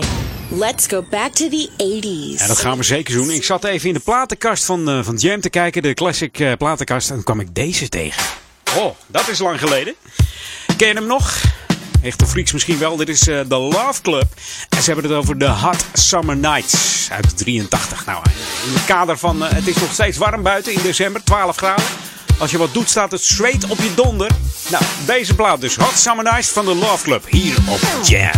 104.9. 0.00 0.31
Let's 0.54 0.86
go 0.86 1.04
back 1.10 1.32
to 1.32 1.48
the 1.48 1.68
80s. 1.76 2.40
Ja, 2.40 2.46
dat 2.46 2.58
gaan 2.58 2.76
we 2.76 2.82
zeker 2.82 3.14
doen. 3.14 3.30
Ik 3.30 3.44
zat 3.44 3.64
even 3.64 3.88
in 3.88 3.94
de 3.94 4.00
platenkast 4.00 4.64
van, 4.64 4.88
uh, 4.88 5.04
van 5.04 5.16
Jam 5.16 5.40
te 5.40 5.50
kijken, 5.50 5.82
de 5.82 5.94
classic 5.94 6.38
uh, 6.38 6.52
platenkast. 6.58 7.08
En 7.08 7.14
toen 7.14 7.24
kwam 7.24 7.40
ik 7.40 7.54
deze 7.54 7.88
tegen. 7.88 8.22
Oh, 8.76 8.94
dat 9.06 9.28
is 9.28 9.38
lang 9.38 9.58
geleden. 9.58 9.94
Ken 10.76 10.88
je 10.88 10.94
hem 10.94 11.06
nog? 11.06 11.42
Echte 12.02 12.26
freaks 12.26 12.52
misschien 12.52 12.78
wel. 12.78 12.96
Dit 12.96 13.08
is 13.08 13.28
uh, 13.28 13.40
The 13.40 13.56
Love 13.56 14.02
Club. 14.02 14.34
En 14.68 14.82
ze 14.82 14.92
hebben 14.92 15.10
het 15.10 15.18
over 15.18 15.36
The 15.36 15.48
Hot 15.48 15.84
Summer 15.92 16.36
Nights 16.36 17.08
uit 17.10 17.36
83. 17.36 18.06
Nou, 18.06 18.22
in 18.66 18.74
het 18.74 18.84
kader 18.84 19.18
van 19.18 19.42
het 19.42 19.66
is 19.66 19.76
nog 19.76 19.92
steeds 19.92 20.18
warm 20.18 20.42
buiten 20.42 20.72
in 20.72 20.82
december, 20.82 21.24
12 21.24 21.56
graden. 21.56 21.84
Als 22.38 22.50
je 22.50 22.58
wat 22.58 22.74
doet, 22.74 22.88
staat 22.88 23.10
het 23.10 23.24
straight 23.24 23.64
op 23.70 23.78
je 23.78 23.94
donder. 23.94 24.30
Nou, 24.70 24.84
deze 25.06 25.34
plaat 25.34 25.60
dus. 25.60 25.76
Hot 25.76 25.98
Summer 25.98 26.24
Nights 26.24 26.48
van 26.48 26.64
de 26.64 26.74
Love 26.74 27.04
Club. 27.04 27.24
Hier 27.30 27.56
op 27.68 27.80
Jam. 28.02 28.30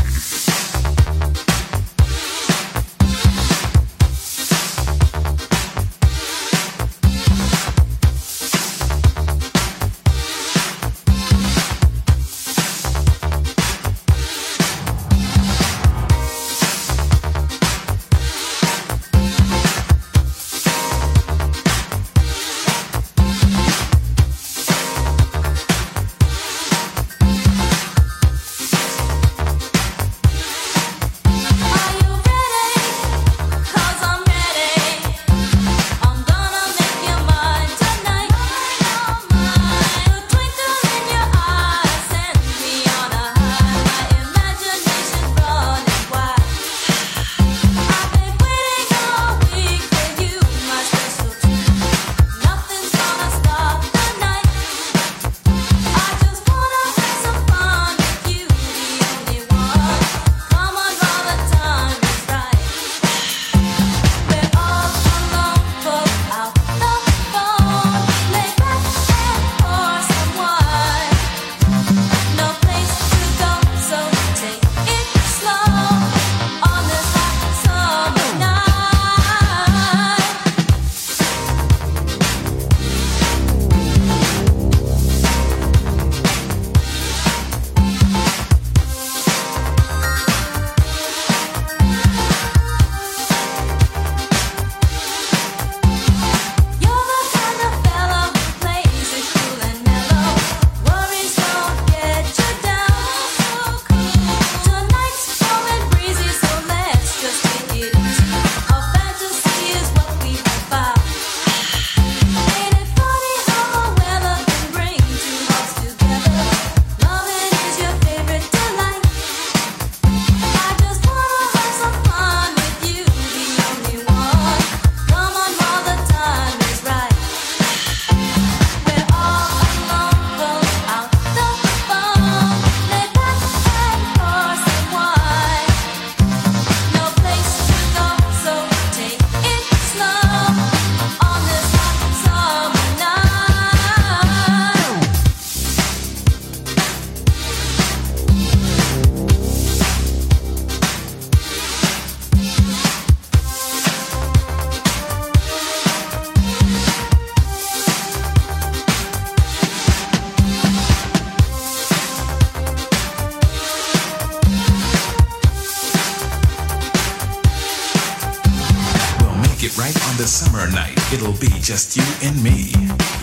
Just 171.65 171.97
you 171.97 172.05
and 172.29 172.37
me. 172.45 172.77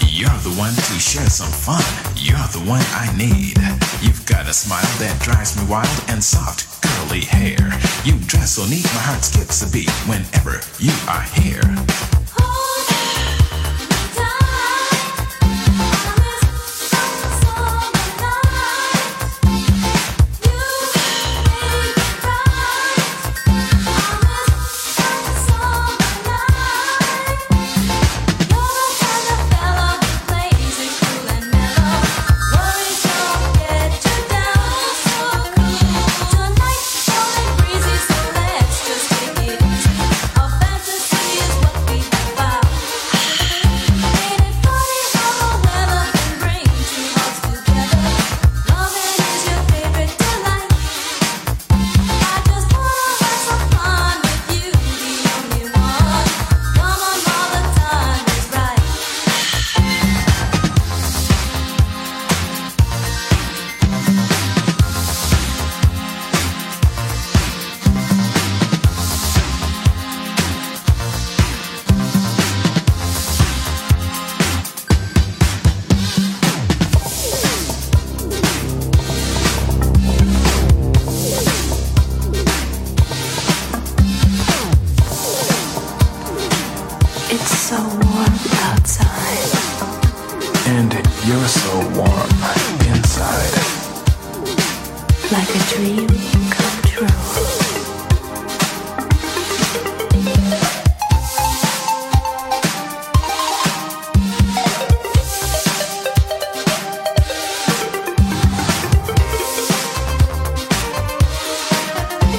You're 0.09 0.41
the 0.41 0.55
one 0.57 0.73
to 0.73 0.95
share 0.97 1.29
some 1.29 1.51
fun. 1.51 1.85
You're 2.17 2.49
the 2.49 2.65
one 2.65 2.81
I 2.89 3.05
need. 3.15 3.61
You've 4.01 4.25
got 4.25 4.49
a 4.49 4.53
smile 4.53 4.81
that 4.97 5.13
drives 5.21 5.53
me 5.55 5.69
wild 5.69 5.87
and 6.09 6.23
soft, 6.23 6.65
curly 6.81 7.21
hair. 7.21 7.61
You 8.03 8.17
dress 8.25 8.57
so 8.57 8.65
neat, 8.65 8.89
my 8.97 9.05
heart 9.05 9.23
skips 9.23 9.61
a 9.61 9.69
beat 9.69 9.93
whenever 10.09 10.57
you 10.81 10.89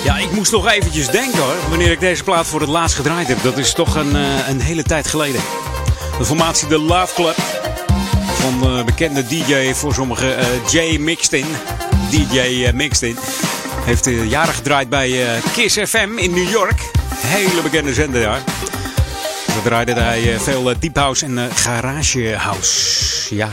Ja, 0.05 0.17
ik 0.17 0.31
moest 0.31 0.53
nog 0.53 0.71
eventjes 0.71 1.09
denken 1.09 1.39
hoor, 1.39 1.57
wanneer 1.69 1.91
ik 1.91 2.01
deze 2.01 2.25
plaat 2.25 2.47
voor 2.47 2.61
het 2.61 2.69
laatst 2.69 2.97
gedraaid 2.97 3.29
heb. 3.29 3.43
Dat 3.43 3.59
is 3.59 3.73
toch 3.73 3.95
een, 3.95 4.17
eh, 4.17 4.49
een 4.49 4.61
hele 4.61 4.83
tijd 4.83 5.07
geleden. 5.07 5.41
De 6.19 6.25
formatie 6.25 6.69
The 6.69 6.79
Love 6.79 7.15
Club 7.15 7.37
van 8.41 8.61
de 8.61 8.83
bekende 8.85 9.27
DJ 9.27 9.73
voor 9.75 9.95
sommigen, 9.95 10.39
eh, 10.39 10.47
Jay 10.71 10.99
Mixtin. 10.99 11.47
DJ 12.13 12.65
eh, 12.65 12.73
Mixtin. 12.73 13.17
Heeft 13.85 14.07
eh, 14.07 14.31
jaren 14.31 14.55
gedraaid 14.55 14.89
bij 14.89 15.35
eh, 15.35 15.43
Kiss 15.53 15.79
FM 15.79 16.11
in 16.17 16.31
New 16.31 16.51
York. 16.51 16.91
Hele 17.17 17.63
bekende 17.63 17.95
zender. 17.95 18.23
Daar 18.23 18.43
draaide 19.61 19.93
hij 19.93 20.35
eh, 20.35 20.41
veel 20.41 20.71
eh, 20.71 20.77
deep 20.81 20.97
house 20.97 21.25
en 21.25 21.39
eh, 21.39 21.45
garage 21.55 22.35
house. 22.37 23.35
Ja, 23.35 23.49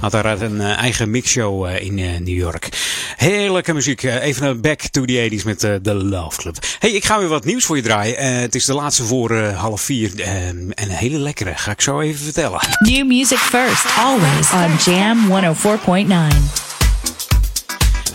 had 0.00 0.10
daar 0.12 0.40
een 0.40 0.60
eigen 0.60 1.10
mixshow 1.10 1.68
in 1.80 1.94
New 1.94 2.28
York. 2.36 2.68
Heerlijke 3.16 3.74
muziek. 3.74 4.02
Even 4.02 4.46
een 4.46 4.60
back 4.60 4.80
to 4.80 5.04
the 5.04 5.30
80s 5.30 5.44
met 5.44 5.58
The 5.58 5.94
Love 5.94 6.38
Club. 6.38 6.56
Hey, 6.78 6.90
ik 6.90 7.04
ga 7.04 7.18
weer 7.18 7.28
wat 7.28 7.44
nieuws 7.44 7.64
voor 7.64 7.76
je 7.76 7.82
draaien. 7.82 8.40
Het 8.40 8.54
is 8.54 8.64
de 8.64 8.74
laatste 8.74 9.04
voor 9.04 9.38
half 9.42 9.80
vier. 9.80 10.20
eh, 10.20 10.48
en 10.48 10.70
een 10.74 10.90
hele 10.90 11.18
lekkere. 11.18 11.52
Ga 11.56 11.70
ik 11.70 11.80
zo 11.80 12.00
even 12.00 12.24
vertellen. 12.24 12.60
New 12.78 13.06
music 13.06 13.38
first, 13.38 13.84
always 13.98 14.50
on 14.52 14.92
Jam 14.92 15.26
104.9. 15.28 16.50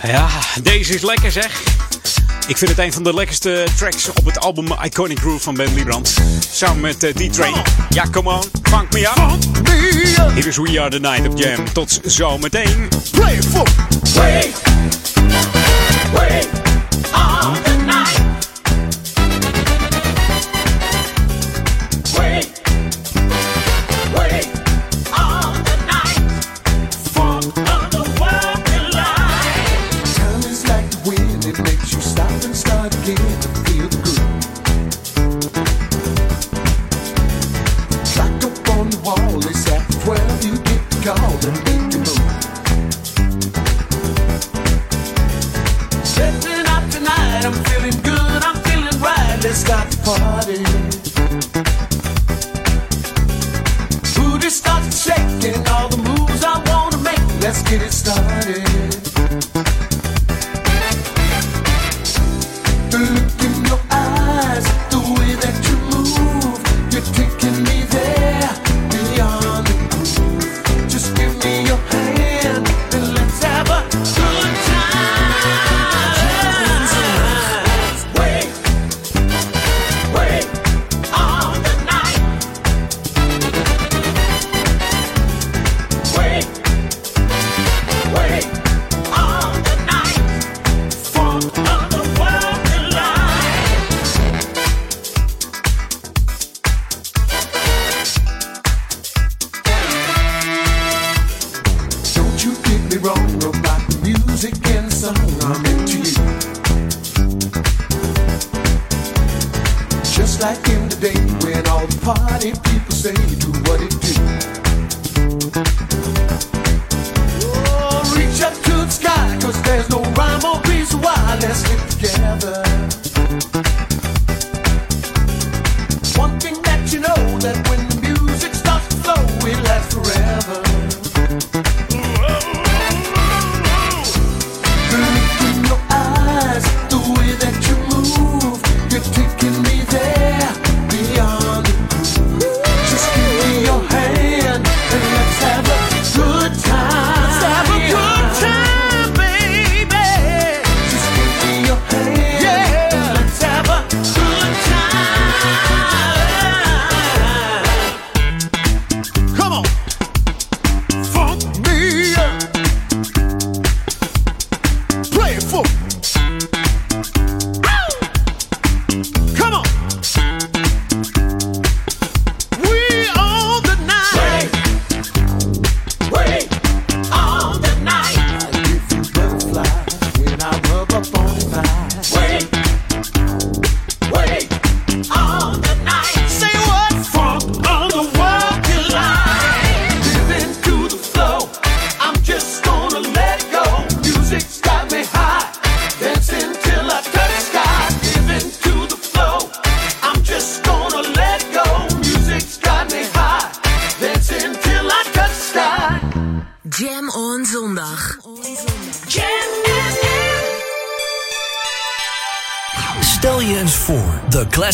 Ja, 0.02 0.28
deze 0.62 0.94
is 0.94 1.02
lekker 1.02 1.32
zeg. 1.32 1.62
Ik 2.46 2.56
vind 2.56 2.70
het 2.70 2.78
een 2.78 2.92
van 2.92 3.02
de 3.02 3.14
lekkerste 3.14 3.66
tracks 3.76 4.08
op 4.08 4.24
het 4.24 4.40
album 4.40 4.66
Iconic 4.84 5.18
Groove 5.18 5.42
van 5.42 5.54
Ben 5.54 5.74
Liebrand. 5.74 6.14
Samen 6.50 6.80
met 6.80 7.02
eh, 7.02 7.14
D-Train. 7.14 7.54
Ja, 7.88 8.04
come 8.10 8.30
on. 8.30 8.42
Funk 8.62 8.92
me 8.92 9.00
up. 9.00 10.34
Hier 10.34 10.46
is 10.46 10.56
We 10.56 10.80
Are 10.80 10.90
The 10.90 10.98
Night 10.98 11.28
of 11.28 11.38
Jam. 11.38 11.72
Tot 11.72 12.00
zometeen. 12.04 12.88
Play 13.10 13.34
it 13.34 13.44
for 13.44 13.66
Wait, 14.14 14.62
wait 16.12 16.52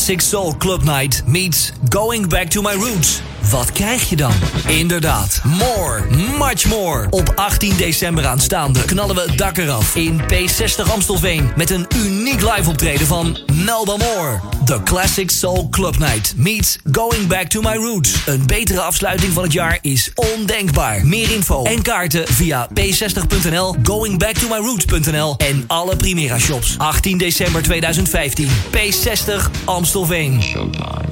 Classic 0.09 0.29
Soul 0.29 0.55
Club 0.57 0.85
Night 0.85 1.23
meets 1.27 1.73
Going 1.89 2.29
Back 2.29 2.49
to 2.49 2.63
My 2.63 2.73
Roots. 2.73 3.21
Wat 3.51 3.73
krijg 3.73 4.09
je 4.09 4.17
dan? 4.17 4.33
Inderdaad, 4.67 5.41
more, 5.45 6.05
much 6.39 6.67
more. 6.67 7.07
Op 7.11 7.33
18 7.35 7.77
december 7.77 8.27
aanstaande 8.27 8.85
knallen 8.85 9.15
we 9.15 9.21
het 9.21 9.39
dak 9.39 9.57
eraf 9.57 9.97
in 9.97 10.21
P60 10.21 10.93
Amstelveen... 10.93 11.51
met 11.57 11.71
een 11.71 11.87
uniek 11.97 12.41
live 12.41 12.71
optreden 12.71 13.07
van 13.07 13.39
Melba 13.53 13.97
Moore. 13.97 14.41
The 14.69 14.83
Classic 14.83 15.31
Soul 15.31 15.69
Club 15.71 15.97
Night 15.97 16.35
meets 16.37 16.79
Going 16.93 17.27
Back 17.27 17.49
to 17.49 17.61
My 17.61 17.75
Roots. 17.77 18.23
Een 18.27 18.47
betere 18.47 18.81
afsluiting 18.81 19.33
van 19.33 19.43
het 19.43 19.53
jaar 19.53 19.79
is 19.81 20.11
ondenkbaar. 20.15 21.07
Meer 21.07 21.31
info 21.31 21.65
en 21.65 21.83
kaarten 21.83 22.27
via 22.27 22.69
p60.nl, 22.75 23.75
goingbacktomyroots.nl 23.83 25.37
en 25.37 25.65
alle 25.67 25.97
Primera 25.97 26.39
shops. 26.39 26.79
18 26.79 27.19
december 27.19 27.63
2015, 27.63 28.49
P60 28.49 29.51
Amstelveen. 29.65 30.41
Wij 30.41 31.08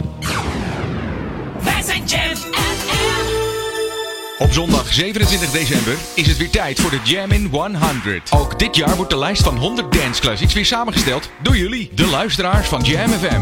Op 4.39 4.53
zondag 4.53 4.93
27 4.93 5.51
december 5.51 5.97
is 6.15 6.27
het 6.27 6.37
weer 6.37 6.51
tijd 6.51 6.81
voor 6.81 6.91
de 6.91 7.01
Jam 7.05 7.31
in 7.31 7.49
100. 7.51 8.33
Ook 8.33 8.59
dit 8.59 8.77
jaar 8.77 8.97
wordt 8.97 9.11
de 9.11 9.19
lijst 9.19 9.43
van 9.43 9.57
100 9.57 9.93
dance 9.93 10.21
classics 10.21 10.55
weer 10.55 10.67
samengesteld 10.67 11.31
door 11.43 11.57
jullie, 11.57 11.91
de 11.95 12.07
luisteraars 12.07 12.69
van 12.69 12.83
Jam 12.83 13.11
FM. 13.11 13.41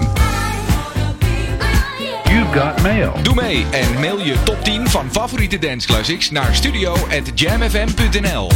You 2.28 2.44
got 2.52 2.82
mail. 2.82 3.12
Doe 3.22 3.34
mee 3.34 3.66
en 3.70 4.00
mail 4.00 4.20
je 4.20 4.42
top 4.42 4.64
10 4.64 4.88
van 4.88 5.12
favoriete 5.12 5.58
dance 5.58 5.86
classics 5.86 6.30
naar 6.30 6.54
studio@jamfm.nl. 6.54 8.50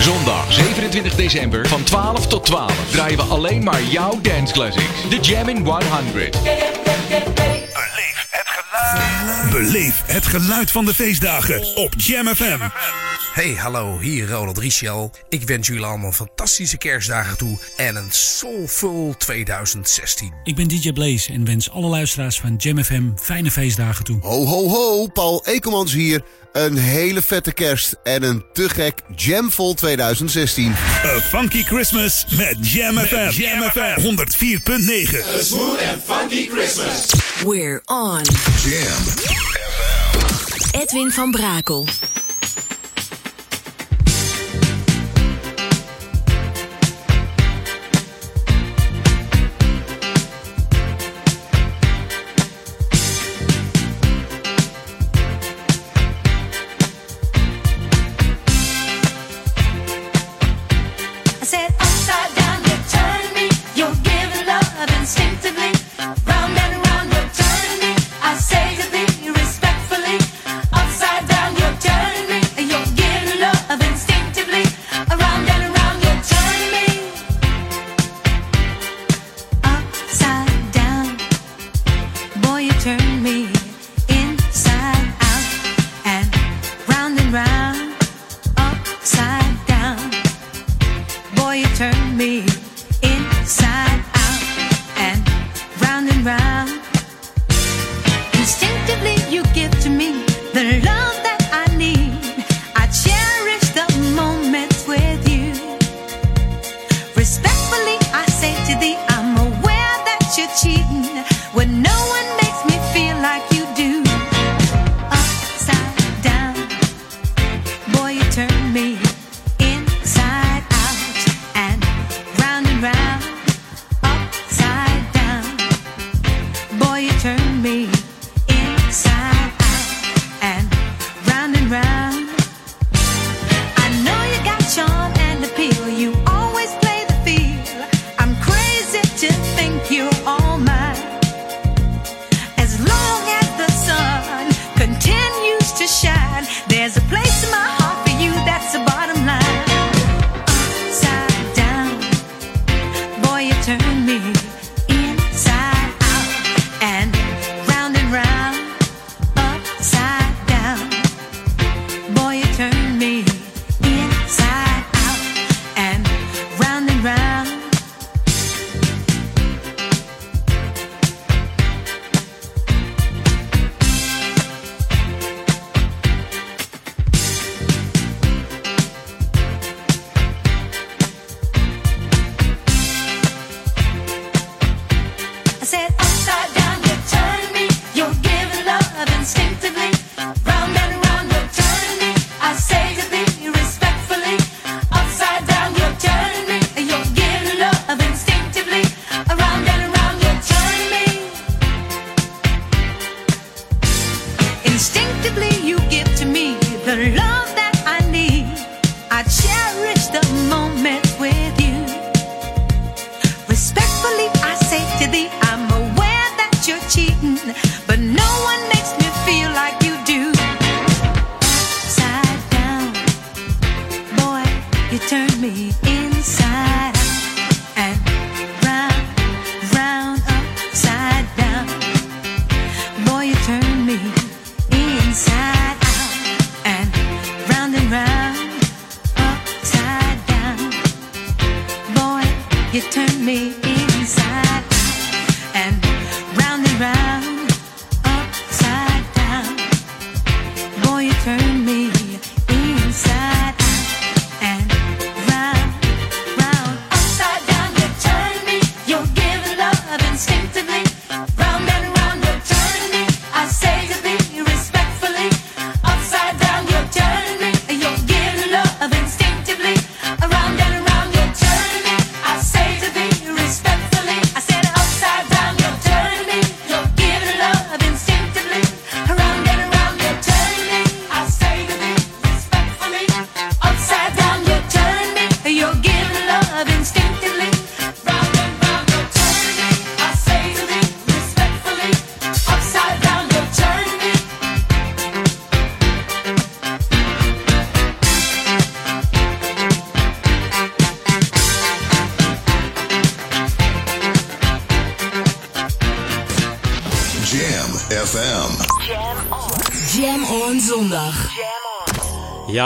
Zondag 0.00 0.37
27 0.58 1.14
december 1.14 1.68
van 1.68 1.82
12 1.82 2.26
tot 2.26 2.44
12 2.44 2.90
draaien 2.90 3.16
we 3.16 3.22
alleen 3.22 3.64
maar 3.64 3.82
jouw 3.82 4.20
dance 4.22 4.52
classics. 4.52 5.08
De 5.08 5.18
Jam 5.20 5.48
in 5.48 5.64
100. 5.64 6.38
Beleef 9.50 10.02
het 10.06 10.26
geluid 10.26 10.70
van 10.70 10.84
de 10.84 10.94
feestdagen 10.94 11.76
op 11.76 11.94
Jam 11.96 12.26
FM. 12.26 12.58
Hey, 13.38 13.54
hallo, 13.54 13.98
hier 13.98 14.30
Ronald 14.30 14.58
Richel. 14.58 15.10
Ik 15.28 15.42
wens 15.42 15.66
jullie 15.66 15.84
allemaal 15.84 16.12
fantastische 16.12 16.78
kerstdagen 16.78 17.36
toe 17.36 17.58
en 17.76 17.96
een 17.96 18.10
soulful 18.10 19.14
2016. 19.18 20.32
Ik 20.44 20.54
ben 20.54 20.68
DJ 20.68 20.92
Blaze 20.92 21.32
en 21.32 21.44
wens 21.44 21.70
alle 21.70 21.88
luisteraars 21.88 22.40
van 22.40 22.54
Jam 22.56 22.84
FM 22.84 23.10
fijne 23.16 23.50
feestdagen 23.50 24.04
toe. 24.04 24.20
Ho, 24.20 24.44
ho, 24.44 24.68
ho, 24.68 25.06
Paul 25.06 25.42
Ekelmans 25.44 25.92
hier. 25.92 26.22
Een 26.52 26.76
hele 26.76 27.22
vette 27.22 27.52
kerst 27.52 27.96
en 28.02 28.22
een 28.22 28.44
te 28.52 28.68
gek 28.68 29.02
Jamvol 29.16 29.74
2016. 29.74 30.72
A 31.04 31.20
Funky 31.20 31.62
Christmas 31.62 32.26
met 32.36 32.56
Jam 32.72 32.98
FM. 32.98 33.30
Jam 33.30 33.70
FM 33.70 34.00
104.9. 34.00 35.36
A 35.36 35.42
smooth 35.42 35.82
and 35.92 36.02
funky 36.04 36.48
Christmas. 36.48 37.06
We're 37.44 37.82
on. 37.84 38.22
Jam. 38.64 39.04
Edwin 40.80 41.10
van 41.10 41.30
Brakel. 41.30 41.86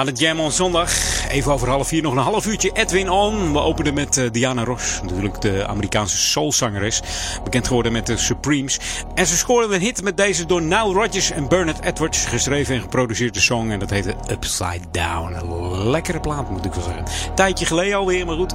Ja, 0.03 0.11
de 0.11 0.21
Jam 0.21 0.41
on 0.41 0.53
zondag. 0.53 0.93
Even 1.29 1.53
over 1.53 1.69
half 1.69 1.89
vier 1.89 2.03
nog 2.03 2.13
een 2.13 2.19
half 2.19 2.47
uurtje 2.47 2.71
Edwin 2.73 3.11
On. 3.11 3.53
We 3.53 3.59
openen 3.59 3.95
met 3.95 4.17
eh, 4.17 4.31
Diana 4.31 4.65
Ross. 4.65 5.01
Natuurlijk 5.03 5.41
de 5.41 5.67
Amerikaanse 5.67 6.17
soulzangeres. 6.17 7.03
Bekend 7.45 7.67
geworden 7.67 7.93
met 7.93 8.07
de 8.07 8.17
Supremes. 8.17 8.81
En 9.15 9.27
ze 9.27 9.37
scoorden 9.37 9.73
een 9.73 9.81
hit 9.81 10.03
met 10.03 10.17
deze 10.17 10.47
door 10.47 10.63
Nile 10.63 10.93
Rodgers 10.93 11.31
en 11.31 11.49
Bernard 11.49 11.85
Edwards. 11.85 12.25
Geschreven 12.25 12.75
en 12.75 12.81
geproduceerde 12.81 13.41
song. 13.41 13.71
En 13.71 13.79
dat 13.79 13.91
heette 13.91 14.15
Upside 14.31 14.81
Down. 14.91 15.35
Een 15.35 15.91
lekkere 15.91 16.21
plaat 16.21 16.51
moet 16.51 16.65
ik 16.65 16.73
wel 16.73 16.85
zeggen. 16.85 17.35
Tijdje 17.35 17.67
geleden 17.67 17.97
alweer, 17.97 18.27
maar 18.27 18.37
goed. 18.37 18.55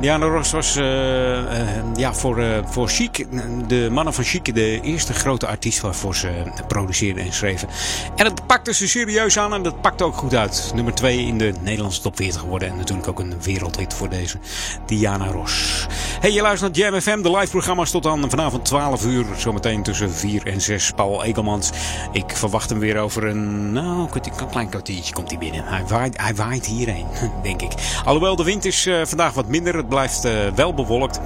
Diana 0.00 0.26
Ross 0.26 0.52
was 0.52 0.76
eh, 0.76 1.38
eh, 1.38 1.84
ja, 1.94 2.14
voor, 2.14 2.38
eh, 2.38 2.58
voor 2.64 2.88
Chic, 2.88 3.26
de 3.66 3.88
mannen 3.90 4.14
van 4.14 4.24
Chic, 4.24 4.54
de 4.54 4.80
eerste 4.80 5.12
grote 5.12 5.46
artiest 5.46 5.80
waarvoor 5.80 6.16
ze 6.16 6.30
produceerden 6.68 7.24
en 7.24 7.32
schreven. 7.32 7.68
En 8.16 8.24
dat 8.24 8.46
pakte 8.46 8.74
ze 8.74 8.88
serieus 8.88 9.38
aan 9.38 9.54
en 9.54 9.62
dat 9.62 9.80
pakte 9.80 10.04
ook 10.04 10.16
goed 10.16 10.34
uit. 10.34 10.72
Nummer 10.74 10.94
2 10.94 11.18
in 11.18 11.38
de 11.38 11.52
Nederlandse 11.60 12.00
top 12.00 12.16
40 12.16 12.40
geworden. 12.40 12.68
En 12.68 12.76
natuurlijk 12.76 13.08
ook 13.08 13.18
een 13.18 13.42
wereldhit 13.42 13.94
voor 13.94 14.08
deze 14.08 14.38
Diana 14.86 15.26
Ross. 15.26 15.86
Hey, 16.20 16.32
je 16.32 16.42
luistert 16.42 16.76
naar 16.76 16.90
Jam 16.90 17.00
FM, 17.00 17.22
de 17.22 17.36
live 17.36 17.50
programma's 17.50 17.90
tot 17.90 18.06
aan 18.06 18.30
vanavond 18.30 18.64
12 18.64 19.04
uur. 19.04 19.26
Zometeen 19.36 19.82
tussen 19.82 20.10
4 20.10 20.46
en 20.46 20.60
6. 20.60 20.92
Paul 20.92 21.24
Egelmans. 21.24 21.70
Ik 22.12 22.36
verwacht 22.36 22.70
hem 22.70 22.78
weer 22.78 22.98
over 22.98 23.24
een, 23.24 23.72
nou, 23.72 24.08
een 24.12 24.48
klein 24.50 24.68
kwartiertje 24.68 25.14
komt 25.14 25.30
hij 25.30 25.38
binnen. 25.38 25.64
Hij 25.64 25.84
waait, 25.86 26.20
hij 26.20 26.34
waait 26.34 26.66
hierheen, 26.66 27.06
denk 27.42 27.62
ik. 27.62 27.72
Alhoewel 28.04 28.36
de 28.36 28.44
wind 28.44 28.64
is 28.64 28.88
vandaag 29.04 29.34
wat 29.34 29.48
minder. 29.48 29.87
Het 29.88 29.96
blijft 29.96 30.24
uh, 30.24 30.32
wel 30.54 30.74
bewolkt. 30.74 31.20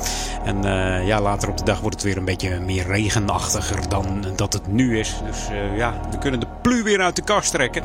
En 0.45 0.57
uh, 0.67 1.07
ja, 1.07 1.21
later 1.21 1.49
op 1.49 1.57
de 1.57 1.65
dag 1.65 1.81
wordt 1.81 1.97
het 1.97 2.05
weer 2.05 2.17
een 2.17 2.25
beetje 2.25 2.61
meer 2.61 2.87
regenachtiger 2.87 3.89
dan 3.89 4.25
dat 4.37 4.53
het 4.53 4.67
nu 4.67 4.99
is. 4.99 5.15
Dus 5.27 5.39
ja, 5.77 6.01
we 6.11 6.19
kunnen 6.19 6.41
de 6.41 6.47
plu 6.63 6.83
weer 6.83 7.01
uit 7.01 7.17
de 7.17 7.23
kast 7.23 7.51
trekken. 7.51 7.83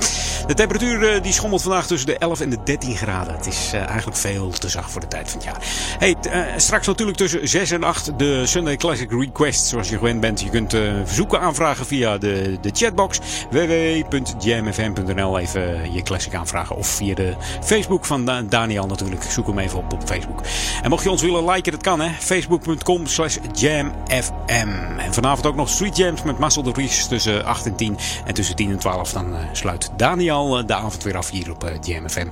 De 0.48 0.54
temperatuur 0.54 1.22
die 1.22 1.34
schommelt 1.34 1.62
vandaag 1.62 1.88
tussen 1.88 2.08
de 2.08 2.18
11 2.18 2.40
en 2.40 2.50
de 2.50 2.58
13 2.64 2.96
graden. 2.96 3.36
Het 3.36 3.48
is 3.48 3.72
eigenlijk 3.74 4.18
veel 4.18 4.50
te 4.50 4.70
zacht 4.70 4.92
voor 4.92 5.02
de 5.02 5.08
tijd 5.08 5.30
van 5.30 5.40
het 5.40 5.48
jaar. 5.48 5.58
Hey, 6.00 6.16
straks 6.58 6.88
natuurlijk 6.88 7.18
tussen 7.18 7.48
6 7.48 7.72
en 7.72 7.84
8 7.84 8.20
de 8.20 8.46
Sunday 8.46 8.76
Classic 8.76 9.12
Request. 9.12 9.66
Zoals 9.66 9.90
je 9.90 9.98
gewend 9.98 10.20
bent. 10.20 10.42
Je 10.42 10.50
kunt 10.50 10.76
verzoeken 11.04 11.40
aanvragen 11.40 11.86
via 11.86 12.18
de, 12.18 12.58
de 12.62 12.70
chatbox. 12.74 13.20
www.jamfm.nl 13.50 15.40
Even 15.40 15.94
je 15.94 16.02
classic 16.02 16.34
aanvragen. 16.36 16.76
Of 16.76 16.88
via 16.88 17.16
de 17.16 17.34
Facebook 17.64 18.06
van 18.06 18.26
Daniel 18.50 18.86
natuurlijk. 18.86 19.24
Zoek 19.24 19.48
hem 19.48 19.60
even 19.60 19.80
op 19.80 19.88
op 19.94 20.04
Facebook. 20.08 20.42
En 20.82 20.90
mocht 20.90 21.04
je 21.04 21.12
ons 21.12 21.22
willen 21.22 21.50
liken, 21.50 21.72
dat 21.72 21.82
kan 21.82 22.00
hè. 22.00 22.10
Facebook.com 22.20 23.08
slash 23.08 23.38
jamfm. 23.54 24.70
En 24.98 25.14
vanavond 25.14 25.46
ook 25.46 25.56
nog 25.56 25.70
Street 25.70 25.98
Jams 25.98 26.24
met 26.24 26.40
Marcel 26.40 26.64
de 26.64 26.74
Vries 26.74 27.08
tussen 27.08 27.46
8 27.46 27.66
en 27.66 27.76
10. 27.76 27.98
En 28.26 28.34
tussen 28.34 28.56
10 28.56 28.72
en 28.72 28.80
12 28.80 29.12
dan 29.12 29.34
uh, 29.34 29.40
sluit 29.52 29.90
Daniel 29.98 30.60
uh, 30.60 30.68
de 30.68 30.74
avond 30.74 31.04
weer 31.04 31.18
af 31.18 31.30
hier 31.30 31.52
op 31.52 31.64
uh, 31.64 31.70
JamFM. 31.82 32.28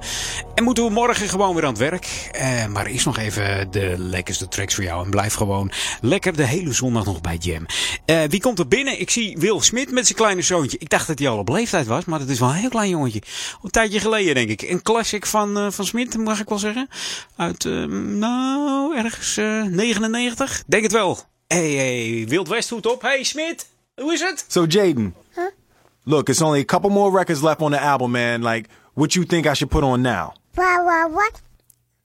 En 0.56 0.64
moeten 0.64 0.84
we 0.84 0.90
morgen 0.90 1.30
gewoon 1.30 1.56
weer 1.56 1.64
aan 1.64 1.70
het 1.70 1.78
werk. 1.78 2.32
maar 2.70 2.90
is 2.90 3.06
nog 3.06 3.18
even 3.18 3.72
de 3.72 3.96
lekkerste 3.98 4.48
tracks 4.48 4.76
voor 4.76 4.84
jou. 4.84 5.06
En 5.06 5.10
blijf 5.10 5.34
gewoon 5.34 5.72
lekker 6.02 6.36
de 6.36 6.46
hele 6.46 6.74
zondag 6.74 7.06
nog 7.06 7.22
bij 7.22 7.38
Jam. 7.38 7.66
wie 8.30 8.42
komt 8.42 8.60
er 8.60 8.68
binnen? 8.68 9.00
Ik 9.00 9.10
zie 9.10 9.38
Wil 9.38 9.62
Smit 9.62 9.92
met 9.92 10.06
zijn 10.06 10.18
kleine 10.18 10.42
zoontje. 10.42 10.78
Ik 10.80 10.90
dacht 10.90 11.08
dat 11.08 11.20
hij 11.20 11.30
al 11.30 11.38
op 11.38 11.50
leeftijd 11.50 11.88
was, 11.88 12.06
maar 12.06 12.20
dat 12.20 12.30
is 12.30 12.40
wel 12.40 12.50
een 12.50 12.56
heel 12.56 12.70
klein 12.70 12.90
jongetje. 12.90 13.22
Een 13.64 13.70
tijdje 13.70 14.00
geleden 14.00 14.36
denk 14.36 14.50
ik. 14.50 14.62
Een 14.62 14.82
classic 14.82 15.26
van, 15.26 15.74
van 15.74 15.86
Smit, 15.86 16.18
mag 16.18 16.40
ik 16.40 16.50
wel 16.50 16.60
zeggen. 16.60 16.90
Uit, 17.36 17.64
ergens 18.96 19.36
99. 19.70 20.64
Denk 20.68 20.84
het 20.84 20.92
wel. 20.92 21.18
Hey, 21.48 21.72
hey, 21.72 22.26
Wild 22.28 22.48
West 22.48 22.70
hoed 22.70 22.86
op. 22.86 23.02
Hey, 23.02 23.24
Smit. 23.24 23.70
Hoe 23.96 24.14
is 24.14 24.22
het? 24.22 24.46
So, 24.48 24.66
Jaden. 24.66 25.14
Huh? 25.36 25.46
Look, 26.04 26.30
it's 26.30 26.42
only 26.42 26.60
a 26.60 26.66
couple 26.66 26.90
more 26.90 27.18
records 27.18 27.42
left 27.42 27.62
on 27.62 27.72
the 27.72 27.78
album, 27.80 28.12
man. 28.12 28.42
Like, 28.42 28.70
what 28.94 29.14
you 29.14 29.26
think 29.26 29.46
I 29.46 29.54
should 29.54 29.70
put 29.72 29.84
on 29.84 30.02
now? 30.02 30.34
What, 30.54 30.86
what, 30.86 31.12
what? 31.12 31.42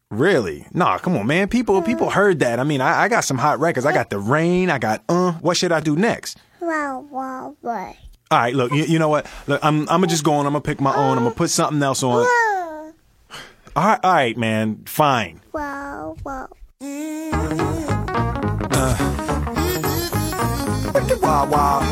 Really? 0.09 0.67
Nah, 0.73 0.99
come 0.99 1.17
on, 1.19 1.27
man. 1.27 1.49
People 1.49 1.83
people 1.83 2.11
heard 2.11 2.39
that. 2.41 2.59
I 2.59 2.65
mean, 2.65 2.81
I, 2.81 3.03
I 3.05 3.09
got 3.09 3.25
some 3.25 3.39
hot 3.39 3.61
records. 3.61 3.87
I 3.87 3.93
got 3.93 4.09
The 4.11 4.19
Rain. 4.19 4.69
I 4.69 4.79
got 4.79 5.03
Uh. 5.09 5.33
What 5.41 5.57
should 5.57 5.73
I 5.73 5.81
do 5.81 5.95
next? 5.97 6.37
What, 6.59 7.05
what, 7.11 7.55
what? 7.61 7.97
All 8.33 8.39
right, 8.39 8.55
look, 8.55 8.73
you, 8.73 8.85
you 8.85 8.99
know 8.99 9.09
what? 9.09 9.27
Look, 9.47 9.61
I'm, 9.65 9.81
I'm 9.81 9.87
gonna 10.01 10.07
just 10.09 10.25
go 10.25 10.35
on. 10.35 10.47
I'm 10.47 10.53
gonna 10.53 10.61
pick 10.63 10.81
my 10.81 10.95
own. 10.95 11.17
I'm 11.17 11.25
gonna 11.25 11.35
put 11.35 11.51
something 11.51 11.83
else 11.83 12.03
on. 12.03 12.27
All 13.77 13.87
right, 13.87 14.01
all 14.03 14.13
right, 14.13 14.37
man. 14.37 14.83
Fine. 14.87 15.41
Wow, 15.53 16.17
wow. 16.25 16.49
Uh. 18.73 18.97
Wicked 20.93 21.23
wild, 21.23 21.51
wild. 21.51 21.85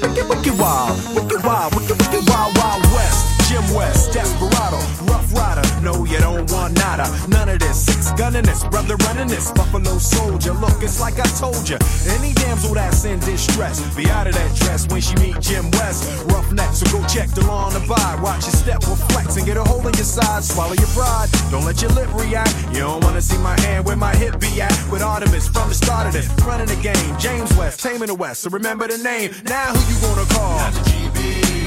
Wicked, 0.00 0.28
wicked 0.28 0.58
wild. 0.58 1.14
Wicked 1.14 1.44
wild, 1.44 1.74
wicked, 1.74 1.98
wicked 2.00 2.28
wild, 2.28 2.56
wild 2.56 2.82
west. 2.94 3.50
Jim 3.50 3.74
West, 3.74 4.12
Desperado, 4.14 4.78
Rough 5.04 5.30
Rider. 5.34 5.63
No, 5.84 6.06
you 6.06 6.18
don't 6.18 6.50
want 6.50 6.72
nada. 6.78 7.04
None 7.28 7.50
of 7.50 7.58
this. 7.58 7.84
Six 7.84 8.10
gunning 8.12 8.44
this, 8.44 8.64
brother 8.64 8.96
running 9.04 9.28
this. 9.28 9.52
Buffalo 9.52 9.98
soldier. 9.98 10.54
Look, 10.54 10.82
it's 10.82 10.98
like 10.98 11.20
I 11.20 11.28
told 11.36 11.68
you. 11.68 11.76
Any 12.08 12.32
damsel 12.32 12.72
that's 12.72 13.04
in 13.04 13.20
distress, 13.20 13.84
be 13.94 14.08
out 14.08 14.26
of 14.26 14.32
that 14.32 14.56
dress 14.56 14.88
when 14.88 15.02
she 15.02 15.14
meet 15.16 15.38
Jim 15.40 15.70
West. 15.72 16.24
Rough 16.32 16.50
neck, 16.52 16.72
so 16.72 16.86
go 16.90 17.06
check 17.06 17.28
the 17.30 17.44
law 17.46 17.68
the 17.68 17.80
vibe. 17.80 18.22
Watch 18.22 18.44
your 18.44 18.56
step 18.56 18.80
will 18.86 18.96
flex 19.12 19.36
and 19.36 19.44
get 19.44 19.58
a 19.58 19.64
hole 19.64 19.86
in 19.86 19.92
your 19.92 20.08
side. 20.08 20.42
Swallow 20.42 20.72
your 20.72 20.88
pride. 20.96 21.28
Don't 21.50 21.66
let 21.66 21.82
your 21.82 21.90
lip 21.90 22.08
react. 22.14 22.54
You 22.72 22.80
don't 22.80 23.04
wanna 23.04 23.20
see 23.20 23.38
my 23.38 23.58
hand 23.60 23.84
where 23.84 23.96
my 23.96 24.16
hip 24.16 24.40
be 24.40 24.62
at. 24.62 24.72
With 24.90 25.02
Artemis 25.02 25.48
from 25.48 25.68
the 25.68 25.74
start 25.74 26.06
of 26.06 26.14
this, 26.14 26.26
running 26.46 26.66
the 26.66 26.80
game. 26.80 27.18
James 27.18 27.54
West, 27.58 27.80
taming 27.80 28.08
the 28.08 28.14
West. 28.14 28.40
So 28.40 28.48
remember 28.48 28.88
the 28.88 28.96
name. 28.96 29.32
Now 29.44 29.74
who 29.74 29.80
you 29.92 30.00
gonna 30.00 30.24
call? 30.32 30.56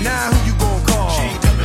Now 0.02 0.32
who 0.32 0.50
you 0.50 0.58
gonna 0.58 0.86
call? 0.88 1.57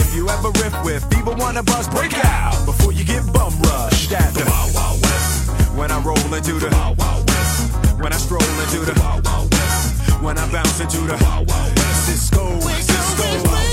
If 0.00 0.14
you 0.14 0.28
ever 0.28 0.50
riff 0.62 0.74
with 0.84 1.04
feeble 1.12 1.34
wanna 1.36 1.62
bust, 1.62 1.90
break 1.90 2.12
out 2.24 2.64
before 2.64 2.92
you 2.92 3.04
get 3.04 3.22
bum 3.32 3.52
rushed 3.60 4.12
at 4.12 4.32
the 4.34 4.44
Wild 4.44 4.74
Wild 4.74 5.02
West. 5.02 5.50
When 5.76 5.90
I 5.90 6.00
roll 6.02 6.34
into 6.34 6.54
the 6.54 6.70
Wild 6.70 6.98
Wild 6.98 7.28
West. 7.28 8.00
When 8.00 8.12
I 8.12 8.16
stroll 8.16 8.50
into 8.64 8.80
the 8.90 8.98
Wild 9.00 9.24
Wild 9.26 9.52
West. 9.52 10.22
When 10.22 10.38
I 10.38 10.50
bounce 10.50 10.80
into 10.80 11.00
the 11.02 11.16
Wild 11.24 11.48
Wild 11.48 11.76
West. 11.76 12.06
Cisco, 12.06 12.60
Cisco. 12.60 13.69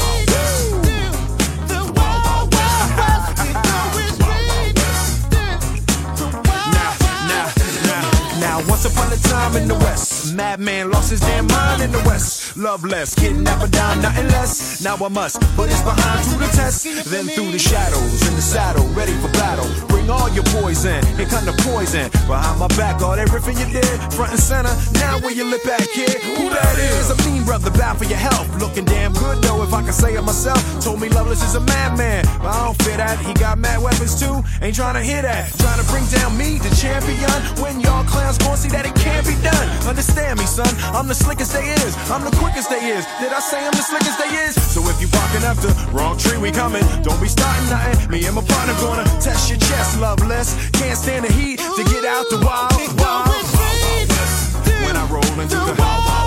Once 8.69 8.85
upon 8.85 9.11
a 9.11 9.17
time 9.17 9.55
in 9.55 9.67
the 9.67 9.75
West, 9.75 10.35
madman 10.35 10.91
lost 10.91 11.09
his 11.11 11.19
damn 11.21 11.47
mind 11.47 11.81
in 11.81 11.91
the 11.91 12.03
West. 12.05 12.57
loveless. 12.57 13.15
Kidnapper 13.15 13.67
down, 13.67 14.01
nothing 14.01 14.27
less. 14.29 14.83
Now 14.83 14.95
I 14.95 15.07
must 15.09 15.39
put 15.55 15.69
his 15.69 15.81
behind 15.81 16.23
to 16.31 16.37
the 16.37 16.49
test. 16.57 16.83
Then 17.09 17.27
through 17.27 17.51
the 17.51 17.59
shadows 17.59 18.27
in 18.27 18.35
the 18.35 18.41
saddle, 18.41 18.85
ready 18.89 19.13
for 19.21 19.31
battle. 19.33 19.67
Bring 19.87 20.09
all 20.09 20.29
your 20.29 20.43
poison, 20.57 21.05
here 21.15 21.27
come 21.27 21.45
the 21.45 21.55
poison. 21.63 22.09
Behind 22.27 22.59
my 22.59 22.67
back, 22.79 23.01
all 23.01 23.15
that 23.15 23.27
you 23.29 23.67
did, 23.71 24.13
front 24.13 24.31
and 24.31 24.39
center. 24.39 24.73
Now 24.99 25.19
where 25.19 25.31
you 25.31 25.45
lip 25.45 25.65
at, 25.65 25.87
kid? 25.93 26.19
Who 26.37 26.49
that 26.49 26.77
is? 26.77 27.09
A 27.11 27.17
mean 27.29 27.43
brother, 27.43 27.71
bad 27.71 27.97
for 27.97 28.05
your 28.05 28.17
health. 28.17 28.47
Looking 28.59 28.85
damn 28.85 29.13
good 29.13 29.41
though, 29.43 29.63
if 29.63 29.73
I 29.73 29.81
can 29.83 29.93
say 29.93 30.15
it 30.15 30.21
myself. 30.23 30.59
Told 30.83 30.99
me 30.99 31.09
Loveless 31.09 31.43
is 31.43 31.55
a 31.55 31.61
madman, 31.61 32.25
but 32.39 32.51
I 32.51 32.65
don't 32.65 32.81
fear 32.83 32.97
that. 32.97 33.19
He 33.19 33.33
got 33.33 33.57
mad 33.57 33.81
weapons 33.81 34.19
too, 34.19 34.43
ain't 34.61 34.75
trying 34.75 34.95
to 34.95 35.03
hear 35.03 35.21
that. 35.21 35.53
Trying 35.57 35.79
to 35.79 35.87
bring 35.91 36.05
down 36.07 36.37
me, 36.37 36.57
the 36.57 36.73
champion. 36.75 37.37
When 37.61 37.79
y'all 37.79 38.03
clowns 38.05 38.37
gon' 38.37 38.56
see 38.57 38.69
that 38.73 38.89
it 38.89 38.95
can't 38.97 39.21
be 39.21 39.37
done. 39.45 39.67
Understand 39.85 40.39
me, 40.41 40.45
son. 40.49 40.67
I'm 40.97 41.07
the 41.07 41.13
slickest 41.13 41.53
they 41.53 41.69
is. 41.85 41.93
I'm 42.09 42.25
the 42.25 42.33
quickest 42.41 42.69
they 42.73 42.81
is. 42.89 43.05
Did 43.21 43.31
I 43.31 43.39
say 43.39 43.61
I'm 43.61 43.71
the 43.71 43.85
slickest 43.85 44.17
they 44.17 44.31
is? 44.49 44.57
So 44.73 44.81
if 44.89 44.97
you 44.99 45.07
barking 45.13 45.45
up 45.45 45.57
the 45.61 45.71
wrong 45.93 46.17
tree, 46.17 46.37
we 46.41 46.49
coming. 46.51 46.83
Don't 47.05 47.21
be 47.21 47.29
starting 47.29 47.69
nothing. 47.69 48.09
Me 48.09 48.25
and 48.25 48.35
my 48.35 48.41
partner 48.41 48.73
gonna 48.81 49.05
test 49.21 49.49
your 49.49 49.61
chest, 49.61 50.01
loveless. 50.01 50.57
Can't 50.73 50.97
stand 50.97 51.25
the 51.25 51.31
heat 51.31 51.59
to 51.59 51.83
get 51.93 52.03
out 52.03 52.25
the 52.33 52.41
wild, 52.41 52.73
wild, 52.97 53.29
wild, 53.29 53.47
wild 53.53 54.09
west. 54.09 54.57
When 54.85 54.95
I 54.97 55.05
roll 55.13 55.33
into 55.39 55.59
the 55.61 55.75
wild 55.77 56.26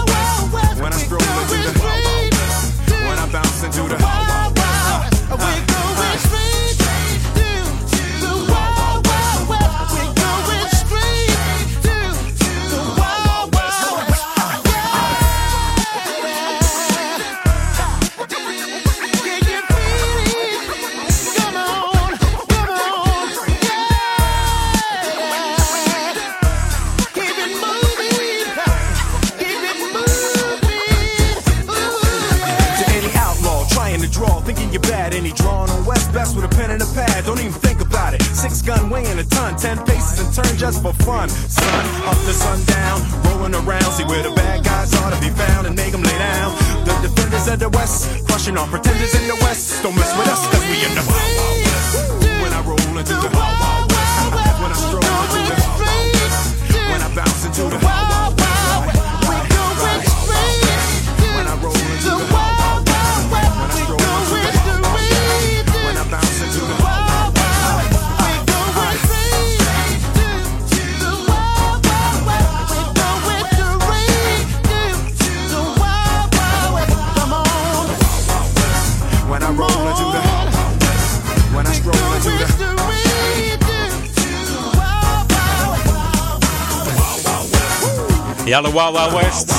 Ja, 88.51 88.60
de 88.60 88.72
Wild 88.72 88.93
Wild 88.93 89.22
West. 89.22 89.52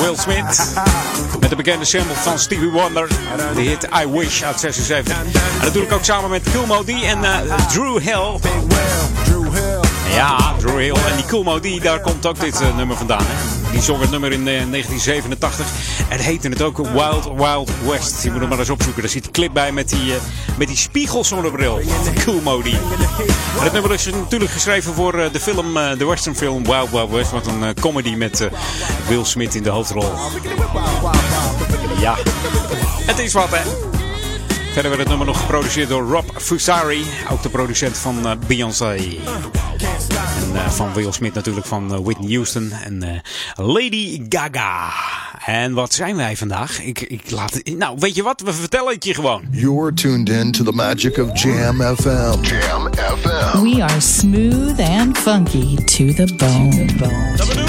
Will 0.00 0.16
Smith. 0.16 0.74
Met 1.40 1.50
de 1.50 1.56
bekende 1.56 1.84
sample 1.84 2.14
van 2.14 2.38
Stevie 2.38 2.70
Wonder. 2.70 3.08
De 3.54 3.60
hit 3.60 3.88
I 4.02 4.06
Wish 4.10 4.42
uit 4.42 4.60
76. 4.60 5.16
En 5.16 5.24
natuurlijk 5.62 5.92
ook 5.92 6.04
samen 6.04 6.30
met 6.30 6.42
Cool 6.52 6.66
Modi 6.66 7.04
en 7.04 7.24
eh, 7.24 7.66
Drew 7.68 7.98
Hill. 7.98 8.38
Ja, 10.14 10.54
Drew 10.58 10.78
Hill. 10.78 10.94
En 11.10 11.16
die 11.16 11.24
Cool 11.24 11.42
Modi, 11.42 11.80
daar 11.80 12.00
komt 12.00 12.26
ook 12.26 12.40
dit 12.40 12.60
eh, 12.60 12.76
nummer 12.76 12.96
vandaan. 12.96 13.22
Hè? 13.26 13.70
Die 13.70 13.82
zong 13.82 14.00
het 14.00 14.10
nummer 14.10 14.32
in 14.32 14.48
eh, 14.48 14.64
1987. 14.70 15.66
En 16.08 16.18
heette 16.18 16.48
het 16.48 16.62
ook 16.62 16.76
Wild 16.76 17.24
Wild 17.36 17.70
West. 17.86 18.22
Je 18.22 18.30
moet 18.30 18.40
hem 18.40 18.48
maar 18.48 18.58
eens 18.58 18.70
opzoeken. 18.70 19.02
Daar 19.02 19.10
zit 19.10 19.26
een 19.26 19.32
clip 19.32 19.52
bij 19.52 19.72
met 19.72 19.88
die, 19.88 20.14
eh, 20.14 20.20
met 20.58 20.68
die 20.68 20.76
spiegelsonnebril 20.76 21.80
van 22.02 22.14
Cool 22.24 22.40
Modi. 22.40 22.78
En 23.58 23.62
het 23.62 23.72
nummer 23.72 23.92
is 23.92 24.04
natuurlijk 24.06 24.50
geschreven 24.50 24.94
voor 24.94 25.14
eh, 25.14 25.32
de 25.32 25.40
film, 25.40 25.76
eh, 25.76 25.98
de 25.98 26.06
western 26.06 26.36
film 26.36 26.64
Wild 26.64 26.90
Wild 26.90 27.10
West. 27.10 27.30
Wat 27.30 27.46
een 27.46 27.74
comedy 27.80 28.14
met 28.14 28.48
Will 29.08 29.24
Smith 29.24 29.54
in 29.54 29.62
de 29.62 29.70
hoofdrol. 29.70 30.12
Ja, 32.00 32.16
het 33.06 33.18
is 33.18 33.32
wat 33.32 33.50
hè. 33.50 33.70
Verder 34.72 34.90
werd 34.90 34.98
het 34.98 35.08
nummer 35.08 35.26
nog 35.26 35.40
geproduceerd 35.40 35.88
door 35.88 36.10
Rob 36.10 36.28
Fusari. 36.36 37.04
Ook 37.30 37.42
de 37.42 37.48
producent 37.48 37.96
van 37.96 38.38
Beyoncé. 38.46 38.96
En 40.54 40.72
van 40.72 40.92
Will 40.94 41.12
Smith 41.12 41.34
natuurlijk 41.34 41.66
van 41.66 42.02
Whitney 42.04 42.32
Houston 42.32 42.72
en 42.84 43.22
Lady 43.54 44.22
Gaga. 44.28 44.92
En 45.46 45.72
wat 45.72 45.94
zijn 45.94 46.16
wij 46.16 46.36
vandaag? 46.36 46.82
Ik, 46.82 47.00
ik 47.00 47.30
laat 47.30 47.54
het, 47.54 47.78
nou, 47.78 47.96
weet 47.98 48.14
je 48.14 48.22
wat? 48.22 48.40
We 48.40 48.52
vertellen 48.52 48.92
het 48.94 49.04
je 49.04 49.14
gewoon. 49.14 49.42
You're 49.50 49.94
tuned 49.94 50.28
in 50.28 50.52
to 50.52 50.64
the 50.64 50.72
magic 50.72 51.18
of 51.18 51.42
Jam 51.42 51.80
FM. 51.96 52.42
Jam 52.42 52.92
FM. 52.94 53.62
We 53.62 53.82
are 53.82 54.00
smooth 54.00 54.80
and 54.80 55.18
funky 55.18 55.74
to 55.74 56.24
the 56.24 56.34
bone. 56.36 56.86
Jam 57.36 57.65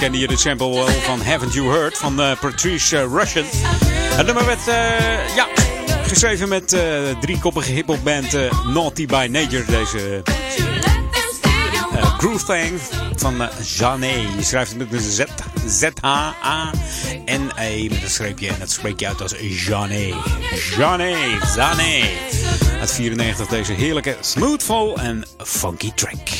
Herkende 0.00 0.28
je 0.28 0.34
de 0.34 0.40
sample 0.40 0.74
wel 0.74 0.86
van 0.86 1.20
Haven't 1.20 1.54
You 1.54 1.68
Heard 1.68 1.98
van 1.98 2.20
uh, 2.20 2.32
Patrice 2.40 2.96
uh, 2.96 3.02
Russian. 3.12 3.44
Het 4.16 4.26
nummer 4.26 4.46
werd 4.46 4.68
uh, 4.68 5.34
ja, 5.36 5.46
geschreven 6.02 6.48
met 6.48 6.72
uh, 6.72 6.80
driekoppige 7.20 7.72
hiphopband 7.72 8.36
Naughty 8.66 9.06
by 9.06 9.28
Nature. 9.30 9.64
Deze 9.64 10.22
Groove 12.18 12.44
Thing 12.44 12.80
van 13.16 13.48
Jané. 13.62 14.26
Je 14.36 14.42
schrijft 14.42 14.70
het 14.70 14.78
met 14.78 14.92
een 14.92 15.00
Z. 15.10 15.24
Z-H-A-N-E 15.66 17.88
met 17.88 18.02
een 18.02 18.10
streepje. 18.10 18.48
En 18.48 18.58
dat 18.58 18.70
spreek 18.70 19.00
je 19.00 19.06
uit 19.06 19.22
als 19.22 19.34
Jané. 19.40 20.14
Jané. 20.76 21.16
Zané. 21.54 22.08
Uit 22.80 22.92
94 22.92 23.46
deze 23.46 23.72
heerlijke 23.72 24.16
smoothful 24.20 24.96
en 24.96 25.24
funky 25.38 25.92
track. 25.94 26.39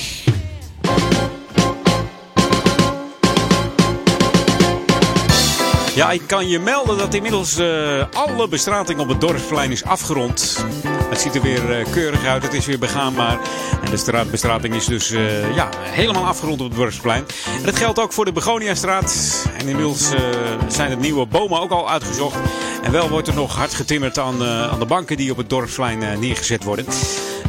Ja, 6.01 6.11
ik 6.11 6.23
kan 6.27 6.49
je 6.49 6.59
melden 6.59 6.99
dat 6.99 7.15
inmiddels 7.15 7.59
uh, 7.59 8.05
alle 8.13 8.49
bestrating 8.49 9.01
op 9.01 9.09
het 9.09 9.21
dorpsplein 9.21 9.71
is 9.71 9.85
afgerond. 9.85 10.65
Het 11.09 11.21
ziet 11.21 11.35
er 11.35 11.43
weer 11.43 11.81
uh, 11.81 11.93
keurig 11.93 12.25
uit, 12.25 12.43
het 12.43 12.53
is 12.53 12.67
weer 12.67 12.79
begaanbaar. 12.79 13.39
En 13.85 13.91
de 13.91 13.97
straatbestrating 13.97 14.75
is 14.75 14.85
dus 14.85 15.11
uh, 15.11 15.55
ja, 15.55 15.69
helemaal 15.79 16.27
afgerond 16.27 16.61
op 16.61 16.69
het 16.69 16.77
dorpsplein. 16.77 17.25
En 17.59 17.63
dat 17.65 17.77
geldt 17.77 17.99
ook 17.99 18.13
voor 18.13 18.25
de 18.25 18.33
Begoniastraat. 18.33 19.45
En 19.59 19.69
inmiddels 19.69 20.11
zijn 20.69 20.91
de 20.91 20.97
nieuwe 20.97 21.27
bomen 21.27 21.61
ook 21.61 21.71
al 21.71 21.91
uitgezocht. 21.91 22.39
En 22.83 22.93
wel 22.93 23.09
wordt 23.09 23.29
er 23.29 23.35
nog 23.35 23.57
hard 23.57 23.75
getimmerd 23.75 24.19
aan, 24.19 24.43
aan 24.45 24.79
de 24.79 24.87
banken 24.87 25.17
die 25.17 25.31
op 25.31 25.37
het 25.37 25.51
dorpsplein 25.51 26.21
neergezet 26.21 26.65
worden. 26.65 26.85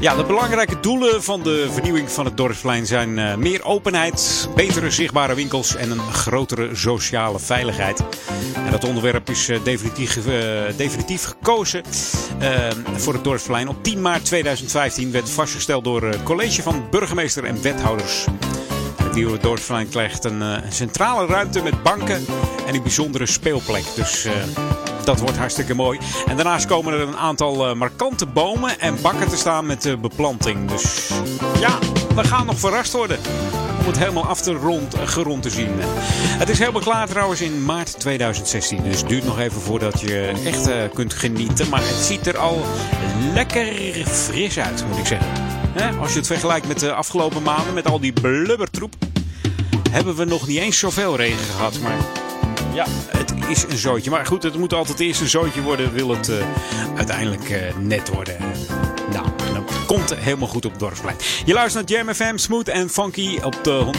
Ja, 0.01 0.15
de 0.15 0.23
belangrijke 0.23 0.79
doelen 0.79 1.23
van 1.23 1.43
de 1.43 1.67
vernieuwing 1.71 2.11
van 2.11 2.25
het 2.25 2.37
dorpsplein 2.37 2.85
zijn 2.85 3.17
uh, 3.17 3.35
meer 3.35 3.63
openheid, 3.63 4.49
betere 4.55 4.91
zichtbare 4.91 5.35
winkels 5.35 5.75
en 5.75 5.91
een 5.91 6.13
grotere 6.13 6.75
sociale 6.75 7.39
veiligheid. 7.39 8.03
En 8.65 8.71
dat 8.71 8.83
onderwerp 8.83 9.29
is 9.29 9.49
uh, 9.49 9.63
definitief, 9.63 10.17
uh, 10.17 10.23
definitief 10.77 11.23
gekozen 11.23 11.83
voor 12.95 13.13
het 13.13 13.23
dorpsplein. 13.23 13.67
Op 13.67 13.83
10 13.83 14.01
maart 14.01 14.25
2015 14.25 15.11
werd 15.11 15.29
vastgesteld 15.29 15.83
door 15.83 16.03
het 16.03 16.23
college 16.23 16.61
van 16.61 16.83
burgemeester 16.89 17.43
en 17.43 17.61
wethouders. 17.61 18.25
Het 19.03 19.13
nieuwe 19.13 19.37
dorpsplein 19.37 19.89
krijgt 19.89 20.23
een, 20.23 20.41
een 20.41 20.71
centrale 20.71 21.25
ruimte 21.25 21.61
met 21.61 21.83
banken 21.83 22.25
en 22.67 22.75
een 22.75 22.81
bijzondere 22.81 23.25
speelplek. 23.25 23.85
Dus 23.95 24.27
dat 25.03 25.19
wordt 25.19 25.37
hartstikke 25.37 25.73
mooi. 25.73 25.99
En 26.27 26.35
daarnaast 26.35 26.65
komen 26.65 26.93
er 26.93 26.99
een 26.99 27.17
aantal 27.17 27.69
uh, 27.69 27.75
markante 27.75 28.25
bomen 28.25 28.79
en 28.79 29.01
bakken 29.01 29.29
te 29.29 29.37
staan 29.37 29.65
met 29.65 29.85
uh, 29.85 29.97
beplanting. 29.97 30.69
Dus 30.69 31.11
ja, 31.59 31.79
we 32.15 32.23
gaan 32.23 32.45
nog 32.45 32.59
verrast 32.59 32.93
worden. 32.93 33.19
Om 33.79 33.87
het 33.87 33.97
helemaal 33.97 34.25
af 34.25 34.41
te 34.41 34.51
rond, 34.53 34.95
gerond 35.05 35.43
te 35.43 35.49
zien. 35.49 35.69
Het 36.37 36.49
is 36.49 36.59
helemaal 36.59 36.81
klaar 36.81 37.07
trouwens 37.07 37.41
in 37.41 37.65
maart 37.65 37.99
2016. 37.99 38.83
Dus 38.83 38.99
het 38.99 39.09
duurt 39.09 39.25
nog 39.25 39.39
even 39.39 39.61
voordat 39.61 40.01
je 40.01 40.33
echt 40.45 40.69
kunt 40.93 41.13
genieten. 41.13 41.69
Maar 41.69 41.81
het 41.81 42.05
ziet 42.05 42.27
er 42.27 42.37
al 42.37 42.65
lekker 43.33 43.65
fris 44.07 44.59
uit, 44.59 44.85
moet 44.87 44.97
ik 44.97 45.05
zeggen. 45.05 45.99
Als 45.99 46.11
je 46.11 46.17
het 46.17 46.27
vergelijkt 46.27 46.67
met 46.67 46.79
de 46.79 46.93
afgelopen 46.93 47.43
maanden, 47.43 47.73
met 47.73 47.87
al 47.87 47.99
die 47.99 48.13
blubbertroep. 48.13 48.93
Hebben 49.91 50.15
we 50.15 50.25
nog 50.25 50.47
niet 50.47 50.57
eens 50.57 50.79
zoveel 50.79 51.15
regen 51.15 51.45
gehad. 51.45 51.79
Maar 51.79 51.97
ja, 52.73 52.85
het 53.07 53.34
is 53.48 53.64
een 53.64 53.77
zootje. 53.77 54.10
Maar 54.10 54.26
goed, 54.26 54.43
het 54.43 54.57
moet 54.57 54.73
altijd 54.73 54.99
eerst 54.99 55.22
een 55.22 55.30
zootje 55.30 55.61
worden. 55.61 55.93
Wil 55.93 56.10
het 56.10 56.30
uh, 56.30 56.35
uiteindelijk 56.95 57.49
uh, 57.49 57.57
net 57.80 58.10
worden. 58.10 58.38
Nou, 59.11 59.26
dan 59.53 59.65
komt 59.88 60.10
het 60.10 60.19
helemaal 60.19 60.48
goed 60.48 60.65
op 60.65 60.72
het 60.72 60.80
dorpsplein. 60.80 61.15
Je 61.45 61.53
luistert 61.53 61.89
naar 61.89 61.98
Jam 61.98 62.14
FM, 62.14 62.38
smooth 62.38 62.68
en 62.68 62.89
funky 62.89 63.39
op 63.43 63.64
de 63.64 63.85
104.9 63.85 63.91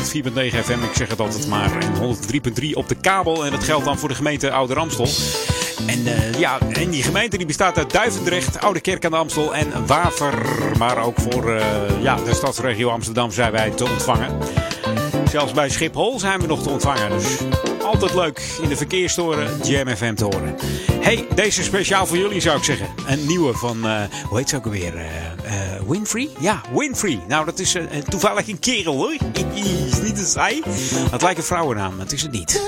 FM. 0.65 0.82
Ik 0.82 0.94
zeg 0.94 1.09
het 1.09 1.20
altijd 1.20 1.49
maar. 1.49 1.70
En 1.81 2.16
103.3 2.62 2.70
op 2.73 2.89
de 2.89 2.94
kabel. 2.94 3.44
En 3.44 3.51
dat 3.51 3.65
geldt 3.65 3.85
dan 3.85 3.99
voor 3.99 4.09
de 4.09 4.15
gemeente 4.15 4.51
Oude 4.51 4.74
Ramstel. 4.74 5.09
En 5.86 5.99
uh, 5.99 6.35
ja, 6.39 6.59
en 6.73 6.90
die 6.90 7.03
gemeente 7.03 7.36
die 7.36 7.47
bestaat 7.47 7.78
uit 7.78 7.93
Duivendrecht, 7.93 8.61
Oude 8.61 8.81
Kerk 8.81 9.05
aan 9.05 9.11
de 9.11 9.16
Amstel 9.16 9.55
en 9.55 9.86
Waver. 9.86 10.35
Maar 10.78 11.05
ook 11.05 11.19
voor 11.20 11.61
ja, 12.01 12.16
de 12.16 12.35
stadsregio 12.35 12.89
Amsterdam 12.89 13.31
zijn 13.31 13.53
wij 13.53 13.70
te 13.70 13.85
ontvangen. 13.85 14.39
Zelfs 15.31 15.53
bij 15.53 15.69
Schiphol 15.69 16.19
zijn 16.19 16.40
we 16.40 16.47
nog 16.47 16.62
te 16.62 16.69
ontvangen. 16.69 17.11
Dus 17.11 17.36
altijd 17.93 18.14
leuk 18.14 18.43
in 18.62 18.69
de 18.69 18.77
verkeerstoren 18.77 19.59
Jam 19.62 19.97
FM 19.97 20.14
te 20.14 20.24
horen. 20.24 20.56
Hey, 21.01 21.27
deze 21.35 21.62
speciaal 21.62 22.06
voor 22.06 22.16
jullie 22.16 22.40
zou 22.40 22.56
ik 22.56 22.64
zeggen. 22.64 22.86
Een 23.06 23.27
nieuwe 23.27 23.55
van, 23.55 23.86
uh, 23.86 24.01
hoe 24.28 24.39
heet 24.39 24.48
ze 24.48 24.56
ook 24.56 24.64
alweer? 24.64 24.94
Uh, 24.94 25.02
uh, 25.02 25.89
Winfrey? 25.89 26.28
Ja, 26.39 26.60
Winfrey. 26.74 27.20
Nou, 27.28 27.44
dat 27.44 27.59
is 27.59 27.77
toevallig 28.09 28.48
een 28.48 28.59
kerel 28.59 28.94
hoor. 28.94 29.12
is 29.90 30.01
niet 30.02 30.19
een 30.19 30.27
saai. 30.27 30.62
Het 31.10 31.23
lijkt 31.23 31.39
een 31.39 31.44
vrouwennaam, 31.44 31.90
maar 31.90 32.05
het 32.05 32.12
is 32.12 32.23
het 32.23 32.32
niet. 32.32 32.62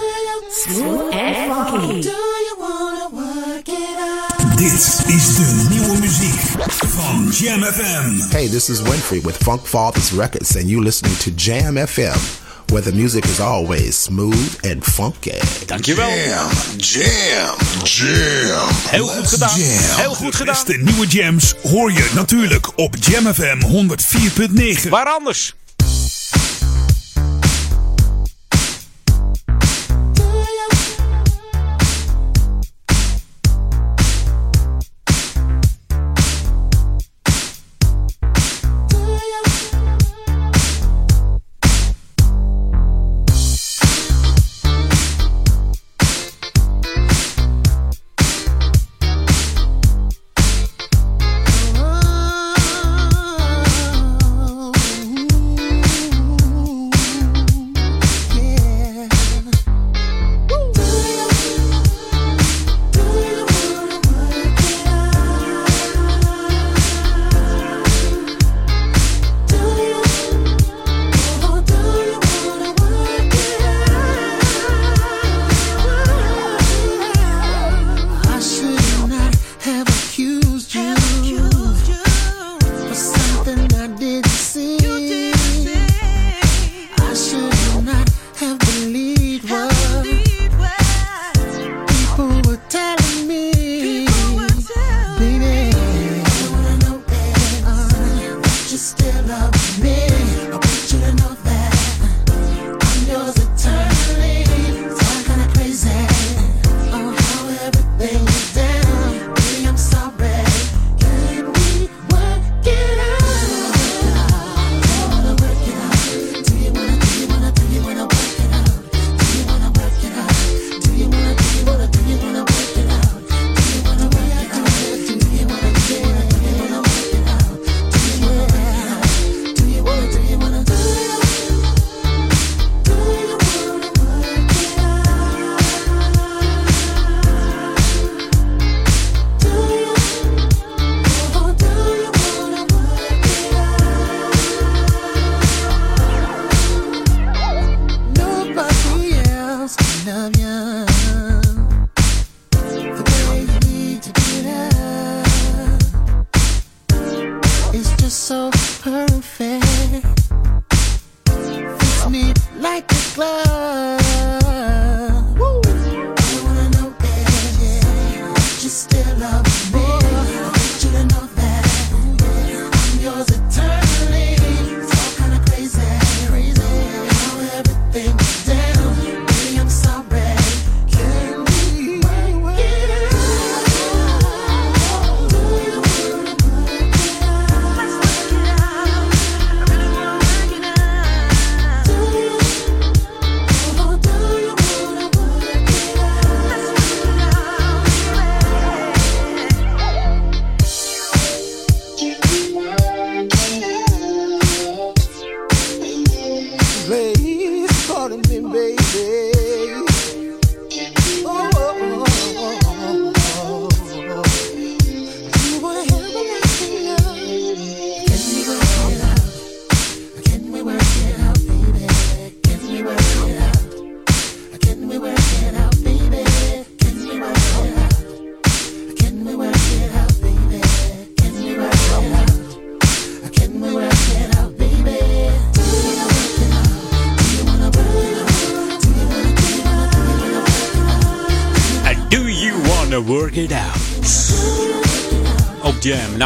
Dit 4.57 5.05
is 5.07 5.37
de 5.37 5.67
nieuwe 5.71 5.99
muziek 5.99 6.41
van 6.87 7.29
Jam 7.31 7.63
FM. 7.63 8.31
Hey, 8.31 8.49
this 8.49 8.69
is 8.69 8.83
Winfrey 8.83 9.21
with 9.21 9.37
Funk 9.37 9.67
Fathers 9.67 10.13
Records 10.13 10.57
and 10.57 10.69
you 10.69 10.83
listening 10.83 11.17
to 11.17 11.31
Jam 11.37 11.87
FM. 11.87 12.44
Where 12.75 12.91
the 12.91 12.97
music 12.97 13.25
is 13.25 13.41
always 13.41 14.03
smooth 14.03 14.59
and 14.65 14.85
funky. 14.85 15.39
Dankjewel. 15.67 16.09
Jam, 16.09 16.51
jam, 16.77 17.57
jam. 17.85 18.69
Heel 18.91 19.07
goed 19.07 19.27
gedaan. 19.27 19.61
Jam. 19.61 19.97
Heel 19.97 20.15
goed 20.15 20.35
gedaan. 20.35 20.65
De 20.67 20.77
nieuwe 20.77 21.07
jams 21.07 21.55
hoor 21.63 21.93
je 21.93 22.11
natuurlijk 22.15 22.79
op 22.79 22.97
Jam 23.01 23.35
FM 23.35 23.61
104.9. 24.85 24.89
Waar 24.89 25.07
anders? 25.07 25.55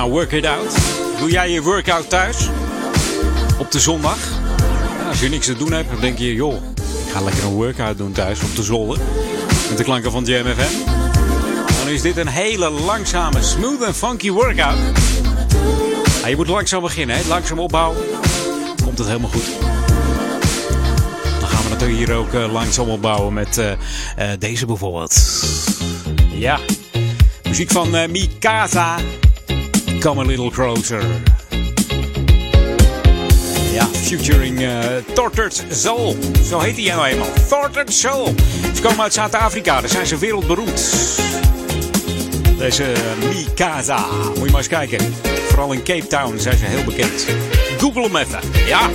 Nou, 0.09 0.21
work 0.21 0.33
it 0.33 0.47
out. 0.47 0.77
Doe 1.19 1.31
jij 1.31 1.51
je 1.51 1.63
workout 1.63 2.09
thuis? 2.09 2.49
Op 3.59 3.71
de 3.71 3.81
zondag? 3.81 4.19
Als 5.09 5.21
je 5.21 5.29
niks 5.29 5.47
te 5.47 5.57
doen 5.57 5.73
hebt, 5.73 5.91
dan 5.91 6.01
denk 6.01 6.19
je, 6.19 6.35
joh, 6.35 6.55
ik 7.07 7.13
ga 7.13 7.21
lekker 7.21 7.45
een 7.45 7.53
workout 7.53 7.99
doen 7.99 8.13
thuis 8.13 8.43
op 8.43 8.57
de 8.57 8.63
zolder. 8.63 8.99
Met 9.69 9.79
de 9.79 9.85
klanken 9.85 10.11
van 10.11 10.25
Jam 10.25 10.47
FM. 10.47 10.91
Dan 11.79 11.89
is 11.89 12.03
dit 12.03 12.17
een 12.17 12.29
hele 12.29 12.71
langzame, 12.71 13.43
smooth 13.43 13.83
en 13.83 13.95
funky 13.95 14.31
workout. 14.31 14.79
Je 16.27 16.37
moet 16.37 16.49
langzaam 16.49 16.83
beginnen, 16.83 17.17
hè? 17.17 17.23
langzaam 17.29 17.59
opbouwen. 17.59 17.99
Komt 18.85 18.99
het 18.99 19.07
helemaal 19.07 19.31
goed. 19.31 19.47
Dan 21.41 21.49
gaan 21.49 21.63
we 21.63 21.69
natuurlijk 21.69 21.99
hier 21.99 22.15
ook 22.15 22.35
eh, 22.35 22.53
langzaam 22.53 22.89
opbouwen 22.89 23.33
met 23.33 23.59
eh, 23.59 23.73
eh, 23.73 23.79
deze 24.39 24.67
bijvoorbeeld. 24.67 25.45
Ja, 26.33 26.59
muziek 27.43 27.71
van 27.71 28.11
Mikasa. 28.11 28.97
Come 30.09 30.21
a 30.21 30.25
little 30.25 30.51
closer. 30.51 31.03
Ja, 33.73 33.87
featuring 33.87 34.61
eh 34.61 34.79
Tortured 35.15 35.65
Soul. 35.71 36.17
Zo 36.45 36.59
heet 36.59 36.77
hij 36.77 36.95
nou 36.95 37.07
eenmaal. 37.07 37.29
Tortured 37.49 37.93
Soul. 37.93 38.35
Ze 38.75 38.83
komen 38.83 39.01
uit 39.01 39.13
Zuid-Afrika. 39.13 39.81
Daar 39.81 39.89
zijn 39.89 40.07
ze 40.07 40.19
wereldberoemd. 40.19 40.93
Deze 42.59 42.93
Mikasa. 43.35 44.07
Moet 44.27 44.45
je 44.45 44.51
maar 44.51 44.57
eens 44.57 44.69
kijken. 44.69 45.15
Vooral 45.49 45.73
in 45.73 45.83
Cape 45.83 46.07
Town 46.07 46.39
zijn 46.39 46.57
ze 46.57 46.65
heel 46.65 46.85
bekend. 46.85 47.27
Google 47.79 48.03
hem 48.03 48.17
even. 48.17 48.41
Ja. 48.67 48.91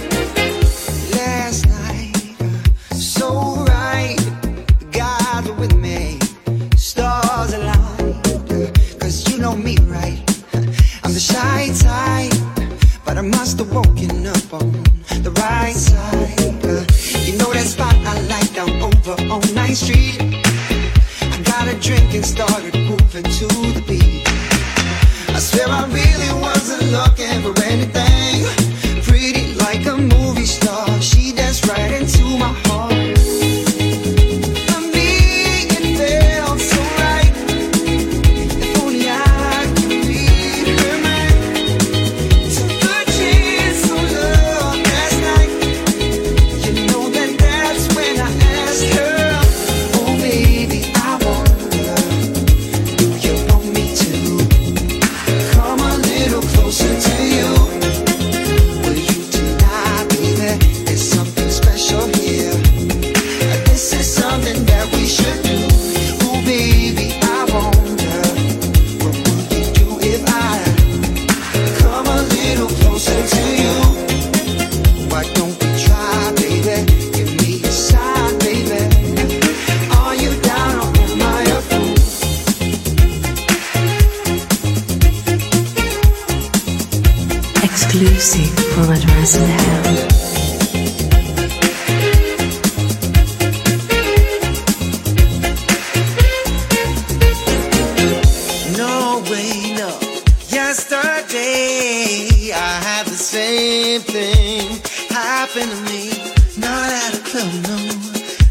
I 101.55 102.81
had 102.89 103.05
the 103.05 103.21
same 103.35 104.01
thing 104.01 104.81
happen 105.09 105.69
to 105.69 105.79
me. 105.89 106.09
Not 106.57 106.89
at 107.03 107.13
a 107.19 107.21
club, 107.29 107.53
no. 107.69 107.77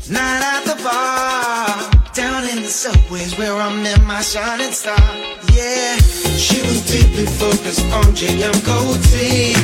Not 0.09 0.39
at 0.55 0.63
the 0.71 0.77
bar. 0.87 1.91
Down 2.15 2.45
in 2.51 2.63
the 2.63 2.69
subways 2.69 3.37
where 3.39 3.57
I 3.57 3.75
met 3.83 4.03
my 4.03 4.21
shining 4.23 4.73
star. 4.73 5.03
Yeah, 5.51 5.97
she 6.47 6.61
was 6.63 6.79
deeply 6.87 7.27
focused 7.27 7.87
on 7.99 8.07
JM 8.15 8.59
Coty. 8.69 9.55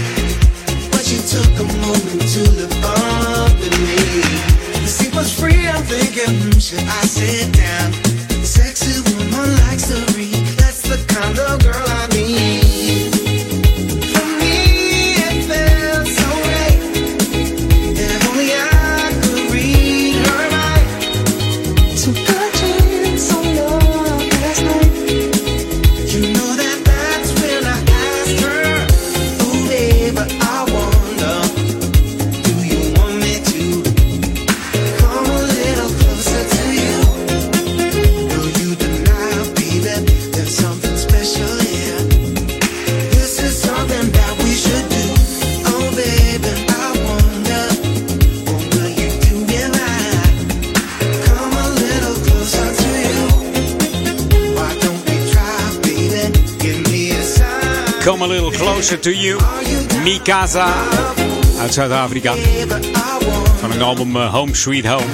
But 0.90 1.04
she 1.08 1.18
took 1.34 1.52
a 1.64 1.68
moment 1.86 2.22
to 2.34 2.42
look 2.58 2.74
up 2.82 3.54
at 3.68 3.74
me. 3.86 4.02
The 4.82 4.90
seat 4.96 5.14
was 5.14 5.30
free, 5.38 5.68
I'm 5.68 5.82
thinking, 5.84 6.34
hmm, 6.42 6.58
should 6.58 6.86
I 6.98 7.02
sit 7.06 7.52
down? 7.54 7.92
Sexy 8.42 8.98
woman 9.14 9.50
likes 9.62 9.86
to 9.88 9.98
read. 10.16 10.42
That's 10.58 10.82
the 10.82 10.98
kind 11.14 11.38
of 11.38 11.62
girl 11.62 11.87
Come 58.18 58.32
a 58.32 58.36
Little 58.40 58.58
Closer 58.58 58.98
to 58.98 59.10
You. 59.10 59.40
Mikasa 60.02 60.74
uit 61.60 61.74
Zuid-Afrika. 61.74 62.34
Van 63.58 63.70
een 63.70 63.82
album 63.82 64.16
eh, 64.16 64.32
Home 64.32 64.54
Sweet 64.54 64.86
Home. 64.86 65.06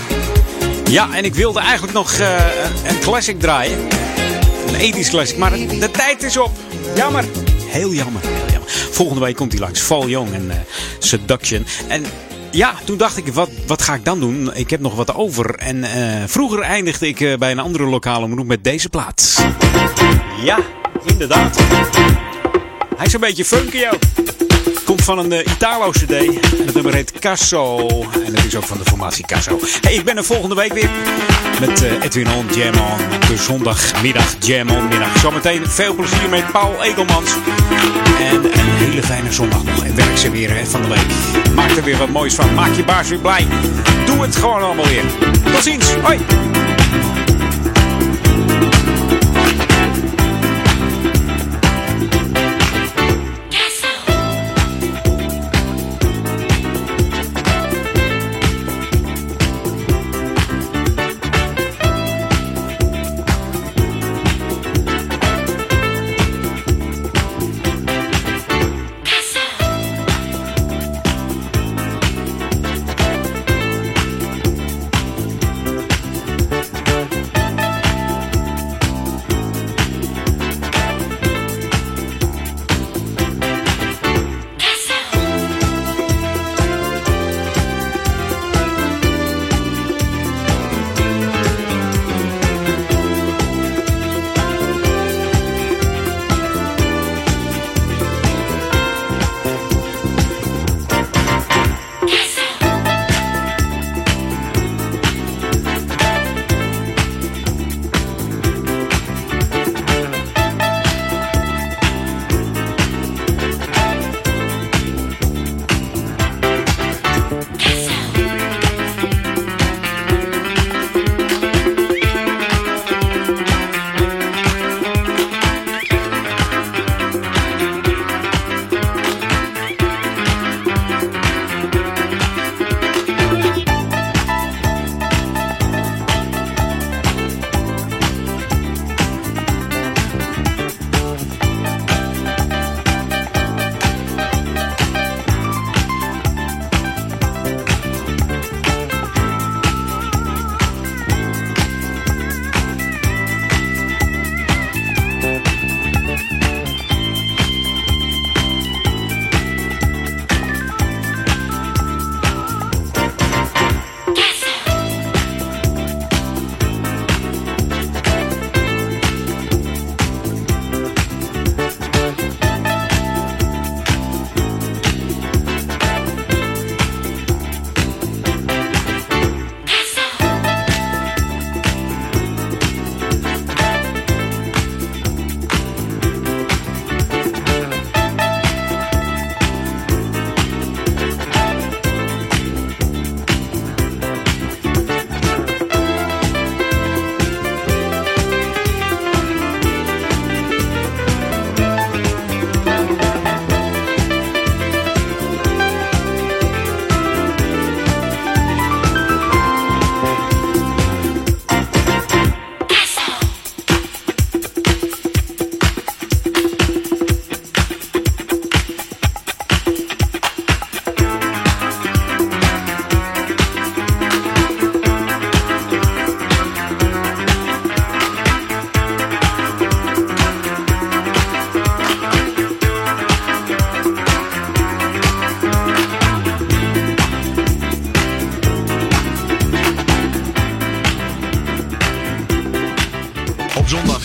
Ja, 0.90 1.14
en 1.14 1.24
ik 1.24 1.34
wilde 1.34 1.60
eigenlijk 1.60 1.92
nog 1.92 2.12
eh, 2.12 2.36
een 2.86 2.98
classic 3.00 3.40
draaien. 3.40 3.78
Een 4.66 4.94
80s 4.94 5.08
classic, 5.08 5.36
maar 5.36 5.50
de, 5.50 5.90
tijd 5.90 6.22
is 6.22 6.36
op. 6.36 6.50
Jammer. 6.96 7.24
Heel 7.66 7.92
jammer, 7.92 8.22
jammer. 8.52 8.70
Volgende 8.90 9.20
week 9.20 9.36
komt 9.36 9.52
hij 9.52 9.60
langs. 9.60 9.80
Fall 9.80 10.06
Young 10.06 10.32
en 10.32 10.50
eh, 10.50 10.56
Seduction. 10.98 11.66
En 11.88 12.04
ja, 12.50 12.74
toen 12.84 12.96
dacht 12.96 13.16
ik, 13.16 13.32
wat, 13.32 13.50
wat 13.66 13.82
ga 13.82 13.94
ik 13.94 14.04
dan 14.04 14.20
doen? 14.20 14.54
Ik 14.54 14.70
heb 14.70 14.80
nog 14.80 14.94
wat 14.94 15.14
over. 15.14 15.54
En 15.54 15.84
vroeger 16.28 16.60
eindigde 16.60 17.08
ik 17.08 17.38
bij 17.38 17.50
een 17.50 17.58
andere 17.58 17.84
lokale 17.84 18.24
omroep 18.24 18.46
met 18.46 18.64
deze 18.64 18.88
plaat. 18.88 19.44
Ja, 20.42 20.58
inderdaad. 21.06 21.56
Hij 22.96 23.06
is 23.06 23.12
een 23.12 23.20
beetje 23.20 23.44
funky 23.44 23.84
ook. 23.92 24.00
Komt 24.84 25.02
van 25.02 25.18
een 25.18 25.32
eh, 25.32 25.52
Italo-cd. 25.52 26.10
Het 26.64 26.74
nummer 26.74 26.94
heet 26.94 27.12
Casso. 27.18 27.88
En 28.24 28.34
het 28.34 28.44
is 28.44 28.56
ook 28.56 28.64
van 28.64 28.78
de 28.78 28.84
formatie 28.84 29.26
Casso. 29.26 29.58
Hey, 29.80 29.94
ik 29.94 30.04
ben 30.04 30.16
er 30.16 30.24
volgende 30.24 30.54
week 30.54 30.72
weer. 30.72 30.90
Met 31.60 31.82
eh, 31.82 32.02
Edwin 32.02 32.28
On, 32.28 32.46
Jam 32.54 32.74
On. 32.74 33.20
De 33.28 33.36
zondagmiddag, 33.36 34.34
Jam 34.38 34.70
On 34.70 34.88
middag. 34.88 35.18
Zometeen 35.18 35.66
veel 35.66 35.94
plezier 35.94 36.28
met 36.28 36.52
Paul 36.52 36.82
Egelmans. 36.82 37.30
En 38.20 38.44
een 38.44 38.70
hele 38.70 39.02
fijne 39.02 39.32
zondag 39.32 39.64
nog. 39.64 39.84
En 39.84 39.96
werk 39.96 40.16
ze 40.16 40.30
weer 40.30 40.56
hè, 40.56 40.66
van 40.66 40.82
de 40.82 40.88
week. 40.88 41.06
Maak 41.54 41.70
er 41.70 41.84
weer 41.84 41.98
wat 41.98 42.08
moois 42.08 42.34
van. 42.34 42.54
Maak 42.54 42.74
je 42.76 42.84
baas 42.84 43.08
weer 43.08 43.18
blij. 43.18 43.46
Doe 44.06 44.22
het 44.22 44.36
gewoon 44.36 44.62
allemaal 44.62 44.88
weer. 44.88 45.04
Tot 45.52 45.62
ziens. 45.62 45.94
Hoi. 45.94 46.18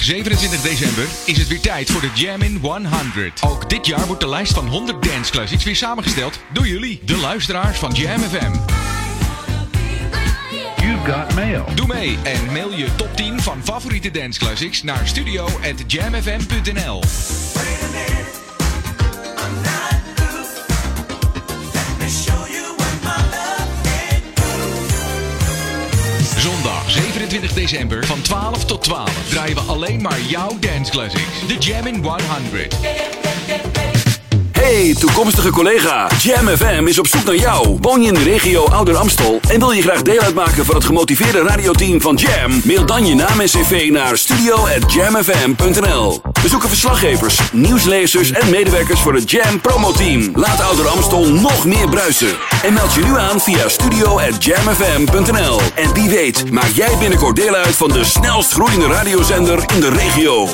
27 0.10 0.62
december 0.62 1.08
is 1.26 1.38
het 1.38 1.48
weer 1.48 1.60
tijd 1.60 1.92
voor 1.92 2.02
de 2.02 2.10
Jam 2.14 2.42
in 2.42 2.58
100. 2.58 3.42
Ook 3.42 3.70
dit 3.70 3.86
jaar 3.86 4.06
wordt 4.06 4.22
de 4.22 4.30
lijst 4.30 4.54
van 4.54 4.68
100 4.68 5.04
dance 5.04 5.32
classics 5.32 5.64
weer 5.64 5.76
samengesteld 5.76 6.40
door 6.54 6.68
jullie, 6.68 7.00
de 7.06 7.18
luisteraars 7.18 7.78
van 7.78 7.92
Jam 7.92 8.20
FM. 8.20 8.52
You've 10.82 11.12
got 11.12 11.36
mail. 11.36 11.66
Doe 11.76 11.88
mee 11.88 12.18
en 12.24 12.46
mail 12.46 12.74
je 12.74 12.96
top 12.96 13.16
10 13.16 13.42
van 13.42 13.64
favoriete 13.64 14.12
dance 14.12 14.40
classics 14.40 14.84
naar 14.84 15.08
studio@jamfm.nl. 15.08 17.02
van 27.70 28.22
12 28.22 28.66
tot 28.66 28.84
12 28.84 29.10
draaien 29.30 29.56
we 29.56 29.62
alleen 29.62 30.02
maar 30.02 30.20
jouw 30.28 30.58
dance 30.60 30.92
classics. 30.92 31.48
De 31.48 31.58
Jam 31.58 31.88
in 31.88 32.04
100. 32.04 32.78
Hey, 34.52 34.96
toekomstige 35.00 35.52
collega. 35.52 36.10
Jam 36.22 36.48
FM 36.48 36.88
is 36.88 37.00
op 37.00 37.08
zoek 37.08 37.24
naar 37.24 37.36
jou. 37.36 37.78
Woon 37.82 38.02
je 38.02 38.08
in 38.08 38.14
de 38.14 38.24
regio 38.24 38.66
Ouder 38.66 38.96
Amstel 38.96 39.40
en 39.50 39.60
wil 39.60 39.72
je 39.72 39.82
graag 39.82 40.02
deel 40.02 40.20
uitmaken 40.20 40.66
van 40.66 40.76
het 40.76 40.84
gemotiveerde 40.84 41.42
radioteam 41.42 42.02
van 42.02 42.16
Jam? 42.16 42.62
Mail 42.64 42.86
dan 42.86 43.06
je 43.06 43.16
naam 43.16 43.40
en 43.40 43.48
cv 43.48 43.90
naar 43.92 44.18
studio@jamfm.nl. 44.18 46.22
Zoeken 46.50 46.70
verslaggevers, 46.70 47.40
nieuwslezers 47.52 48.32
en 48.32 48.50
medewerkers 48.50 49.00
voor 49.00 49.14
het 49.14 49.32
Jam 49.32 49.62
Promo 49.62 49.92
Team. 49.92 50.32
Laat 50.34 50.62
Ouder 50.62 50.88
Amstel 50.88 51.30
nog 51.30 51.66
meer 51.66 51.90
bruisen. 51.90 52.38
En 52.64 52.74
meld 52.74 52.94
je 52.94 53.02
nu 53.02 53.18
aan 53.18 53.40
via 53.40 53.70
studio@jamfm.nl. 53.70 55.60
En 55.76 55.94
wie 55.94 56.10
weet, 56.10 56.52
maak 56.52 56.70
jij 56.74 56.98
binnenkort 57.00 57.36
deel 57.36 57.56
uit 57.56 57.76
van 57.76 57.92
de 57.92 58.04
snelst 58.04 58.52
groeiende 58.52 58.88
radiozender 58.88 59.64
in 59.74 59.80
de 59.80 59.90
regio. 59.90 60.48